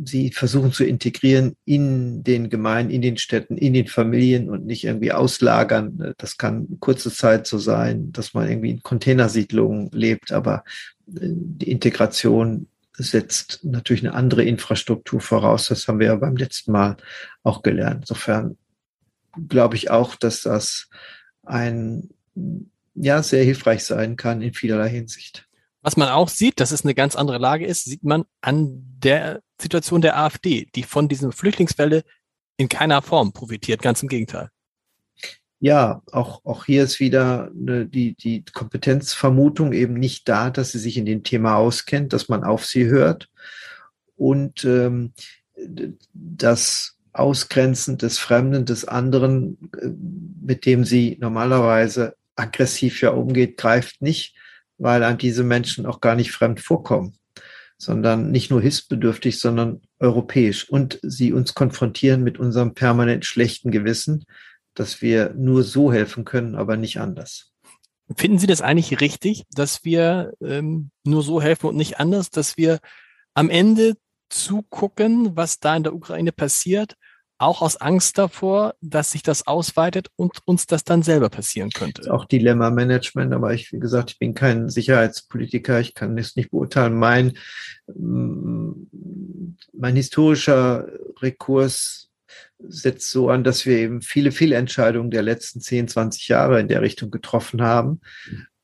sie 0.04 0.32
versuchen 0.32 0.72
zu 0.72 0.86
integrieren 0.86 1.56
in 1.66 2.24
den 2.24 2.50
Gemeinden, 2.50 2.92
in 2.92 3.02
den 3.02 3.18
Städten, 3.18 3.58
in 3.58 3.74
den 3.74 3.88
Familien 3.88 4.50
und 4.50 4.66
nicht 4.66 4.86
irgendwie 4.86 5.12
auslagern. 5.12 6.14
Das 6.18 6.38
kann 6.38 6.78
kurze 6.80 7.12
Zeit 7.12 7.48
so 7.48 7.58
sein, 7.58 8.12
dass 8.12 8.34
man 8.34 8.50
irgendwie 8.50 8.72
in 8.72 8.84
Containersiedlungen 8.84 9.90
lebt, 9.92 10.32
aber 10.32 10.64
die 11.06 11.72
Integration 11.72 12.68
setzt 12.94 13.64
natürlich 13.64 14.04
eine 14.04 14.16
andere 14.16 14.44
Infrastruktur 14.44 15.22
voraus. 15.22 15.68
Das 15.68 15.88
haben 15.88 16.00
wir 16.00 16.08
ja 16.08 16.16
beim 16.16 16.36
letzten 16.36 16.72
Mal 16.72 16.98
auch 17.44 17.62
gelernt. 17.62 18.02
Insofern 18.02 18.58
glaube 19.48 19.76
ich 19.76 19.92
auch, 19.92 20.16
dass 20.16 20.42
das 20.42 20.90
ein, 21.44 22.10
ja, 22.96 23.22
sehr 23.22 23.44
hilfreich 23.44 23.84
sein 23.84 24.16
kann 24.16 24.42
in 24.42 24.54
vielerlei 24.54 24.90
Hinsicht. 24.90 25.47
Was 25.88 25.96
man 25.96 26.10
auch 26.10 26.28
sieht, 26.28 26.60
dass 26.60 26.72
es 26.72 26.84
eine 26.84 26.94
ganz 26.94 27.16
andere 27.16 27.38
Lage 27.38 27.66
ist, 27.66 27.86
sieht 27.86 28.04
man 28.04 28.26
an 28.42 28.84
der 29.02 29.42
Situation 29.58 30.02
der 30.02 30.20
AfD, 30.20 30.68
die 30.76 30.84
von 30.84 31.08
diesen 31.08 31.32
Flüchtlingswelle 31.32 32.04
in 32.58 32.68
keiner 32.68 33.02
Form 33.02 33.32
profitiert, 33.32 33.82
ganz 33.82 34.04
im 34.04 34.10
Gegenteil. 34.10 34.50
Ja, 35.62 36.02
auch, 36.12 36.44
auch 36.44 36.66
hier 36.66 36.84
ist 36.84 37.00
wieder 37.00 37.54
eine, 37.58 37.86
die, 37.86 38.16
die 38.16 38.44
Kompetenzvermutung 38.44 39.72
eben 39.72 39.94
nicht 39.94 40.28
da, 40.28 40.50
dass 40.50 40.74
sie 40.74 40.80
sich 40.80 40.98
in 40.98 41.06
dem 41.06 41.24
Thema 41.24 41.56
auskennt, 41.56 42.12
dass 42.12 42.28
man 42.28 42.44
auf 42.44 42.66
sie 42.66 42.88
hört. 42.88 43.30
Und 44.18 44.66
ähm, 44.66 45.14
das 46.14 46.98
Ausgrenzen 47.14 47.98
des 47.98 48.20
Fremden, 48.20 48.66
des 48.66 48.84
anderen, 48.84 49.72
äh, 49.82 49.88
mit 50.46 50.66
dem 50.66 50.84
sie 50.84 51.18
normalerweise 51.22 52.18
aggressiv 52.36 53.00
ja 53.00 53.12
umgeht, 53.12 53.56
greift 53.56 54.02
nicht, 54.02 54.36
weil 54.78 55.04
an 55.04 55.18
diese 55.18 55.44
Menschen 55.44 55.86
auch 55.86 56.02
gar 56.02 56.16
nicht 56.16 56.32
fremd 56.32 56.60
vorkommen, 56.60 57.18
sondern 57.78 58.32
nicht 58.32 58.50
nur 58.52 58.62
hilfsbedürftig, 58.62 59.40
sondern 59.40 59.82
europäisch 60.00 60.70
und 60.70 61.00
sie 61.02 61.34
uns 61.34 61.54
konfrontieren 61.54 62.24
mit 62.24 62.40
unserem 62.40 62.74
permanent 62.74 63.26
schlechten 63.26 63.72
Gewissen, 63.72 64.26
dass 64.74 65.02
wir 65.02 65.34
nur 65.36 65.64
so 65.64 65.92
helfen 65.92 66.24
können, 66.24 66.56
aber 66.56 66.78
nicht 66.78 67.00
anders. 67.00 67.52
Finden 68.16 68.40
Sie 68.40 68.48
das 68.48 68.62
eigentlich 68.62 69.02
richtig, 69.02 69.44
dass 69.52 69.84
wir 69.84 70.32
ähm, 70.42 70.92
nur 71.04 71.24
so 71.24 71.42
helfen 71.42 71.68
und 71.68 71.76
nicht 71.76 72.00
anders, 72.00 72.30
dass 72.30 72.56
wir 72.56 72.80
am 73.34 73.50
Ende 73.50 73.96
zugucken, 74.30 75.36
was 75.36 75.60
da 75.60 75.76
in 75.76 75.84
der 75.84 75.94
Ukraine 75.94 76.32
passiert, 76.32 76.96
auch 77.38 77.62
aus 77.62 77.78
Angst 77.78 78.18
davor, 78.18 78.76
dass 78.82 79.12
sich 79.12 79.24
das 79.24 79.46
ausweitet 79.46 80.10
und 80.16 80.40
uns 80.46 80.66
das 80.66 80.84
dann 80.84 81.04
selber 81.04 81.30
passieren 81.30 81.70
könnte. 81.70 82.12
Auch 82.12 82.26
Dilemma-Management, 82.26 83.34
aber 83.34 83.54
ich, 83.54 83.72
wie 83.72 83.80
gesagt, 83.80 84.12
ich 84.12 84.20
bin 84.20 84.34
kein 84.34 84.70
Sicherheitspolitiker, 84.70 85.80
ich 85.80 85.94
kann 85.94 86.18
es 86.18 86.36
nicht 86.36 86.52
beurteilen. 86.52 86.96
Mein, 86.96 87.34
mein 87.88 89.96
historischer 89.96 90.88
Rekurs 91.22 92.10
setzt 92.60 93.12
so 93.12 93.30
an, 93.30 93.44
dass 93.44 93.66
wir 93.66 93.78
eben 93.78 94.02
viele 94.02 94.32
Fehlentscheidungen 94.32 95.12
der 95.12 95.22
letzten 95.22 95.62
10, 95.62 95.90
20 95.90 96.28
Jahre 96.28 96.60
in 96.60 96.68
der 96.68 96.82
Richtung 96.82 97.12
getroffen 97.12 97.62
haben. 97.62 98.02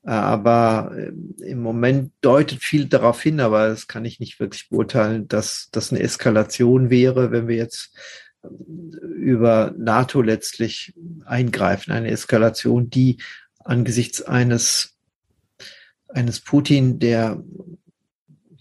Aber 0.02 0.92
ähm, 0.98 1.34
im 1.42 1.62
Moment 1.62 2.12
deutet 2.20 2.62
viel 2.62 2.86
darauf 2.86 3.22
hin, 3.22 3.40
aber 3.40 3.68
das 3.68 3.86
kann 3.86 4.04
ich 4.04 4.20
nicht 4.20 4.38
wirklich 4.38 4.68
beurteilen, 4.68 5.28
dass 5.28 5.68
das 5.72 5.92
eine 5.92 6.02
Eskalation 6.02 6.90
wäre, 6.90 7.30
wenn 7.30 7.48
wir 7.48 7.56
jetzt 7.56 7.96
über 9.00 9.74
NATO 9.76 10.22
letztlich 10.22 10.94
eingreifen. 11.24 11.92
Eine 11.92 12.10
Eskalation, 12.10 12.90
die 12.90 13.18
angesichts 13.64 14.22
eines, 14.22 14.96
eines 16.08 16.40
Putin, 16.40 16.98
der 16.98 17.42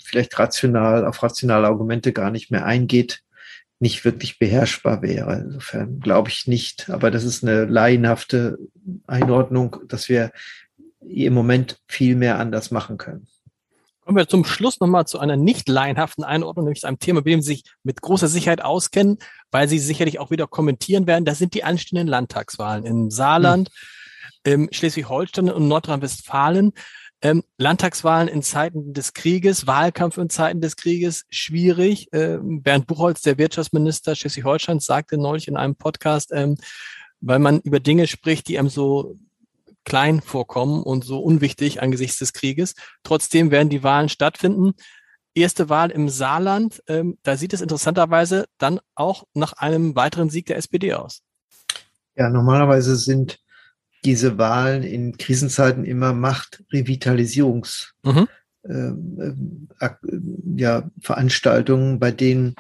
vielleicht 0.04 0.38
rational 0.38 1.06
auf 1.06 1.24
rationale 1.24 1.68
Argumente 1.68 2.14
gar 2.14 2.32
nicht 2.32 2.52
mehr 2.52 2.66
eingeht, 2.66 3.24
nicht 3.80 4.06
wirklich 4.06 4.40
beherrschbar 4.40 5.02
wäre. 5.02 5.34
Insofern 5.46 6.00
glaube 6.00 6.30
ich 6.30 6.48
nicht. 6.48 6.90
Aber 6.90 7.12
das 7.12 7.24
ist 7.24 7.44
eine 7.44 7.66
laienhafte 7.66 8.58
Einordnung, 9.08 9.78
dass 9.88 10.10
wir 10.10 10.32
im 11.02 11.34
Moment 11.34 11.82
viel 11.88 12.16
mehr 12.16 12.40
anders 12.40 12.72
machen 12.72 12.98
können. 12.98 13.28
Kommen 14.06 14.18
wir 14.18 14.28
zum 14.28 14.44
Schluss 14.44 14.82
nochmal 14.82 15.08
zu 15.08 15.20
einer 15.20 15.38
nicht 15.38 15.70
laienhaften 15.70 16.26
Einordnung, 16.26 16.66
nämlich 16.66 16.82
zu 16.82 16.88
einem 16.88 17.00
Thema, 17.00 17.22
bei 17.22 17.32
dem 17.32 17.42
Sie 17.42 17.54
sich 17.54 17.64
mit 17.84 18.02
großer 18.02 18.28
Sicherheit 18.28 18.62
auskennen, 18.62 19.18
weil 19.50 19.70
Sie 19.70 19.80
sicherlich 19.80 20.20
auch 20.20 20.30
wieder 20.30 20.46
kommentieren 20.46 21.08
werden. 21.08 21.24
Das 21.24 21.38
sind 21.38 21.54
die 21.54 21.64
anstehenden 21.64 22.08
Landtagswahlen 22.10 22.86
im 22.86 23.10
Saarland, 23.10 23.70
hm. 24.46 24.68
Schleswig-Holstein 24.72 25.50
und 25.50 25.68
Nordrhein-Westfalen. 25.68 26.74
Ähm, 27.22 27.44
Landtagswahlen 27.58 28.28
in 28.28 28.44
Zeiten 28.44 28.94
des 28.94 29.14
Krieges, 29.14 29.66
Wahlkampf 29.66 30.18
in 30.18 30.30
Zeiten 30.30 30.60
des 30.60 30.76
Krieges, 30.76 31.24
schwierig. 31.30 32.10
Ähm, 32.12 32.62
Bernd 32.62 32.86
Buchholz, 32.86 33.22
der 33.22 33.38
Wirtschaftsminister 33.38 34.16
Schleswig-Holsteins, 34.16 34.86
sagte 34.86 35.18
neulich 35.18 35.48
in 35.48 35.56
einem 35.56 35.78
Podcast, 35.78 36.32
ähm, 36.34 36.58
weil 37.22 37.40
man 37.40 37.62
über 37.62 37.80
Dinge 37.80 38.08
spricht, 38.08 38.50
die 38.50 38.60
einem 38.60 38.68
so 38.68 39.16
klein 39.86 40.22
vorkommen 40.22 40.84
und 40.84 41.04
so 41.04 41.20
unwichtig 41.20 41.82
angesichts 41.82 42.20
des 42.20 42.34
Krieges. 42.34 42.76
Trotzdem 43.04 43.52
werden 43.52 43.70
die 43.70 43.84
Wahlen 43.84 44.10
stattfinden. 44.10 44.74
Erste 45.36 45.70
Wahl 45.70 45.90
im 45.90 46.10
Saarland, 46.10 46.84
ähm, 46.88 47.18
da 47.24 47.38
sieht 47.38 47.54
es 47.54 47.62
interessanterweise 47.62 48.46
dann 48.60 48.80
auch 48.96 49.24
nach 49.34 49.54
einem 49.54 49.96
weiteren 49.96 50.30
Sieg 50.30 50.46
der 50.46 50.58
SPD 50.58 50.94
aus. 50.94 51.22
Ja, 52.16 52.30
normalerweise 52.30 52.96
sind 52.96 53.40
diese 54.06 54.38
Wahlen 54.38 54.84
in 54.84 55.18
Krisenzeiten 55.18 55.86
immer 55.86 56.14
Machtrevitalisierungs 56.14 57.94
mhm. 58.04 58.28
Ähm, 58.66 59.68
äh, 59.82 59.90
ja, 60.56 60.90
Veranstaltungen, 61.02 62.00
bei 62.00 62.12
denen 62.12 62.56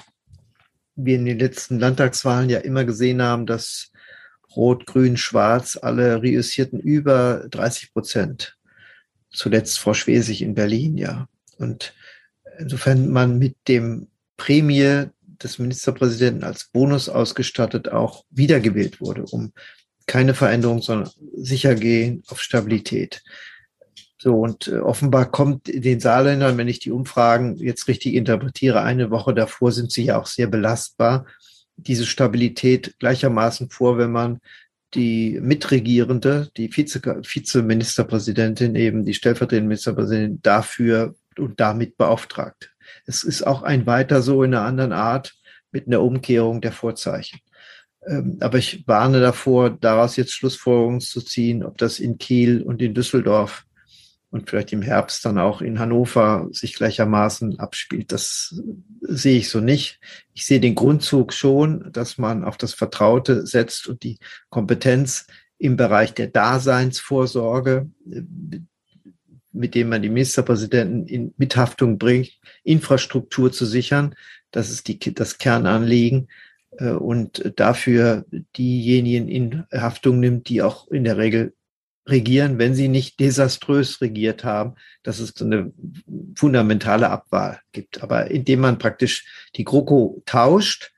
wir 0.98 1.16
in 1.16 1.24
den 1.24 1.40
letzten 1.40 1.80
Landtagswahlen 1.80 2.50
ja 2.50 2.60
immer 2.60 2.84
gesehen 2.84 3.22
haben, 3.22 3.46
dass 3.46 3.93
Rot, 4.56 4.86
Grün, 4.86 5.18
Schwarz 5.18 5.78
alle 5.82 6.22
reüssierten 6.22 6.80
über 6.80 7.46
30 7.50 7.94
Prozent. 7.94 8.58
Zuletzt 9.32 9.80
Frau 9.80 9.94
Schwesig 9.94 10.42
in 10.42 10.54
Berlin, 10.54 10.98
ja. 10.98 11.28
Und 11.58 11.94
insofern 12.60 13.10
man 13.10 13.38
mit 13.38 13.56
dem 13.68 14.08
Prämie 14.38 15.06
des 15.44 15.60
Ministerpräsidenten 15.60 16.44
als 16.44 16.66
Bonus 16.66 17.10
ausgestattet 17.10 17.90
auch 17.90 18.26
wiedergewählt 18.30 19.02
wurde, 19.02 19.24
um 19.24 19.54
keine 20.06 20.34
Veränderung, 20.34 20.82
sondern 20.82 21.10
sicher 21.36 21.76
gehen 21.76 22.24
auf 22.28 22.42
Stabilität. 22.42 23.24
So, 24.18 24.40
und 24.40 24.68
äh, 24.70 24.78
offenbar 24.78 25.30
kommt 25.32 25.68
den 25.68 26.00
Saarländern, 26.00 26.58
wenn 26.58 26.68
ich 26.68 26.80
die 26.80 26.92
Umfragen 26.92 27.58
jetzt 27.58 27.88
richtig 27.88 28.14
interpretiere, 28.14 28.82
eine 28.82 29.12
Woche 29.12 29.34
davor 29.34 29.72
sind 29.72 29.92
sie 29.92 30.06
ja 30.06 30.20
auch 30.20 30.28
sehr 30.28 30.48
belastbar, 30.48 31.26
diese 31.76 32.06
Stabilität 32.06 32.96
gleichermaßen 33.00 33.70
vor, 33.70 33.98
wenn 33.98 34.12
man 34.12 34.40
die 34.94 35.40
Mitregierende, 35.42 36.50
die 36.56 36.70
Vize, 36.70 37.02
Vizeministerpräsidentin, 37.02 38.76
eben 38.76 39.06
die 39.06 39.14
stellvertretende 39.14 39.68
Ministerpräsidentin 39.68 40.42
dafür 40.44 41.16
und 41.38 41.60
damit 41.60 41.98
beauftragt. 41.98 42.74
Es 43.06 43.24
ist 43.24 43.46
auch 43.46 43.64
ein 43.64 43.86
weiter 43.86 44.22
so 44.22 44.44
in 44.44 44.54
einer 44.54 44.66
anderen 44.66 44.94
Art 44.94 45.34
mit 45.72 45.88
einer 45.88 46.02
Umkehrung 46.02 46.62
der 46.62 46.72
Vorzeichen. 46.72 47.40
Ähm, 48.06 48.38
aber 48.40 48.58
ich 48.58 48.88
warne 48.88 49.20
davor, 49.20 49.72
daraus 49.72 50.16
jetzt 50.16 50.34
Schlussfolgerungen 50.34 51.02
zu 51.02 51.22
ziehen, 51.22 51.64
ob 51.64 51.78
das 51.78 52.00
in 52.00 52.18
Kiel 52.18 52.62
und 52.62 52.82
in 52.82 52.94
Düsseldorf 52.94 53.66
und 54.34 54.50
vielleicht 54.50 54.74
im 54.74 54.82
Herbst 54.82 55.24
dann 55.26 55.38
auch 55.38 55.62
in 55.62 55.78
Hannover 55.78 56.48
sich 56.52 56.74
gleichermaßen 56.74 57.60
abspielt. 57.60 58.12
Das 58.12 58.60
sehe 59.02 59.38
ich 59.38 59.48
so 59.48 59.60
nicht. 59.60 60.00
Ich 60.34 60.48
sehe 60.48 60.60
den 60.60 60.74
Grundzug 60.74 61.34
schon, 61.34 61.92
dass 61.92 62.18
man 62.18 62.44
auf 62.44 62.58
das 62.58 62.74
Vertraute 62.74 63.46
setzt 63.46 63.88
und 63.88 64.02
die 64.02 64.18
Kompetenz 64.50 65.28
im 65.60 65.78
Bereich 65.78 66.16
der 66.16 66.28
Daseinsvorsorge, 66.28 67.92
mit 69.52 69.76
dem 69.76 69.90
man 69.90 70.02
die 70.02 70.10
Ministerpräsidenten 70.10 71.06
in 71.06 71.36
Mithaftung 71.38 72.00
bringt, 72.00 72.32
Infrastruktur 72.64 73.52
zu 73.52 73.68
sichern. 73.68 74.16
Das 74.50 74.72
ist 74.72 74.88
die, 74.88 75.14
das 75.14 75.38
Kernanliegen 75.38 76.28
äh, 76.80 76.90
und 76.90 77.54
dafür 77.56 78.26
diejenigen 78.58 79.28
in 79.28 79.64
Haftung 79.72 80.20
nimmt, 80.20 80.50
die 80.50 80.64
auch 80.64 80.88
in 80.88 81.04
der 81.04 81.18
Regel 81.18 81.54
regieren, 82.06 82.60
wenn 82.60 82.76
sie 82.76 82.88
nicht 82.88 83.20
desaströs 83.20 84.02
regiert 84.02 84.44
haben, 84.44 84.76
dass 85.04 85.20
es 85.20 85.34
so 85.36 85.46
eine 85.46 85.72
fundamentale 86.36 87.10
Abwahl 87.10 87.62
gibt. 87.72 88.04
Aber 88.04 88.30
indem 88.30 88.62
man 88.62 88.78
praktisch 88.78 89.50
die 89.56 89.64
GroKo 89.64 90.22
tauscht, 90.26 90.92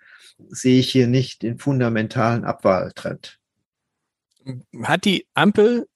sehe 0.50 0.80
ich 0.80 0.92
hier 0.92 1.08
nicht 1.08 1.44
den 1.44 1.60
fundamentalen 1.60 2.44
Abwahltrend. 2.44 3.40
Hat 4.84 5.06
die 5.06 5.26
Ampel 5.34 5.88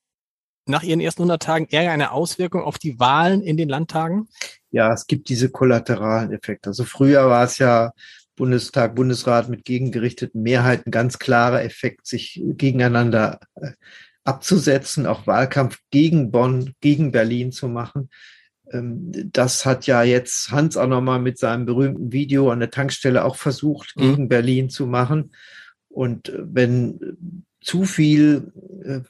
nach 0.66 0.84
ihren 0.84 0.99
ersten 0.99 1.24
100 1.24 1.41
Tagen 1.41 1.68
eher 1.70 1.91
eine 1.91 2.12
Auswirkung 2.12 2.62
auf 2.62 2.78
die 2.78 2.99
Wahlen 2.99 3.41
in 3.41 3.57
den 3.57 3.70
Landtagen? 3.70 4.30
Ja, 4.72 4.93
es 4.93 5.07
gibt 5.07 5.30
diese 5.30 5.49
kollateralen 5.49 6.32
Effekte. 6.32 6.70
Also 6.70 6.86
früher 6.86 7.28
war 7.28 7.43
es 7.43 7.57
ja 7.57 7.91
Bundestag, 8.36 8.95
Bundesrat 8.95 9.49
mit 9.49 9.66
gegengerichteten 9.66 10.41
Mehrheiten 10.41 10.91
ganz 10.91 11.20
klarer 11.20 11.64
Effekt, 11.64 12.07
sich 12.07 12.41
gegeneinander 12.43 13.39
äh, 13.55 13.72
abzusetzen, 14.24 15.06
auch 15.06 15.28
Wahlkampf 15.28 15.80
gegen 15.92 16.32
Bonn, 16.32 16.74
gegen 16.82 17.12
Berlin 17.12 17.52
zu 17.52 17.68
machen. 17.68 18.10
Ähm, 18.72 19.12
das 19.32 19.66
hat 19.66 19.88
ja 19.88 20.04
jetzt 20.04 20.52
Hans 20.52 20.78
auch 20.78 20.88
nochmal 20.88 21.20
mit 21.20 21.38
seinem 21.38 21.66
berühmten 21.66 22.12
Video 22.12 22.52
an 22.52 22.60
der 22.60 22.72
Tankstelle 22.72 23.26
auch 23.26 23.36
versucht, 23.36 23.96
mhm. 23.96 24.02
gegen 24.02 24.30
Berlin 24.30 24.70
zu 24.70 24.88
machen. 24.88 25.32
Und 25.90 26.30
äh, 26.30 26.40
wenn 26.42 27.44
zu 27.62 27.86
viel 27.86 28.52
äh, 28.84 29.02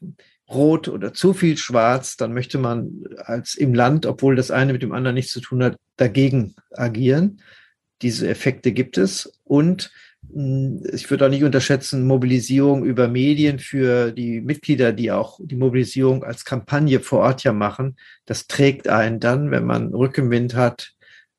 Rot 0.49 0.87
oder 0.87 1.13
zu 1.13 1.33
viel 1.33 1.57
Schwarz, 1.57 2.17
dann 2.17 2.33
möchte 2.33 2.57
man 2.57 3.03
als 3.17 3.55
im 3.55 3.73
Land, 3.73 4.05
obwohl 4.05 4.35
das 4.35 4.49
eine 4.49 4.73
mit 4.73 4.81
dem 4.81 4.93
anderen 4.93 5.15
nichts 5.15 5.31
zu 5.31 5.41
tun 5.41 5.63
hat, 5.63 5.77
dagegen 5.95 6.55
agieren. 6.71 7.41
Diese 8.01 8.27
Effekte 8.27 8.71
gibt 8.71 8.97
es. 8.97 9.39
Und 9.43 9.91
ich 10.31 11.09
würde 11.09 11.25
auch 11.25 11.29
nicht 11.29 11.43
unterschätzen, 11.43 12.05
Mobilisierung 12.05 12.83
über 12.85 13.07
Medien 13.07 13.57
für 13.57 14.11
die 14.11 14.41
Mitglieder, 14.41 14.93
die 14.93 15.11
auch 15.11 15.39
die 15.41 15.55
Mobilisierung 15.55 16.23
als 16.23 16.45
Kampagne 16.45 16.99
vor 16.99 17.19
Ort 17.19 17.43
ja 17.43 17.53
machen. 17.53 17.97
Das 18.25 18.47
trägt 18.47 18.87
einen 18.87 19.19
dann, 19.19 19.49
wenn 19.49 19.65
man 19.65 19.93
Rückenwind 19.93 20.55
hat 20.55 20.93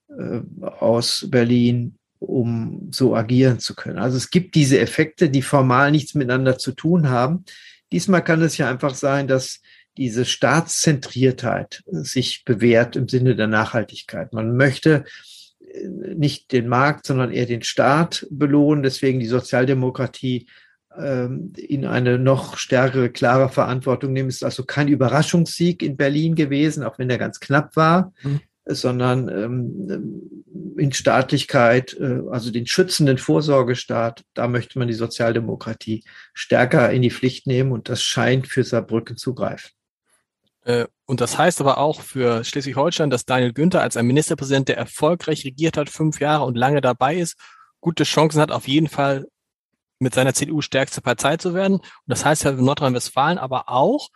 äh, 0.08 0.40
aus 0.62 1.26
Berlin, 1.30 1.98
um 2.18 2.88
so 2.90 3.14
agieren 3.14 3.60
zu 3.60 3.74
können. 3.74 3.98
Also 3.98 4.16
es 4.16 4.30
gibt 4.30 4.54
diese 4.54 4.80
Effekte, 4.80 5.30
die 5.30 5.42
formal 5.42 5.90
nichts 5.90 6.14
miteinander 6.14 6.58
zu 6.58 6.72
tun 6.72 7.10
haben. 7.10 7.44
Diesmal 7.92 8.24
kann 8.24 8.42
es 8.42 8.58
ja 8.58 8.68
einfach 8.68 8.94
sein, 8.94 9.28
dass 9.28 9.60
diese 9.96 10.24
Staatszentriertheit 10.24 11.82
sich 11.86 12.44
bewährt 12.44 12.96
im 12.96 13.08
Sinne 13.08 13.36
der 13.36 13.48
Nachhaltigkeit. 13.48 14.32
Man 14.32 14.56
möchte 14.56 15.04
nicht 16.14 16.52
den 16.52 16.68
Markt, 16.68 17.06
sondern 17.06 17.32
eher 17.32 17.46
den 17.46 17.62
Staat 17.62 18.26
belohnen. 18.30 18.82
Deswegen 18.82 19.20
die 19.20 19.26
Sozialdemokratie 19.26 20.46
ähm, 20.98 21.52
in 21.56 21.84
eine 21.84 22.18
noch 22.18 22.56
stärkere, 22.56 23.10
klare 23.10 23.48
Verantwortung 23.48 24.12
nehmen. 24.12 24.28
Es 24.28 24.36
ist 24.36 24.44
also 24.44 24.64
kein 24.64 24.88
Überraschungssieg 24.88 25.82
in 25.82 25.96
Berlin 25.96 26.34
gewesen, 26.34 26.82
auch 26.82 26.98
wenn 26.98 27.08
der 27.08 27.18
ganz 27.18 27.38
knapp 27.38 27.76
war, 27.76 28.12
mhm. 28.22 28.40
sondern 28.66 29.28
ähm, 29.28 30.74
in 30.76 30.92
Staatlichkeit, 30.92 31.96
äh, 32.00 32.22
also 32.30 32.50
den 32.50 32.66
schützenden 32.66 33.18
Vorsorgestaat, 33.18 34.24
da 34.34 34.48
möchte 34.48 34.78
man 34.78 34.88
die 34.88 34.94
Sozialdemokratie 34.94 36.02
stärker 36.34 36.90
in 36.90 37.02
die 37.02 37.10
Pflicht 37.10 37.46
nehmen 37.46 37.70
und 37.70 37.88
das 37.88 38.02
scheint 38.02 38.48
für 38.48 38.64
Saarbrücken 38.64 39.16
zu 39.16 39.34
greifen. 39.34 39.70
Äh, 40.64 40.86
und 41.06 41.20
das 41.20 41.38
heißt 41.38 41.60
aber 41.60 41.78
auch 41.78 42.00
für 42.00 42.44
Schleswig-Holstein, 42.44 43.10
dass 43.10 43.24
Daniel 43.24 43.52
Günther 43.52 43.82
als 43.82 43.96
ein 43.96 44.06
Ministerpräsident, 44.06 44.68
der 44.68 44.76
erfolgreich 44.76 45.44
regiert 45.44 45.76
hat, 45.76 45.88
fünf 45.88 46.20
Jahre 46.20 46.44
und 46.44 46.56
lange 46.56 46.80
dabei 46.80 47.16
ist, 47.16 47.36
gute 47.80 48.04
Chancen 48.04 48.40
hat, 48.40 48.50
auf 48.50 48.68
jeden 48.68 48.88
Fall 48.88 49.26
mit 49.98 50.14
seiner 50.14 50.34
CDU 50.34 50.60
stärkste 50.60 51.00
Partei 51.00 51.36
zu 51.36 51.54
werden. 51.54 51.76
Und 51.76 51.84
das 52.06 52.24
heißt 52.24 52.44
ja 52.44 52.54
für 52.54 52.62
Nordrhein-Westfalen 52.62 53.38
aber 53.38 53.68
auch, 53.68 54.08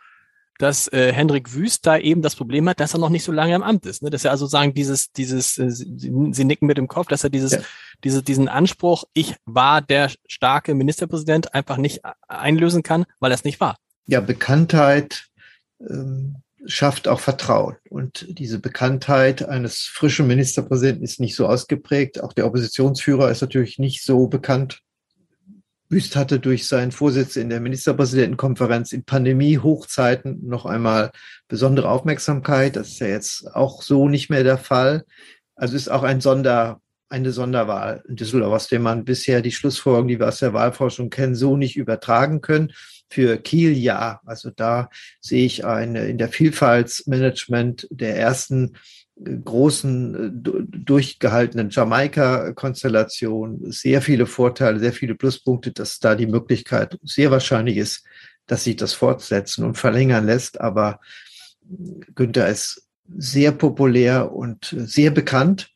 dass 0.57 0.87
äh, 0.87 1.11
Hendrik 1.11 1.53
Wüst 1.53 1.85
da 1.85 1.97
eben 1.97 2.21
das 2.21 2.35
Problem 2.35 2.67
hat, 2.69 2.79
dass 2.79 2.93
er 2.93 2.99
noch 2.99 3.09
nicht 3.09 3.23
so 3.23 3.31
lange 3.31 3.55
im 3.55 3.63
Amt 3.63 3.85
ist. 3.85 4.01
Ne? 4.01 4.09
Dass 4.09 4.23
er 4.23 4.31
also 4.31 4.45
sagen, 4.45 4.73
dieses, 4.73 5.11
dieses, 5.11 5.57
äh, 5.57 5.69
Sie, 5.69 6.13
Sie 6.31 6.45
nicken 6.45 6.65
mit 6.65 6.77
dem 6.77 6.87
Kopf, 6.87 7.07
dass 7.07 7.23
er 7.23 7.29
dieses, 7.29 7.51
ja. 7.51 7.59
diese, 8.03 8.23
diesen 8.23 8.47
Anspruch, 8.47 9.03
ich 9.13 9.35
war 9.45 9.81
der 9.81 10.11
starke 10.27 10.73
Ministerpräsident, 10.73 11.53
einfach 11.53 11.77
nicht 11.77 12.01
einlösen 12.27 12.83
kann, 12.83 13.05
weil 13.19 13.31
er 13.31 13.35
es 13.35 13.43
nicht 13.43 13.59
war. 13.59 13.77
Ja, 14.07 14.21
Bekanntheit, 14.21 15.25
ähm, 15.79 16.37
schafft 16.65 17.07
auch 17.07 17.19
Vertrauen. 17.19 17.75
Und 17.89 18.25
diese 18.39 18.59
Bekanntheit 18.59 19.47
eines 19.47 19.81
frischen 19.81 20.27
Ministerpräsidenten 20.27 21.03
ist 21.03 21.19
nicht 21.19 21.35
so 21.35 21.47
ausgeprägt. 21.47 22.21
Auch 22.23 22.33
der 22.33 22.47
Oppositionsführer 22.47 23.29
ist 23.29 23.41
natürlich 23.41 23.79
nicht 23.79 24.03
so 24.03 24.27
bekannt. 24.27 24.81
Wüst 25.89 26.15
hatte 26.15 26.39
durch 26.39 26.67
seinen 26.67 26.91
Vorsitz 26.91 27.35
in 27.35 27.49
der 27.49 27.59
Ministerpräsidentenkonferenz 27.59 28.91
in 28.91 29.03
Pandemie-Hochzeiten 29.03 30.47
noch 30.47 30.65
einmal 30.65 31.11
besondere 31.47 31.89
Aufmerksamkeit. 31.89 32.75
Das 32.75 32.89
ist 32.89 32.99
ja 32.99 33.07
jetzt 33.07 33.55
auch 33.55 33.83
so 33.83 34.09
nicht 34.09 34.29
mehr 34.29 34.43
der 34.43 34.57
Fall. 34.57 35.05
Also 35.55 35.75
ist 35.75 35.89
auch 35.89 36.03
ein 36.03 36.21
Sonder, 36.21 36.81
eine 37.09 37.31
Sonderwahl 37.31 38.03
in 38.07 38.15
Düsseldorf, 38.15 38.53
aus 38.53 38.67
dem 38.67 38.81
man 38.81 39.05
bisher 39.05 39.41
die 39.41 39.51
Schlussfolgerungen, 39.51 40.07
die 40.07 40.19
wir 40.19 40.27
aus 40.27 40.39
der 40.39 40.53
Wahlforschung 40.53 41.09
kennen, 41.09 41.35
so 41.35 41.55
nicht 41.55 41.75
übertragen 41.75 42.41
können. 42.41 42.73
Für 43.09 43.37
Kiel 43.37 43.77
ja. 43.77 44.21
Also 44.25 44.49
da 44.49 44.89
sehe 45.21 45.45
ich 45.45 45.65
eine 45.65 46.07
in 46.07 46.17
der 46.17 46.29
Vielfaltsmanagement 46.29 47.87
der 47.91 48.17
ersten 48.17 48.77
äh, 49.23 49.37
großen 49.37 50.15
äh, 50.15 50.77
durchgehaltenen 50.77 51.69
Jamaika-Konstellation 51.69 53.71
sehr 53.71 54.01
viele 54.01 54.25
Vorteile, 54.25 54.79
sehr 54.79 54.93
viele 54.93 55.15
Pluspunkte, 55.15 55.71
dass 55.71 55.99
da 55.99 56.15
die 56.15 56.27
Möglichkeit 56.27 56.97
sehr 57.03 57.29
wahrscheinlich 57.29 57.77
ist, 57.77 58.03
dass 58.47 58.63
sich 58.63 58.75
das 58.75 58.93
fortsetzen 58.93 59.63
und 59.63 59.77
verlängern 59.77 60.25
lässt. 60.25 60.59
Aber 60.59 60.99
Günther 62.15 62.49
ist 62.49 62.87
sehr 63.17 63.51
populär 63.51 64.31
und 64.31 64.75
sehr 64.77 65.11
bekannt. 65.11 65.71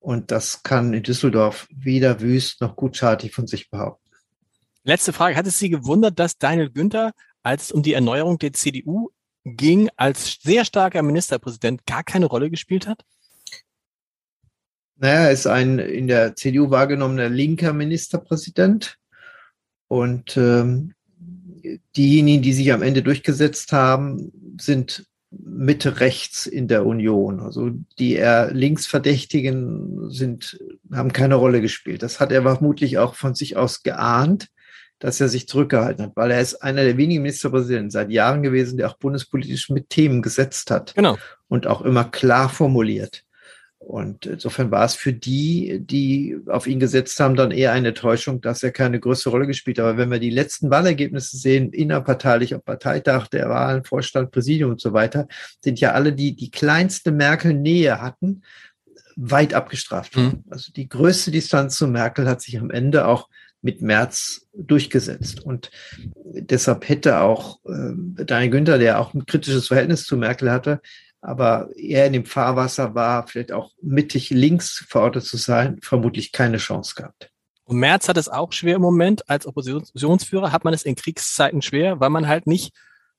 Und 0.00 0.30
das 0.30 0.62
kann 0.62 0.94
in 0.94 1.02
Düsseldorf 1.02 1.68
weder 1.70 2.20
Wüst 2.20 2.60
noch 2.62 2.74
Gutschartig 2.74 3.32
von 3.34 3.46
sich 3.46 3.70
behaupten. 3.70 4.10
Letzte 4.82 5.12
Frage. 5.12 5.36
Hat 5.36 5.46
es 5.46 5.58
Sie 5.58 5.68
gewundert, 5.68 6.18
dass 6.18 6.38
Daniel 6.38 6.70
Günther, 6.70 7.12
als 7.42 7.64
es 7.64 7.72
um 7.72 7.82
die 7.82 7.92
Erneuerung 7.92 8.38
der 8.38 8.54
CDU 8.54 9.10
ging, 9.44 9.90
als 9.96 10.38
sehr 10.42 10.64
starker 10.64 11.02
Ministerpräsident 11.02 11.84
gar 11.86 12.02
keine 12.02 12.26
Rolle 12.26 12.50
gespielt 12.50 12.86
hat? 12.86 13.04
Naja, 14.96 15.26
er 15.26 15.32
ist 15.32 15.46
ein 15.46 15.78
in 15.78 16.08
der 16.08 16.34
CDU 16.34 16.70
wahrgenommener 16.70 17.28
linker 17.28 17.74
Ministerpräsident. 17.74 18.96
Und 19.88 20.36
ähm, 20.36 20.94
diejenigen, 21.96 22.42
die 22.42 22.52
sich 22.52 22.72
am 22.72 22.82
Ende 22.82 23.02
durchgesetzt 23.02 23.72
haben, 23.72 24.32
sind 24.58 25.06
Mitte 25.30 26.00
rechts 26.00 26.46
in 26.46 26.66
der 26.68 26.86
Union. 26.86 27.40
Also 27.40 27.70
die 27.98 28.14
eher 28.14 28.52
Linksverdächtigen 28.52 30.10
sind, 30.10 30.58
haben 30.92 31.12
keine 31.12 31.36
Rolle 31.36 31.60
gespielt. 31.60 32.02
Das 32.02 32.20
hat 32.20 32.32
er 32.32 32.42
vermutlich 32.42 32.98
auch 32.98 33.14
von 33.14 33.34
sich 33.34 33.56
aus 33.56 33.82
geahnt 33.82 34.48
dass 35.00 35.20
er 35.20 35.28
sich 35.28 35.48
zurückgehalten 35.48 36.04
hat, 36.04 36.12
weil 36.14 36.30
er 36.30 36.40
ist 36.40 36.56
einer 36.56 36.84
der 36.84 36.96
wenigen 36.96 37.22
Ministerpräsidenten 37.22 37.90
seit 37.90 38.10
Jahren 38.10 38.42
gewesen, 38.42 38.76
der 38.76 38.88
auch 38.88 38.98
bundespolitisch 38.98 39.70
mit 39.70 39.88
Themen 39.88 40.22
gesetzt 40.22 40.70
hat. 40.70 40.94
Genau. 40.94 41.16
Und 41.48 41.66
auch 41.66 41.80
immer 41.80 42.04
klar 42.04 42.48
formuliert. 42.48 43.24
Und 43.90 44.24
insofern 44.24 44.70
war 44.70 44.84
es 44.84 44.94
für 44.94 45.12
die, 45.12 45.80
die 45.80 46.38
auf 46.46 46.68
ihn 46.68 46.78
gesetzt 46.78 47.18
haben, 47.18 47.34
dann 47.34 47.50
eher 47.50 47.72
eine 47.72 47.92
Täuschung, 47.92 48.40
dass 48.40 48.62
er 48.62 48.70
keine 48.70 49.00
größere 49.00 49.32
Rolle 49.32 49.48
gespielt 49.48 49.80
hat. 49.80 49.84
Aber 49.84 49.98
wenn 49.98 50.12
wir 50.12 50.20
die 50.20 50.30
letzten 50.30 50.70
Wahlergebnisse 50.70 51.36
sehen, 51.36 51.72
innerparteilich, 51.72 52.54
auf 52.54 52.64
Parteitag, 52.64 53.26
der 53.26 53.48
Wahlen, 53.48 53.82
Vorstand, 53.82 54.30
Präsidium 54.30 54.70
und 54.70 54.80
so 54.80 54.92
weiter, 54.92 55.26
sind 55.60 55.80
ja 55.80 55.90
alle, 55.90 56.12
die 56.12 56.36
die 56.36 56.52
kleinste 56.52 57.10
Merkel-Nähe 57.10 58.00
hatten, 58.00 58.42
weit 59.16 59.54
abgestraft. 59.54 60.16
Mhm. 60.16 60.44
Also 60.48 60.72
die 60.72 60.88
größte 60.88 61.32
Distanz 61.32 61.74
zu 61.74 61.88
Merkel 61.88 62.28
hat 62.28 62.42
sich 62.42 62.60
am 62.60 62.70
Ende 62.70 63.08
auch 63.08 63.28
mit 63.60 63.82
März 63.82 64.46
durchgesetzt. 64.54 65.40
Und 65.40 65.72
deshalb 66.14 66.88
hätte 66.88 67.18
auch 67.18 67.58
äh, 67.64 68.24
Daniel 68.24 68.50
Günther, 68.50 68.78
der 68.78 69.00
auch 69.00 69.14
ein 69.14 69.26
kritisches 69.26 69.66
Verhältnis 69.66 70.04
zu 70.04 70.16
Merkel 70.16 70.52
hatte, 70.52 70.80
aber 71.20 71.68
er 71.76 72.06
in 72.06 72.12
dem 72.12 72.24
Fahrwasser 72.24 72.94
war, 72.94 73.26
vielleicht 73.26 73.52
auch 73.52 73.72
mittig 73.82 74.30
links 74.30 74.84
verortet 74.88 75.24
zu 75.24 75.36
sein, 75.36 75.78
vermutlich 75.82 76.32
keine 76.32 76.58
Chance 76.58 76.94
gehabt. 76.94 77.30
Und 77.64 77.78
Merz 77.78 78.08
hat 78.08 78.16
es 78.16 78.28
auch 78.28 78.52
schwer 78.52 78.76
im 78.76 78.82
Moment. 78.82 79.28
Als 79.28 79.46
Oppositionsführer 79.46 80.50
hat 80.50 80.64
man 80.64 80.74
es 80.74 80.82
in 80.82 80.96
Kriegszeiten 80.96 81.62
schwer, 81.62 82.00
weil 82.00 82.10
man 82.10 82.26
halt 82.26 82.46
nicht 82.46 82.74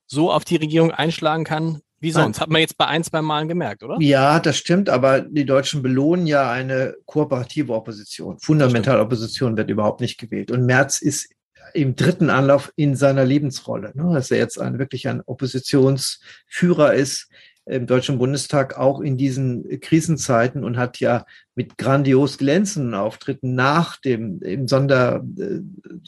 so 0.07 0.31
auf 0.31 0.43
die 0.43 0.57
Regierung 0.57 0.91
einschlagen 0.91 1.45
kann, 1.45 1.81
wie 2.01 2.11
sonst? 2.11 2.41
Hat 2.41 2.49
man 2.49 2.61
jetzt 2.61 2.79
bei 2.79 2.87
ein, 2.87 3.03
zwei 3.03 3.21
Malen 3.21 3.47
gemerkt, 3.47 3.83
oder? 3.83 3.97
Ja, 3.99 4.39
das 4.39 4.57
stimmt, 4.57 4.89
aber 4.89 5.21
die 5.21 5.45
Deutschen 5.45 5.83
belohnen 5.83 6.25
ja 6.25 6.49
eine 6.49 6.95
kooperative 7.05 7.73
Opposition. 7.73 8.39
Fundamentale 8.39 9.01
Opposition 9.01 9.55
wird 9.55 9.69
überhaupt 9.69 10.01
nicht 10.01 10.17
gewählt. 10.19 10.49
Und 10.49 10.65
Merz 10.65 10.99
ist 10.99 11.29
im 11.75 11.95
dritten 11.95 12.31
Anlauf 12.31 12.73
in 12.75 12.95
seiner 12.95 13.23
Lebensrolle, 13.23 13.91
ne, 13.93 14.13
dass 14.15 14.31
er 14.31 14.39
jetzt 14.39 14.59
ein, 14.59 14.79
wirklich 14.79 15.07
ein 15.07 15.21
Oppositionsführer 15.21 16.95
ist, 16.95 17.29
im 17.71 17.87
Deutschen 17.87 18.17
Bundestag 18.17 18.77
auch 18.77 18.99
in 18.99 19.17
diesen 19.17 19.79
Krisenzeiten 19.79 20.63
und 20.63 20.77
hat 20.77 20.99
ja 20.99 21.25
mit 21.55 21.77
grandios 21.77 22.37
glänzenden 22.37 22.93
Auftritten 22.93 23.55
nach 23.55 23.97
dem 23.97 24.41
im 24.41 24.67
Sonder, 24.67 25.23
äh, 25.37 25.59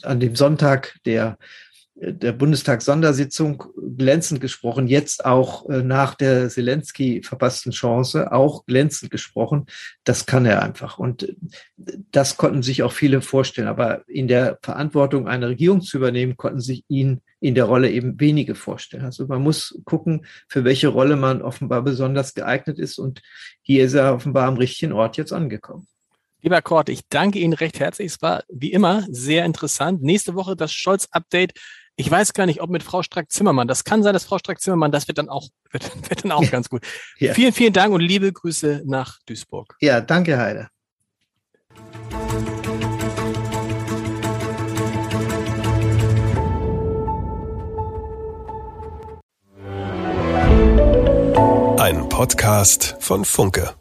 an 0.02 0.20
dem 0.20 0.36
Sonntag 0.36 0.98
der 1.06 1.38
der 1.96 2.32
Bundestag-Sondersitzung 2.32 3.64
glänzend 3.96 4.40
gesprochen, 4.40 4.88
jetzt 4.88 5.24
auch 5.24 5.68
äh, 5.68 5.82
nach 5.82 6.16
der 6.16 6.48
Zelensky 6.48 7.22
verpassten 7.22 7.70
Chance 7.70 8.32
auch 8.32 8.66
glänzend 8.66 9.12
gesprochen. 9.12 9.66
Das 10.02 10.26
kann 10.26 10.44
er 10.44 10.62
einfach. 10.62 10.98
Und 10.98 11.22
äh, 11.22 11.34
das 12.10 12.36
konnten 12.36 12.62
sich 12.62 12.82
auch 12.82 12.92
viele 12.92 13.22
vorstellen. 13.22 13.68
Aber 13.68 14.02
in 14.08 14.26
der 14.26 14.58
Verantwortung 14.62 15.28
eine 15.28 15.48
Regierung 15.48 15.82
zu 15.82 15.98
übernehmen, 15.98 16.36
konnten 16.36 16.60
sich 16.60 16.84
ihn 16.88 17.22
in 17.38 17.54
der 17.54 17.64
Rolle 17.64 17.90
eben 17.90 18.18
wenige 18.18 18.56
vorstellen. 18.56 19.04
Also 19.04 19.26
man 19.26 19.42
muss 19.42 19.80
gucken, 19.84 20.26
für 20.48 20.64
welche 20.64 20.88
Rolle 20.88 21.14
man 21.14 21.42
offenbar 21.42 21.82
besonders 21.82 22.34
geeignet 22.34 22.78
ist. 22.80 22.98
Und 22.98 23.22
hier 23.62 23.84
ist 23.84 23.94
er 23.94 24.14
offenbar 24.14 24.48
am 24.48 24.56
richtigen 24.56 24.92
Ort 24.92 25.16
jetzt 25.16 25.32
angekommen. 25.32 25.86
Lieber 26.44 26.60
Kort, 26.60 26.90
ich 26.90 27.08
danke 27.08 27.38
Ihnen 27.38 27.54
recht 27.54 27.80
herzlich. 27.80 28.12
Es 28.12 28.20
war 28.20 28.44
wie 28.50 28.72
immer 28.72 29.06
sehr 29.08 29.46
interessant. 29.46 30.02
Nächste 30.02 30.34
Woche 30.34 30.56
das 30.56 30.74
Scholz-Update 30.74 31.54
ich 31.96 32.10
weiß 32.10 32.32
gar 32.32 32.46
nicht, 32.46 32.60
ob 32.60 32.70
mit 32.70 32.82
Frau 32.82 33.02
Strack-Zimmermann. 33.02 33.68
Das 33.68 33.84
kann 33.84 34.02
sein, 34.02 34.12
dass 34.12 34.24
Frau 34.24 34.38
Strack-Zimmermann, 34.38 34.90
das 34.90 35.06
wird 35.08 35.18
dann 35.18 35.28
auch, 35.28 35.48
wird, 35.70 36.10
wird 36.10 36.24
dann 36.24 36.32
auch 36.32 36.50
ganz 36.50 36.68
gut. 36.68 36.82
Ja. 37.18 37.34
Vielen, 37.34 37.52
vielen 37.52 37.72
Dank 37.72 37.92
und 37.92 38.00
liebe 38.00 38.32
Grüße 38.32 38.82
nach 38.84 39.18
Duisburg. 39.26 39.76
Ja, 39.80 40.00
danke, 40.00 40.38
Heide. 40.38 40.68
Ein 51.78 52.08
Podcast 52.08 52.96
von 53.00 53.24
Funke. 53.24 53.74